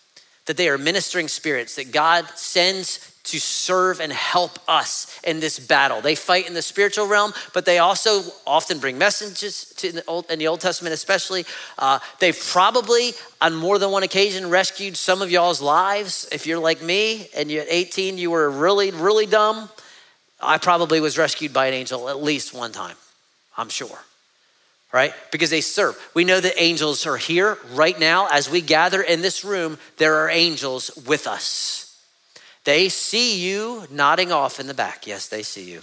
that 0.46 0.58
they 0.58 0.70
are 0.70 0.78
ministering 0.78 1.28
spirits 1.28 1.76
that 1.76 1.92
God 1.92 2.28
sends 2.36 3.10
to 3.24 3.40
serve 3.40 4.02
and 4.02 4.12
help 4.12 4.60
us 4.68 5.20
in 5.24 5.40
this 5.40 5.58
battle. 5.58 6.02
They 6.02 6.16
fight 6.16 6.46
in 6.46 6.54
the 6.54 6.62
spiritual 6.62 7.08
realm, 7.08 7.34
but 7.54 7.64
they 7.64 7.80
also 7.80 8.22
often 8.46 8.80
bring 8.80 8.98
messages 8.98 9.74
to 9.78 9.90
in 9.90 9.96
the 9.96 10.06
Old, 10.06 10.30
in 10.30 10.40
the 10.40 10.48
Old 10.48 10.60
Testament, 10.60 10.94
especially. 10.94 11.46
Uh, 11.78 12.00
they've 12.20 12.38
probably, 12.52 13.14
on 13.40 13.56
more 13.56 13.80
than 13.80 13.92
one 13.92 14.04
occasion, 14.04 14.50
rescued 14.50 14.98
some 14.98 15.22
of 15.22 15.32
y'all's 15.32 15.62
lives. 15.62 16.28
If 16.34 16.46
you're 16.46 16.60
like 16.60 16.82
me 16.82 17.30
and 17.36 17.50
you're 17.50 17.62
at 17.62 17.70
18, 17.70 18.18
you 18.18 18.30
were 18.30 18.50
really, 18.50 18.92
really 18.92 19.26
dumb. 19.26 19.70
I 20.42 20.58
probably 20.58 21.00
was 21.00 21.18
rescued 21.18 21.54
by 21.54 21.68
an 21.68 21.74
angel 21.74 22.10
at 22.10 22.22
least 22.22 22.54
one 22.54 22.74
time, 22.74 22.98
I'm 23.58 23.70
sure 23.70 24.00
right? 24.94 25.14
Because 25.32 25.50
they 25.50 25.60
serve. 25.60 25.98
We 26.14 26.24
know 26.24 26.40
that 26.40 26.54
angels 26.62 27.06
are 27.08 27.18
here 27.18 27.58
right 27.72 28.00
now. 28.00 28.28
As 28.28 28.50
we 28.50 28.62
gather 28.62 29.02
in 29.02 29.22
this 29.22 29.44
room, 29.44 29.80
there 29.98 30.18
are 30.18 30.30
angels 30.30 30.92
with 31.08 31.26
us. 31.28 32.00
They 32.64 32.88
see 32.88 33.42
you 33.44 33.86
nodding 33.90 34.32
off 34.32 34.60
in 34.60 34.68
the 34.68 34.74
back. 34.74 35.06
Yes, 35.08 35.28
they 35.28 35.44
see 35.44 35.70
you. 35.70 35.82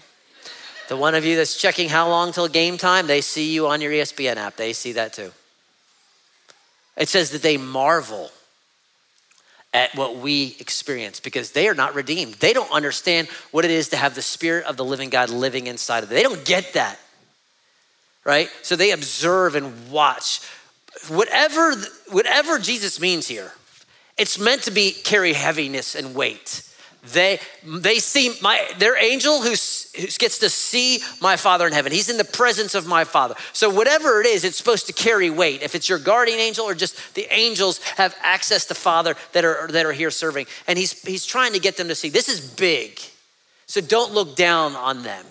The 0.88 0.96
one 0.96 1.14
of 1.14 1.24
you 1.24 1.36
that's 1.36 1.60
checking 1.60 1.88
how 1.88 2.08
long 2.08 2.32
till 2.32 2.48
game 2.48 2.78
time, 2.78 3.06
they 3.06 3.20
see 3.20 3.52
you 3.52 3.66
on 3.66 3.80
your 3.80 3.92
ESPN 3.92 4.36
app. 4.36 4.56
They 4.56 4.72
see 4.72 4.92
that 4.92 5.12
too. 5.12 5.32
It 6.96 7.08
says 7.08 7.30
that 7.30 7.42
they 7.42 7.56
marvel 7.56 8.30
at 9.72 9.94
what 9.94 10.16
we 10.16 10.56
experience 10.58 11.20
because 11.20 11.52
they 11.52 11.68
are 11.68 11.74
not 11.74 11.94
redeemed. 11.94 12.34
They 12.34 12.52
don't 12.52 12.70
understand 12.72 13.28
what 13.50 13.64
it 13.64 13.70
is 13.70 13.90
to 13.90 13.96
have 13.96 14.14
the 14.14 14.22
Spirit 14.22 14.64
of 14.66 14.76
the 14.76 14.84
living 14.84 15.10
God 15.10 15.30
living 15.30 15.66
inside 15.66 16.02
of 16.02 16.08
them. 16.08 16.16
They 16.16 16.22
don't 16.22 16.44
get 16.44 16.72
that 16.74 16.98
right? 18.24 18.48
So 18.62 18.76
they 18.76 18.90
observe 18.90 19.54
and 19.54 19.90
watch. 19.90 20.40
Whatever, 21.08 21.74
whatever 22.10 22.58
Jesus 22.58 23.00
means 23.00 23.28
here, 23.28 23.52
it's 24.18 24.38
meant 24.38 24.62
to 24.64 24.70
be 24.70 24.92
carry 24.92 25.32
heaviness 25.32 25.94
and 25.94 26.14
weight. 26.14 26.66
They, 27.14 27.40
they 27.64 27.98
see 27.98 28.34
my, 28.42 28.62
their 28.76 29.02
angel 29.02 29.40
who, 29.40 29.50
who 29.50 30.06
gets 30.18 30.38
to 30.40 30.50
see 30.50 31.00
my 31.22 31.36
Father 31.36 31.66
in 31.66 31.72
heaven. 31.72 31.92
He's 31.92 32.10
in 32.10 32.18
the 32.18 32.24
presence 32.24 32.74
of 32.74 32.86
my 32.86 33.04
Father. 33.04 33.34
So 33.54 33.70
whatever 33.70 34.20
it 34.20 34.26
is, 34.26 34.44
it's 34.44 34.58
supposed 34.58 34.86
to 34.88 34.92
carry 34.92 35.30
weight. 35.30 35.62
If 35.62 35.74
it's 35.74 35.88
your 35.88 35.98
guardian 35.98 36.38
angel 36.38 36.66
or 36.66 36.74
just 36.74 37.14
the 37.14 37.26
angels 37.32 37.82
have 37.96 38.14
access 38.20 38.66
to 38.66 38.74
Father 38.74 39.16
that 39.32 39.46
are, 39.46 39.68
that 39.68 39.86
are 39.86 39.92
here 39.92 40.10
serving. 40.10 40.46
And 40.66 40.78
he's, 40.78 41.00
he's 41.02 41.24
trying 41.24 41.54
to 41.54 41.58
get 41.58 41.78
them 41.78 41.88
to 41.88 41.94
see 41.94 42.10
this 42.10 42.28
is 42.28 42.40
big. 42.40 43.00
So 43.64 43.80
don't 43.80 44.12
look 44.12 44.36
down 44.36 44.74
on 44.76 45.02
them. 45.02 45.24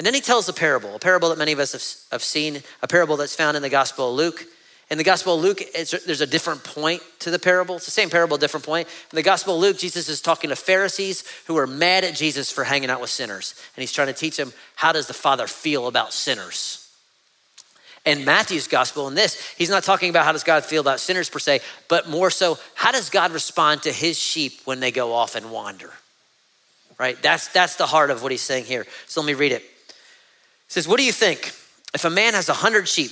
And 0.00 0.06
then 0.06 0.14
he 0.14 0.22
tells 0.22 0.48
a 0.48 0.54
parable, 0.54 0.94
a 0.94 0.98
parable 0.98 1.28
that 1.28 1.36
many 1.36 1.52
of 1.52 1.58
us 1.58 1.72
have, 1.72 2.10
have 2.10 2.24
seen, 2.24 2.62
a 2.80 2.88
parable 2.88 3.18
that's 3.18 3.36
found 3.36 3.54
in 3.54 3.62
the 3.62 3.68
Gospel 3.68 4.08
of 4.08 4.16
Luke. 4.16 4.46
In 4.90 4.96
the 4.96 5.04
Gospel 5.04 5.34
of 5.34 5.42
Luke, 5.42 5.60
there's 5.74 6.22
a 6.22 6.26
different 6.26 6.64
point 6.64 7.02
to 7.18 7.30
the 7.30 7.38
parable. 7.38 7.76
It's 7.76 7.84
the 7.84 7.90
same 7.90 8.08
parable, 8.08 8.38
different 8.38 8.64
point. 8.64 8.88
In 9.12 9.16
the 9.16 9.22
Gospel 9.22 9.56
of 9.56 9.60
Luke, 9.60 9.76
Jesus 9.76 10.08
is 10.08 10.22
talking 10.22 10.48
to 10.48 10.56
Pharisees 10.56 11.24
who 11.46 11.58
are 11.58 11.66
mad 11.66 12.04
at 12.04 12.14
Jesus 12.14 12.50
for 12.50 12.64
hanging 12.64 12.88
out 12.88 13.02
with 13.02 13.10
sinners. 13.10 13.54
And 13.76 13.82
he's 13.82 13.92
trying 13.92 14.06
to 14.06 14.14
teach 14.14 14.38
them 14.38 14.54
how 14.74 14.92
does 14.92 15.06
the 15.06 15.12
Father 15.12 15.46
feel 15.46 15.86
about 15.86 16.14
sinners. 16.14 16.90
In 18.06 18.24
Matthew's 18.24 18.68
gospel, 18.68 19.06
in 19.06 19.14
this, 19.14 19.52
he's 19.58 19.68
not 19.68 19.82
talking 19.82 20.08
about 20.08 20.24
how 20.24 20.32
does 20.32 20.44
God 20.44 20.64
feel 20.64 20.80
about 20.80 21.00
sinners 21.00 21.28
per 21.28 21.40
se, 21.40 21.60
but 21.88 22.08
more 22.08 22.30
so, 22.30 22.58
how 22.74 22.90
does 22.90 23.10
God 23.10 23.32
respond 23.32 23.82
to 23.82 23.92
his 23.92 24.18
sheep 24.18 24.62
when 24.64 24.80
they 24.80 24.92
go 24.92 25.12
off 25.12 25.34
and 25.34 25.50
wander? 25.50 25.90
Right? 26.98 27.20
That's, 27.20 27.48
that's 27.48 27.76
the 27.76 27.84
heart 27.84 28.10
of 28.10 28.22
what 28.22 28.32
he's 28.32 28.40
saying 28.40 28.64
here. 28.64 28.86
So 29.06 29.20
let 29.20 29.26
me 29.26 29.34
read 29.34 29.52
it 29.52 29.62
says, 30.70 30.88
What 30.88 30.98
do 30.98 31.04
you 31.04 31.12
think? 31.12 31.52
If 31.92 32.04
a 32.04 32.10
man 32.10 32.34
has 32.34 32.48
a 32.48 32.54
hundred 32.54 32.88
sheep 32.88 33.10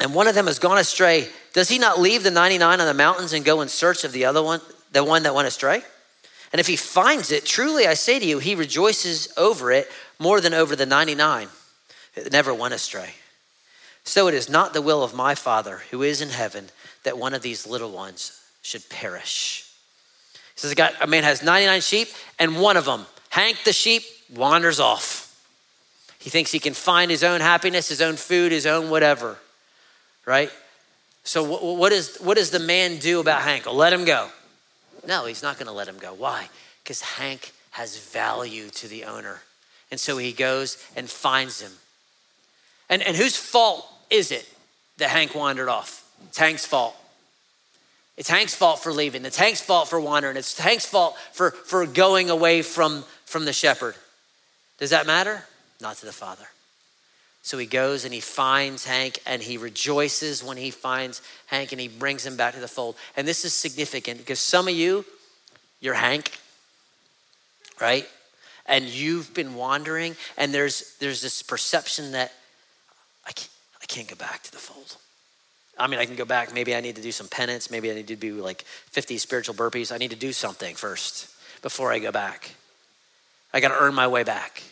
and 0.00 0.14
one 0.14 0.26
of 0.26 0.34
them 0.34 0.46
has 0.46 0.58
gone 0.58 0.78
astray, 0.78 1.28
does 1.54 1.68
he 1.68 1.78
not 1.78 2.00
leave 2.00 2.22
the 2.22 2.30
99 2.30 2.80
on 2.80 2.86
the 2.86 2.92
mountains 2.92 3.32
and 3.32 3.44
go 3.44 3.62
in 3.62 3.68
search 3.68 4.04
of 4.04 4.12
the 4.12 4.26
other 4.26 4.42
one, 4.42 4.60
the 4.92 5.04
one 5.04 5.22
that 5.22 5.34
went 5.34 5.48
astray? 5.48 5.82
And 6.52 6.60
if 6.60 6.66
he 6.66 6.76
finds 6.76 7.32
it, 7.32 7.44
truly 7.44 7.86
I 7.86 7.94
say 7.94 8.18
to 8.18 8.24
you, 8.24 8.38
he 8.38 8.54
rejoices 8.54 9.32
over 9.36 9.72
it 9.72 9.88
more 10.18 10.40
than 10.40 10.54
over 10.54 10.76
the 10.76 10.86
99 10.86 11.48
that 12.14 12.32
never 12.32 12.52
went 12.52 12.74
astray. 12.74 13.10
So 14.04 14.28
it 14.28 14.34
is 14.34 14.48
not 14.48 14.72
the 14.72 14.82
will 14.82 15.02
of 15.02 15.14
my 15.14 15.34
Father 15.34 15.82
who 15.90 16.02
is 16.02 16.20
in 16.20 16.30
heaven 16.30 16.70
that 17.04 17.18
one 17.18 17.34
of 17.34 17.42
these 17.42 17.66
little 17.66 17.90
ones 17.90 18.40
should 18.62 18.88
perish. 18.88 19.70
He 20.54 20.60
says, 20.60 20.74
a 21.00 21.06
man 21.06 21.24
has 21.24 21.42
99 21.42 21.80
sheep, 21.80 22.08
and 22.38 22.60
one 22.60 22.76
of 22.76 22.84
them, 22.84 23.06
Hank 23.30 23.58
the 23.64 23.72
sheep, 23.72 24.02
wanders 24.34 24.80
off. 24.80 25.25
He 26.26 26.30
thinks 26.30 26.50
he 26.50 26.58
can 26.58 26.74
find 26.74 27.08
his 27.08 27.22
own 27.22 27.40
happiness, 27.40 27.88
his 27.88 28.02
own 28.02 28.16
food, 28.16 28.50
his 28.50 28.66
own 28.66 28.90
whatever, 28.90 29.36
right? 30.24 30.50
So, 31.22 31.44
what, 31.44 31.62
what, 31.62 31.92
is, 31.92 32.16
what 32.16 32.36
does 32.36 32.50
the 32.50 32.58
man 32.58 32.98
do 32.98 33.20
about 33.20 33.42
Hank? 33.42 33.72
Let 33.72 33.92
him 33.92 34.04
go. 34.04 34.28
No, 35.06 35.26
he's 35.26 35.44
not 35.44 35.56
going 35.56 35.68
to 35.68 35.72
let 35.72 35.86
him 35.86 35.98
go. 35.98 36.12
Why? 36.14 36.48
Because 36.82 37.00
Hank 37.00 37.52
has 37.70 37.96
value 38.10 38.70
to 38.70 38.88
the 38.88 39.04
owner. 39.04 39.40
And 39.92 40.00
so 40.00 40.18
he 40.18 40.32
goes 40.32 40.84
and 40.96 41.08
finds 41.08 41.60
him. 41.60 41.70
And, 42.90 43.02
and 43.02 43.16
whose 43.16 43.36
fault 43.36 43.88
is 44.10 44.32
it 44.32 44.52
that 44.96 45.10
Hank 45.10 45.32
wandered 45.32 45.68
off? 45.68 46.10
It's 46.26 46.38
Hank's 46.38 46.66
fault. 46.66 46.96
It's 48.16 48.28
Hank's 48.28 48.56
fault 48.56 48.82
for 48.82 48.92
leaving. 48.92 49.24
It's 49.26 49.38
Hank's 49.38 49.60
fault 49.60 49.86
for 49.86 50.00
wandering. 50.00 50.36
It's 50.36 50.58
Hank's 50.58 50.86
fault 50.86 51.16
for, 51.30 51.52
for 51.52 51.86
going 51.86 52.30
away 52.30 52.62
from, 52.62 53.04
from 53.26 53.44
the 53.44 53.52
shepherd. 53.52 53.94
Does 54.78 54.90
that 54.90 55.06
matter? 55.06 55.44
Not 55.80 55.96
to 55.98 56.06
the 56.06 56.12
Father. 56.12 56.46
So 57.46 57.58
he 57.58 57.66
goes 57.66 58.04
and 58.04 58.12
he 58.12 58.18
finds 58.18 58.84
Hank 58.84 59.20
and 59.24 59.40
he 59.40 59.56
rejoices 59.56 60.42
when 60.42 60.56
he 60.56 60.72
finds 60.72 61.22
Hank 61.46 61.70
and 61.70 61.80
he 61.80 61.86
brings 61.86 62.26
him 62.26 62.36
back 62.36 62.54
to 62.54 62.60
the 62.60 62.66
fold. 62.66 62.96
And 63.16 63.26
this 63.26 63.44
is 63.44 63.54
significant 63.54 64.18
because 64.18 64.40
some 64.40 64.66
of 64.66 64.74
you, 64.74 65.04
you're 65.80 65.94
Hank, 65.94 66.36
right? 67.80 68.04
And 68.66 68.84
you've 68.86 69.32
been 69.32 69.54
wandering 69.54 70.16
and 70.36 70.52
there's 70.52 70.96
there's 70.98 71.22
this 71.22 71.40
perception 71.40 72.10
that 72.12 72.32
I 73.24 73.30
can't, 73.30 73.50
I 73.80 73.86
can't 73.86 74.08
go 74.08 74.16
back 74.16 74.42
to 74.42 74.50
the 74.50 74.58
fold. 74.58 74.96
I 75.78 75.86
mean, 75.86 76.00
I 76.00 76.06
can 76.06 76.16
go 76.16 76.24
back. 76.24 76.52
Maybe 76.52 76.74
I 76.74 76.80
need 76.80 76.96
to 76.96 77.02
do 77.02 77.12
some 77.12 77.28
penance. 77.28 77.70
Maybe 77.70 77.90
I 77.92 77.94
need 77.94 78.08
to 78.08 78.16
do 78.16 78.42
like 78.42 78.62
50 78.62 79.18
spiritual 79.18 79.54
burpees. 79.54 79.92
I 79.92 79.98
need 79.98 80.10
to 80.10 80.16
do 80.16 80.32
something 80.32 80.74
first 80.74 81.28
before 81.62 81.92
I 81.92 82.00
go 82.00 82.10
back. 82.10 82.56
I 83.52 83.60
got 83.60 83.68
to 83.68 83.78
earn 83.78 83.94
my 83.94 84.08
way 84.08 84.24
back. 84.24 84.62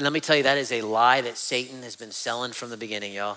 And 0.00 0.04
let 0.06 0.14
me 0.14 0.20
tell 0.20 0.34
you, 0.34 0.44
that 0.44 0.56
is 0.56 0.72
a 0.72 0.80
lie 0.80 1.20
that 1.20 1.36
Satan 1.36 1.82
has 1.82 1.94
been 1.94 2.10
selling 2.10 2.52
from 2.52 2.70
the 2.70 2.78
beginning, 2.78 3.12
y'all. 3.12 3.36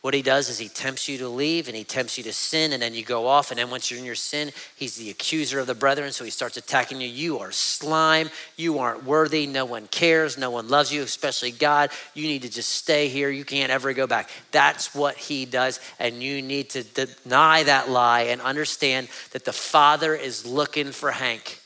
What 0.00 0.12
he 0.12 0.20
does 0.20 0.48
is 0.48 0.58
he 0.58 0.68
tempts 0.68 1.08
you 1.08 1.18
to 1.18 1.28
leave 1.28 1.68
and 1.68 1.76
he 1.76 1.84
tempts 1.84 2.18
you 2.18 2.24
to 2.24 2.32
sin, 2.32 2.72
and 2.72 2.82
then 2.82 2.94
you 2.94 3.04
go 3.04 3.28
off. 3.28 3.52
And 3.52 3.60
then 3.60 3.70
once 3.70 3.88
you're 3.88 4.00
in 4.00 4.04
your 4.04 4.16
sin, 4.16 4.50
he's 4.74 4.96
the 4.96 5.08
accuser 5.08 5.60
of 5.60 5.68
the 5.68 5.74
brethren. 5.76 6.10
So 6.10 6.24
he 6.24 6.32
starts 6.32 6.56
attacking 6.56 7.00
you. 7.00 7.06
You 7.06 7.38
are 7.38 7.52
slime. 7.52 8.28
You 8.56 8.80
aren't 8.80 9.04
worthy. 9.04 9.46
No 9.46 9.64
one 9.64 9.86
cares. 9.86 10.36
No 10.36 10.50
one 10.50 10.66
loves 10.66 10.92
you, 10.92 11.02
especially 11.02 11.52
God. 11.52 11.90
You 12.14 12.26
need 12.26 12.42
to 12.42 12.50
just 12.50 12.70
stay 12.70 13.06
here. 13.06 13.30
You 13.30 13.44
can't 13.44 13.70
ever 13.70 13.92
go 13.92 14.08
back. 14.08 14.30
That's 14.50 14.96
what 14.96 15.16
he 15.16 15.44
does. 15.44 15.78
And 16.00 16.24
you 16.24 16.42
need 16.42 16.70
to 16.70 16.82
deny 16.82 17.62
that 17.62 17.88
lie 17.88 18.22
and 18.22 18.40
understand 18.40 19.06
that 19.30 19.44
the 19.44 19.52
Father 19.52 20.12
is 20.12 20.44
looking 20.44 20.90
for 20.90 21.12
Hank. 21.12 21.60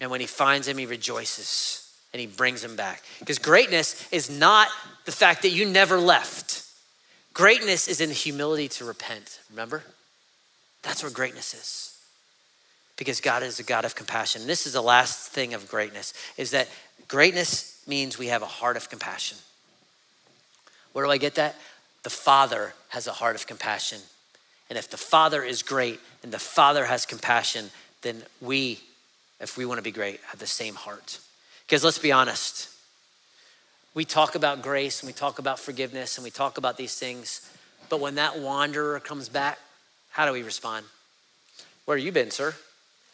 And 0.00 0.12
when 0.12 0.20
he 0.20 0.28
finds 0.28 0.68
him, 0.68 0.78
he 0.78 0.86
rejoices 0.86 1.83
and 2.14 2.20
he 2.20 2.28
brings 2.28 2.62
him 2.62 2.76
back. 2.76 3.02
Because 3.18 3.40
greatness 3.40 4.08
is 4.12 4.30
not 4.30 4.68
the 5.04 5.12
fact 5.12 5.42
that 5.42 5.50
you 5.50 5.66
never 5.66 5.98
left. 5.98 6.64
Greatness 7.34 7.88
is 7.88 8.00
in 8.00 8.10
humility 8.10 8.68
to 8.68 8.84
repent, 8.84 9.40
remember? 9.50 9.82
That's 10.82 11.02
where 11.02 11.10
greatness 11.10 11.52
is. 11.52 11.98
Because 12.96 13.20
God 13.20 13.42
is 13.42 13.58
a 13.58 13.64
God 13.64 13.84
of 13.84 13.96
compassion. 13.96 14.42
And 14.42 14.48
this 14.48 14.64
is 14.64 14.74
the 14.74 14.80
last 14.80 15.32
thing 15.32 15.54
of 15.54 15.68
greatness 15.68 16.14
is 16.38 16.52
that 16.52 16.68
greatness 17.08 17.82
means 17.88 18.16
we 18.16 18.28
have 18.28 18.42
a 18.42 18.46
heart 18.46 18.76
of 18.76 18.88
compassion. 18.88 19.36
Where 20.92 21.04
do 21.04 21.10
I 21.10 21.18
get 21.18 21.34
that? 21.34 21.56
The 22.04 22.10
Father 22.10 22.74
has 22.90 23.08
a 23.08 23.12
heart 23.12 23.34
of 23.34 23.48
compassion. 23.48 23.98
And 24.70 24.78
if 24.78 24.88
the 24.88 24.96
Father 24.96 25.42
is 25.42 25.64
great 25.64 25.98
and 26.22 26.32
the 26.32 26.38
Father 26.38 26.84
has 26.84 27.06
compassion, 27.06 27.70
then 28.02 28.22
we, 28.40 28.78
if 29.40 29.56
we 29.56 29.66
want 29.66 29.78
to 29.78 29.82
be 29.82 29.90
great, 29.90 30.20
have 30.28 30.38
the 30.38 30.46
same 30.46 30.76
heart. 30.76 31.18
Because 31.66 31.84
let's 31.84 31.98
be 31.98 32.12
honest, 32.12 32.68
we 33.94 34.04
talk 34.04 34.34
about 34.34 34.62
grace 34.62 35.00
and 35.00 35.06
we 35.06 35.12
talk 35.12 35.38
about 35.38 35.58
forgiveness 35.58 36.18
and 36.18 36.24
we 36.24 36.30
talk 36.30 36.58
about 36.58 36.76
these 36.76 36.98
things, 36.98 37.50
but 37.88 38.00
when 38.00 38.16
that 38.16 38.38
wanderer 38.38 39.00
comes 39.00 39.28
back, 39.28 39.58
how 40.10 40.26
do 40.26 40.32
we 40.32 40.42
respond? 40.42 40.84
Where 41.84 41.96
you 41.96 42.12
been, 42.12 42.30
sir? 42.30 42.54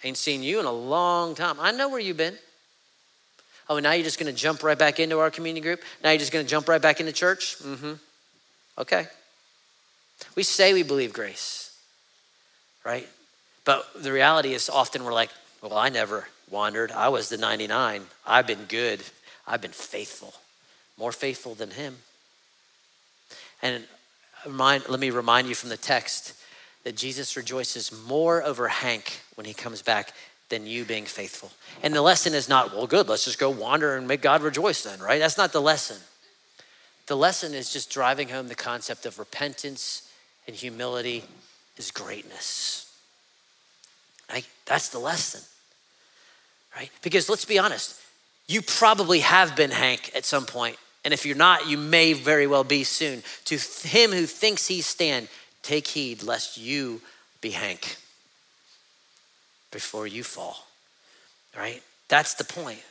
Ain't 0.03 0.17
seen 0.17 0.43
you 0.43 0.61
in 0.61 0.67
a 0.67 0.73
long 0.73 1.35
time. 1.35 1.57
I 1.61 1.73
know 1.73 1.89
where 1.89 2.01
you've 2.01 2.17
been. 2.17 2.37
Oh, 3.69 3.77
and 3.77 3.85
now 3.85 3.93
you're 3.93 4.05
just 4.05 4.19
gonna 4.19 4.33
jump 4.33 4.63
right 4.63 4.79
back 4.79 4.99
into 4.99 5.19
our 5.19 5.31
community 5.31 5.63
group? 5.63 5.83
Now 6.03 6.11
you're 6.11 6.19
just 6.19 6.33
gonna 6.33 6.45
jump 6.45 6.69
right 6.69 6.83
back 6.83 7.01
into 7.01 7.13
church? 7.13 7.57
Mm-hmm. 7.59 7.93
Okay. 8.79 9.07
We 10.35 10.43
say 10.43 10.73
we 10.73 10.83
believe 10.83 11.13
grace, 11.13 11.77
right? 12.85 13.09
But 13.65 13.87
the 14.03 14.13
reality 14.13 14.55
is 14.55 14.69
often 14.69 15.05
we're 15.05 15.13
like, 15.13 15.31
well, 15.63 15.77
I 15.77 15.89
never 15.89 16.27
wandered. 16.51 16.91
I 16.91 17.09
was 17.09 17.29
the 17.29 17.39
99. 17.39 18.03
I've 18.27 18.47
been 18.47 18.65
good. 18.69 19.03
I've 19.47 19.63
been 19.63 19.71
faithful 19.71 20.35
more 21.01 21.11
faithful 21.11 21.55
than 21.55 21.71
him. 21.71 21.97
And 23.63 23.85
remind, 24.47 24.89
let 24.89 25.01
me 25.01 25.11
remind 25.11 25.49
you 25.49 25.55
from 25.55 25.71
the 25.71 25.77
text 25.77 26.35
that 26.85 26.95
Jesus 26.95 27.37
rejoices 27.37 27.91
more 28.07 28.43
over 28.43 28.69
Hank 28.69 29.21
when 29.35 29.47
he 29.47 29.55
comes 29.55 29.83
back 29.83 30.13
than 30.51 30.67
you 30.67 30.85
being 30.85 31.07
faithful. 31.07 31.51
And 31.83 31.95
the 31.95 32.03
lesson 32.03 32.35
is 32.35 32.49
not, 32.49 32.75
well, 32.75 32.87
good, 32.87 33.09
let's 33.09 33.25
just 33.25 33.39
go 33.39 33.51
wander 33.51 33.97
and 33.97 34.07
make 34.07 34.21
God 34.21 34.43
rejoice 34.43 34.85
then, 34.85 35.01
right? 35.01 35.19
That's 35.19 35.39
not 35.39 35.53
the 35.53 35.63
lesson. 35.63 35.97
The 37.07 37.17
lesson 37.17 37.55
is 37.55 37.73
just 37.73 37.91
driving 37.91 38.29
home 38.29 38.49
the 38.49 38.55
concept 38.55 39.07
of 39.07 39.19
repentance 39.19 40.11
and 40.47 40.55
humility 40.55 41.25
is 41.77 41.91
greatness. 41.91 42.87
That's 44.67 44.91
the 44.91 45.01
lesson, 45.01 45.41
right? 46.77 46.91
Because 47.03 47.29
let's 47.29 47.45
be 47.45 47.59
honest, 47.59 48.01
you 48.47 48.62
probably 48.62 49.21
have 49.21 49.57
been 49.57 49.71
Hank 49.71 50.11
at 50.14 50.25
some 50.25 50.47
point 50.47 50.77
and 51.05 51.14
if 51.14 51.25
you're 51.25 51.37
not, 51.37 51.68
you 51.68 51.79
may 51.79 52.12
very 52.12 52.47
well 52.47 52.64
be 52.64 52.85
soon. 52.85 53.23
To 53.47 53.57
him 53.57 54.11
who 54.11 54.27
thinks 54.27 54.66
he 54.66 54.83
stand, 54.83 55.29
take 55.62 55.87
heed 55.87 56.23
lest 56.23 56.59
you 56.59 57.01
be 57.41 57.51
Hank 57.51 57.97
before 59.71 60.07
you 60.07 60.23
fall. 60.23 60.66
Right? 61.57 61.83
That's 62.09 62.35
the 62.35 62.45
point. 62.45 62.83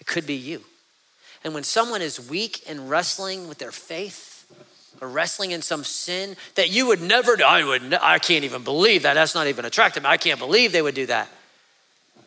It 0.00 0.06
could 0.06 0.26
be 0.26 0.34
you. 0.34 0.62
And 1.44 1.54
when 1.54 1.64
someone 1.64 2.02
is 2.02 2.28
weak 2.28 2.62
and 2.68 2.90
wrestling 2.90 3.48
with 3.48 3.58
their 3.58 3.72
faith, 3.72 4.26
or 5.00 5.06
wrestling 5.06 5.52
in 5.52 5.62
some 5.62 5.84
sin 5.84 6.34
that 6.56 6.70
you 6.70 6.88
would 6.88 7.00
never 7.00 7.36
do, 7.36 7.44
I 7.44 7.62
would, 7.62 7.94
I 7.94 8.18
can't 8.18 8.44
even 8.44 8.64
believe 8.64 9.04
that. 9.04 9.14
That's 9.14 9.34
not 9.34 9.46
even 9.46 9.64
attractive. 9.64 10.04
I 10.04 10.16
can't 10.16 10.40
believe 10.40 10.72
they 10.72 10.82
would 10.82 10.96
do 10.96 11.06
that. 11.06 11.28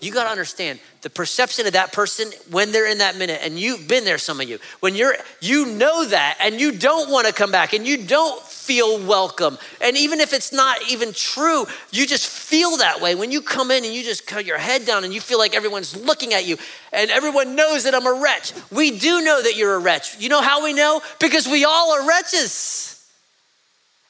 You 0.01 0.11
got 0.11 0.23
to 0.23 0.29
understand 0.31 0.79
the 1.01 1.09
perception 1.09 1.67
of 1.67 1.73
that 1.73 1.93
person 1.93 2.31
when 2.49 2.71
they're 2.71 2.87
in 2.87 2.97
that 2.97 3.17
minute, 3.17 3.39
and 3.43 3.57
you've 3.57 3.87
been 3.87 4.03
there, 4.03 4.17
some 4.17 4.41
of 4.41 4.49
you, 4.49 4.59
when 4.79 4.95
you're, 4.95 5.15
you 5.39 5.67
know 5.67 6.05
that, 6.05 6.37
and 6.41 6.59
you 6.59 6.71
don't 6.71 7.11
want 7.11 7.27
to 7.27 7.33
come 7.33 7.51
back, 7.51 7.73
and 7.73 7.85
you 7.85 8.05
don't 8.05 8.41
feel 8.43 9.03
welcome. 9.05 9.57
And 9.79 9.95
even 9.97 10.19
if 10.19 10.33
it's 10.33 10.51
not 10.51 10.77
even 10.89 11.13
true, 11.13 11.65
you 11.91 12.05
just 12.05 12.27
feel 12.27 12.77
that 12.77 13.01
way. 13.01 13.15
When 13.15 13.31
you 13.31 13.41
come 13.41 13.71
in 13.71 13.83
and 13.83 13.93
you 13.93 14.03
just 14.03 14.25
cut 14.25 14.45
your 14.45 14.57
head 14.57 14.85
down 14.85 15.03
and 15.03 15.13
you 15.13 15.21
feel 15.21 15.37
like 15.39 15.55
everyone's 15.55 15.95
looking 15.95 16.33
at 16.33 16.45
you, 16.45 16.57
and 16.93 17.09
everyone 17.11 17.55
knows 17.55 17.83
that 17.83 17.95
I'm 17.95 18.07
a 18.07 18.21
wretch. 18.21 18.53
We 18.71 18.97
do 18.97 19.21
know 19.21 19.41
that 19.41 19.55
you're 19.55 19.75
a 19.75 19.79
wretch. 19.79 20.19
You 20.19 20.29
know 20.29 20.41
how 20.41 20.63
we 20.63 20.73
know? 20.73 21.01
Because 21.19 21.47
we 21.47 21.65
all 21.65 21.93
are 21.93 22.07
wretches. 22.07 23.00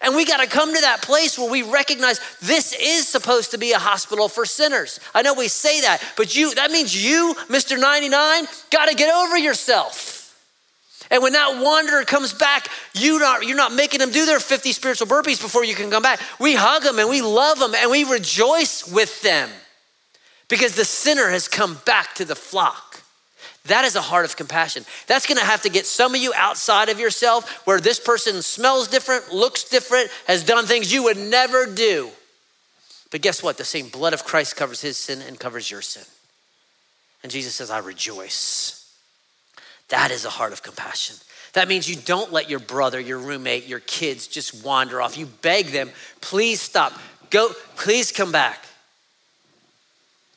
And 0.02 0.16
we 0.16 0.26
got 0.26 0.38
to 0.38 0.48
come 0.48 0.74
to 0.74 0.82
that 0.82 1.04
place 1.04 1.38
where 1.38 1.50
we 1.50 1.62
recognize 1.62 2.20
this 2.42 2.74
is 2.74 3.08
supposed 3.08 3.52
to 3.52 3.58
be 3.58 3.72
a 3.72 3.80
hospital 3.80 4.28
for 4.28 4.46
sinners. 4.46 5.00
I 5.14 5.22
know 5.22 5.36
we 5.36 5.48
say 5.48 5.82
that, 5.82 6.02
but 6.18 6.36
you 6.36 6.56
that 6.56 6.72
means 6.72 6.96
you, 6.96 7.36
Mr. 7.48 7.80
99, 7.80 8.46
got 8.72 8.90
to 8.90 8.96
get 8.96 9.14
over 9.14 9.38
yourself. 9.38 10.18
And 11.12 11.22
when 11.22 11.34
that 11.34 11.62
wanderer 11.62 12.06
comes 12.06 12.34
back, 12.34 12.70
you 12.94 13.20
not, 13.20 13.46
you're 13.46 13.58
not 13.58 13.74
making 13.74 14.00
them 14.00 14.12
do 14.12 14.26
their 14.26 14.40
50 14.40 14.72
spiritual 14.72 15.08
burpees 15.08 15.42
before 15.42 15.66
you 15.66 15.76
can 15.76 15.92
come 15.92 16.02
back. 16.02 16.22
We 16.40 16.56
hug 16.56 16.84
them 16.84 16.98
and 17.00 17.10
we 17.10 17.22
love 17.22 17.60
them 17.60 17.76
and 17.76 17.92
we 17.92 18.06
rejoice 18.06 18.90
with 18.90 19.22
them 19.22 19.50
because 20.48 20.76
the 20.76 20.86
sinner 20.86 21.30
has 21.30 21.50
come 21.50 21.80
back 21.86 22.16
to 22.16 22.26
the 22.26 22.36
flock. 22.36 23.02
That 23.66 23.86
is 23.86 23.96
a 23.96 24.02
heart 24.02 24.26
of 24.26 24.36
compassion. 24.36 24.86
That's 25.08 25.28
gonna 25.28 25.42
have 25.42 25.62
to 25.64 25.70
get 25.70 25.86
some 25.86 26.16
of 26.16 26.22
you 26.22 26.34
outside 26.36 26.90
of 26.90 27.00
yourself 27.00 27.68
where 27.68 27.80
this 27.80 28.00
person 28.00 28.42
smells 28.42 28.88
different, 28.88 29.32
looks 29.32 29.64
different, 29.64 30.10
has 30.26 30.44
done 30.44 30.66
things 30.66 30.92
you 30.92 31.04
would 31.04 31.18
never 31.18 31.68
do. 31.68 32.10
But 33.12 33.22
guess 33.22 33.44
what? 33.44 33.58
The 33.58 33.66
same 33.66 33.90
blood 33.90 34.14
of 34.14 34.24
Christ 34.24 34.56
covers 34.56 34.82
his 34.82 34.98
sin 34.98 35.22
and 35.22 35.40
covers 35.40 35.70
your 35.70 35.82
sin. 35.82 36.04
And 37.24 37.32
Jesus 37.32 37.54
says, 37.54 37.70
I 37.70 37.80
rejoice. 37.80 38.78
That 39.90 40.10
is 40.10 40.26
a 40.26 40.30
heart 40.30 40.54
of 40.54 40.64
compassion. 40.64 41.18
That 41.54 41.68
means 41.68 41.90
you 41.90 41.98
don't 41.98 42.32
let 42.32 42.50
your 42.50 42.60
brother, 42.60 43.00
your 43.00 43.20
roommate, 43.20 43.68
your 43.68 43.82
kids 43.82 44.26
just 44.26 44.64
wander 44.64 45.02
off. 45.02 45.18
You 45.18 45.26
beg 45.26 45.68
them, 45.68 45.92
please 46.22 46.62
stop. 46.62 46.94
Go, 47.30 47.52
please 47.76 48.12
come 48.12 48.32
back. 48.32 48.66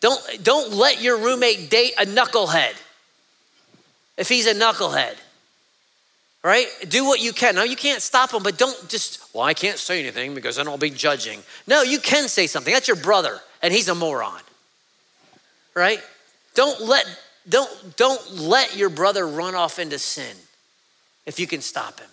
Don't, 0.00 0.20
don't 0.42 0.72
let 0.72 1.00
your 1.00 1.16
roommate 1.16 1.70
date 1.70 1.94
a 1.98 2.04
knucklehead 2.04 2.74
if 4.16 4.28
he's 4.28 4.46
a 4.46 4.54
knucklehead. 4.54 5.16
Right? 6.42 6.66
Do 6.88 7.06
what 7.06 7.22
you 7.22 7.32
can. 7.32 7.54
Now, 7.54 7.62
you 7.62 7.76
can't 7.76 8.02
stop 8.02 8.32
him, 8.34 8.42
but 8.42 8.58
don't 8.58 8.88
just, 8.88 9.34
well, 9.34 9.44
I 9.44 9.54
can't 9.54 9.78
say 9.78 9.98
anything 9.98 10.34
because 10.34 10.56
then 10.56 10.68
I'll 10.68 10.76
be 10.76 10.90
judging. 10.90 11.42
No, 11.66 11.82
you 11.82 11.98
can 11.98 12.28
say 12.28 12.46
something. 12.46 12.72
That's 12.72 12.86
your 12.86 12.98
brother, 12.98 13.40
and 13.62 13.72
he's 13.72 13.88
a 13.88 13.94
moron. 13.94 14.42
Right? 15.74 16.00
Don't 16.54 16.82
let 16.82 17.06
don't 17.48 17.96
don't 17.96 18.32
let 18.32 18.76
your 18.76 18.88
brother 18.88 19.26
run 19.26 19.54
off 19.54 19.78
into 19.78 19.98
sin 19.98 20.36
if 21.26 21.40
you 21.40 21.46
can 21.46 21.60
stop 21.60 21.98
him. 21.98 22.08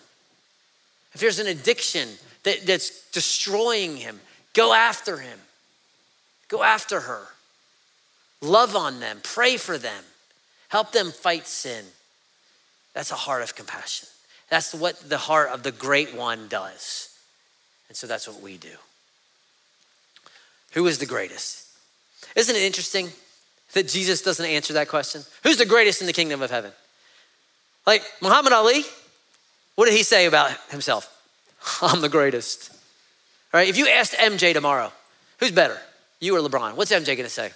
If 1.14 1.20
there's 1.20 1.38
an 1.38 1.46
addiction 1.46 2.08
that, 2.44 2.66
that's 2.66 3.10
destroying 3.10 3.96
him, 3.96 4.20
go 4.54 4.72
after 4.72 5.18
him. 5.18 5.38
Go 6.48 6.62
after 6.62 7.00
her. 7.00 7.22
Love 8.40 8.76
on 8.76 9.00
them, 9.00 9.20
pray 9.22 9.56
for 9.56 9.78
them. 9.78 10.04
Help 10.72 10.90
them 10.92 11.10
fight 11.10 11.46
sin. 11.46 11.84
That's 12.94 13.10
a 13.10 13.14
heart 13.14 13.42
of 13.42 13.54
compassion. 13.54 14.08
That's 14.48 14.72
what 14.72 14.98
the 15.06 15.18
heart 15.18 15.50
of 15.50 15.62
the 15.62 15.70
great 15.70 16.14
one 16.14 16.48
does. 16.48 17.10
And 17.88 17.96
so 17.96 18.06
that's 18.06 18.26
what 18.26 18.40
we 18.40 18.56
do. 18.56 18.72
Who 20.70 20.86
is 20.86 20.96
the 20.96 21.04
greatest? 21.04 21.66
Isn't 22.34 22.56
it 22.56 22.62
interesting 22.62 23.10
that 23.74 23.86
Jesus 23.86 24.22
doesn't 24.22 24.46
answer 24.46 24.72
that 24.72 24.88
question? 24.88 25.20
Who's 25.42 25.58
the 25.58 25.66
greatest 25.66 26.00
in 26.00 26.06
the 26.06 26.14
kingdom 26.14 26.40
of 26.40 26.50
heaven? 26.50 26.72
Like 27.86 28.02
Muhammad 28.22 28.54
Ali, 28.54 28.82
what 29.74 29.84
did 29.84 29.94
he 29.94 30.02
say 30.02 30.24
about 30.24 30.52
himself? 30.70 31.06
I'm 31.82 32.00
the 32.00 32.08
greatest. 32.08 32.70
All 33.52 33.60
right, 33.60 33.68
if 33.68 33.76
you 33.76 33.88
asked 33.88 34.14
MJ 34.14 34.54
tomorrow, 34.54 34.90
who's 35.38 35.52
better, 35.52 35.76
you 36.18 36.34
or 36.34 36.40
LeBron? 36.40 36.76
What's 36.76 36.92
MJ 36.92 37.14
gonna 37.14 37.28
say? 37.28 37.50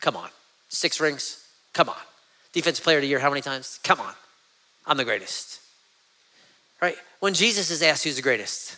Come 0.00 0.16
on, 0.16 0.30
six 0.68 0.98
rings? 0.98 1.46
Come 1.74 1.88
on. 1.88 2.09
Defensive 2.52 2.82
player 2.84 2.98
of 2.98 3.02
the 3.02 3.08
year, 3.08 3.18
how 3.18 3.30
many 3.30 3.42
times? 3.42 3.78
Come 3.84 4.00
on, 4.00 4.14
I'm 4.86 4.96
the 4.96 5.04
greatest. 5.04 5.60
Right? 6.82 6.96
When 7.20 7.34
Jesus 7.34 7.70
is 7.70 7.82
asked 7.82 8.04
who's 8.04 8.16
the 8.16 8.22
greatest, 8.22 8.76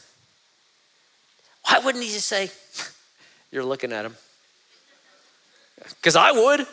why 1.64 1.78
wouldn't 1.78 2.02
he 2.02 2.10
just 2.10 2.26
say, 2.26 2.50
You're 3.52 3.64
looking 3.64 3.92
at 3.92 4.04
him? 4.04 4.16
Because 6.00 6.16
I 6.16 6.32
would. 6.32 6.66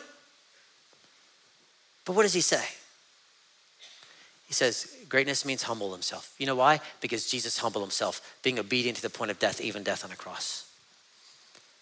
But 2.04 2.16
what 2.16 2.22
does 2.22 2.32
he 2.32 2.40
say? 2.40 2.64
He 4.48 4.54
says, 4.54 4.96
greatness 5.08 5.44
means 5.44 5.62
humble 5.62 5.92
himself. 5.92 6.34
You 6.38 6.46
know 6.46 6.56
why? 6.56 6.80
Because 7.00 7.30
Jesus 7.30 7.58
humbled 7.58 7.84
himself, 7.84 8.36
being 8.42 8.58
obedient 8.58 8.96
to 8.96 9.02
the 9.02 9.10
point 9.10 9.30
of 9.30 9.38
death, 9.38 9.60
even 9.60 9.84
death 9.84 10.04
on 10.04 10.10
a 10.10 10.16
cross. 10.16 10.68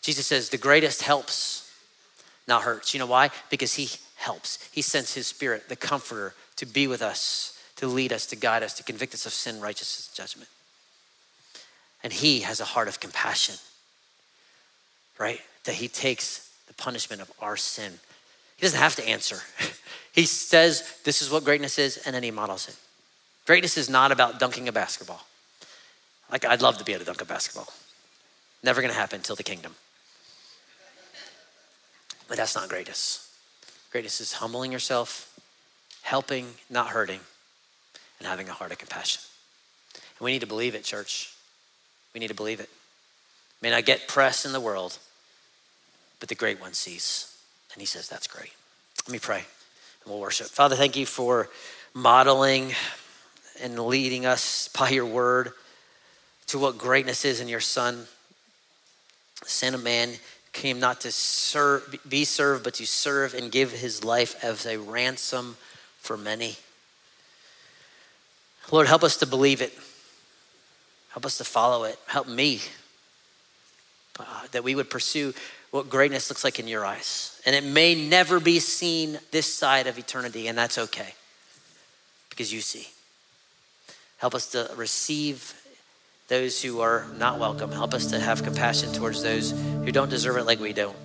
Jesus 0.03 0.27
says, 0.27 0.51
the 0.51 0.59
greatest 0.59 1.03
helps, 1.03 1.73
not 2.47 2.63
hurts. 2.63 2.93
You 2.93 3.01
know 3.01 3.07
why? 3.07 3.31
Because 3.49 3.75
he 3.75 3.89
helps. 4.19 4.69
He 4.73 4.83
sends 4.83 5.15
his 5.15 5.27
spirit, 5.27 5.69
the 5.69 5.77
comforter, 5.77 6.35
to 6.57 6.67
be 6.67 6.87
with 6.87 7.01
us, 7.01 7.59
to 7.77 7.87
lead 7.87 8.13
us, 8.13 8.27
to 8.27 8.37
guide 8.37 8.63
us, 8.63 8.75
to 8.75 8.83
convict 8.83 9.15
us 9.15 9.25
of 9.25 9.33
sin, 9.33 9.61
righteousness, 9.61 10.11
judgment. 10.15 10.51
And 12.03 12.13
he 12.13 12.41
has 12.41 12.61
a 12.61 12.65
heart 12.65 12.89
of 12.89 13.01
compassion, 13.01 13.55
right? 15.19 15.41
That 15.65 15.77
he 15.77 15.89
takes 15.89 16.51
the 16.67 16.75
punishment 16.75 17.23
of 17.23 17.33
our 17.41 17.57
sin. 17.57 17.93
He 18.57 18.63
doesn't 18.63 18.81
have 18.81 18.97
to 18.97 19.09
answer. 19.09 19.39
he 20.13 20.27
says, 20.27 20.99
This 21.05 21.23
is 21.23 21.31
what 21.31 21.45
greatness 21.45 21.79
is, 21.79 21.97
and 21.99 22.15
then 22.15 22.25
he 22.25 22.33
models 22.33 22.69
it. 22.69 22.77
Greatness 23.47 23.77
is 23.77 23.89
not 23.89 24.13
about 24.13 24.41
dunking 24.41 24.69
a 24.69 24.73
basketball. 24.73 25.25
Like, 26.31 26.45
I'd 26.45 26.61
love 26.61 26.77
to 26.79 26.85
be 26.85 26.93
able 26.93 27.01
to 27.01 27.07
dunk 27.07 27.23
a 27.23 27.25
basketball. 27.25 27.73
Never 28.65 28.83
gonna 28.83 28.93
happen 28.93 29.19
until 29.19 29.37
the 29.37 29.45
kingdom. 29.45 29.75
But 32.27 32.37
that's 32.37 32.55
not 32.55 32.69
greatness. 32.69 33.28
Greatness 33.99 34.21
is 34.21 34.35
humbling 34.35 34.71
yourself, 34.71 35.37
helping, 36.03 36.47
not 36.71 36.91
hurting, 36.91 37.19
and 38.21 38.29
having 38.29 38.49
a 38.49 38.53
heart 38.53 38.71
of 38.71 38.79
compassion. 38.79 39.21
And 39.93 40.25
we 40.25 40.31
need 40.31 40.43
to 40.43 40.47
believe 40.47 40.77
it, 40.77 40.85
church. 40.85 41.35
We 42.15 42.21
need 42.21 42.29
to 42.29 42.35
believe 42.35 42.61
it. 42.61 42.71
May 43.61 43.71
not 43.73 43.87
get 43.87 44.07
press 44.07 44.47
in 44.47 44.53
the 44.53 44.61
world, 44.61 44.97
but 46.21 46.29
the 46.29 46.37
great 46.37 46.61
one 46.61 46.75
sees. 46.75 47.37
And 47.73 47.81
he 47.81 47.87
says, 47.87 48.09
That's 48.09 48.29
great. 48.29 48.53
Let 49.05 49.13
me 49.13 49.19
pray 49.19 49.39
and 49.39 50.13
we'll 50.13 50.21
worship. 50.21 50.47
Father, 50.47 50.77
thank 50.77 50.97
you 50.97 51.05
for 51.05 51.49
modeling 51.93 52.75
and 53.61 53.81
leading 53.81 54.27
us 54.27 54.69
by 54.79 54.91
your 54.91 55.07
word 55.07 55.51
to 56.47 56.61
what 56.61 56.79
greatness 56.79 57.25
is 57.25 57.41
in 57.41 57.49
your 57.49 57.59
Son. 57.59 58.07
Son 59.45 59.75
of 59.75 59.83
Man 59.83 60.11
came 60.53 60.81
not 60.81 61.01
to 61.03 61.13
serve, 61.13 61.97
be 62.09 62.25
served, 62.25 62.65
but 62.65 62.75
to 62.75 62.87
serve 62.87 63.35
and 63.35 63.53
give 63.53 63.73
his 63.73 64.05
life 64.05 64.43
as 64.43 64.67
a 64.67 64.79
ransom 64.79 65.57
for 65.99 66.17
many. 66.17 66.57
Lord, 68.71 68.87
help 68.87 69.03
us 69.03 69.17
to 69.19 69.27
believe 69.27 69.63
it. 69.63 69.73
Help 71.11 71.25
us 71.25 71.39
to 71.39 71.45
follow 71.45 71.85
it. 71.85 71.99
Help 72.07 72.29
me 72.29 72.61
uh, 74.19 74.25
that 74.53 74.65
we 74.65 74.75
would 74.75 74.91
pursue 74.91 75.33
what 75.71 75.89
greatness 75.89 76.31
looks 76.31 76.45
like 76.45 76.59
in 76.59 76.69
your 76.69 76.85
eyes. 76.85 77.41
And 77.47 77.55
it 77.55 77.65
may 77.65 77.95
never 77.95 78.41
be 78.41 78.59
seen 78.59 79.19
this 79.31 79.53
side 79.53 79.87
of 79.87 79.99
eternity, 79.99 80.49
and 80.49 80.57
that's 80.57 80.79
okay 80.79 81.15
because 82.31 82.53
you 82.53 82.61
see. 82.61 82.89
Help 84.19 84.35
us 84.35 84.49
to 84.51 84.71
receive 84.77 85.55
those 86.29 86.63
who 86.63 86.81
are 86.81 87.07
not 87.19 87.39
welcome. 87.39 87.73
Help 87.73 87.95
us 87.95 88.07
to 88.07 88.21
have 88.21 88.43
compassion 88.45 88.93
towards 88.93 89.23
those 89.23 89.51
who 89.51 89.91
don't 89.91 90.11
deserve 90.11 90.37
it 90.37 90.45
like 90.45 90.61
we 90.61 90.73
don't. 90.73 90.97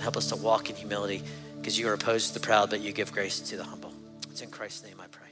Help 0.00 0.16
us 0.16 0.28
to 0.30 0.36
walk 0.36 0.70
in 0.70 0.76
humility 0.76 1.22
because 1.60 1.78
you 1.78 1.88
are 1.88 1.92
opposed 1.92 2.28
to 2.28 2.34
the 2.34 2.40
proud, 2.40 2.70
but 2.70 2.80
you 2.80 2.92
give 2.92 3.12
grace 3.12 3.40
to 3.40 3.56
the 3.56 3.64
humble. 3.64 3.92
It's 4.30 4.40
in 4.40 4.50
Christ's 4.50 4.84
name 4.84 4.96
I 5.00 5.06
pray. 5.06 5.23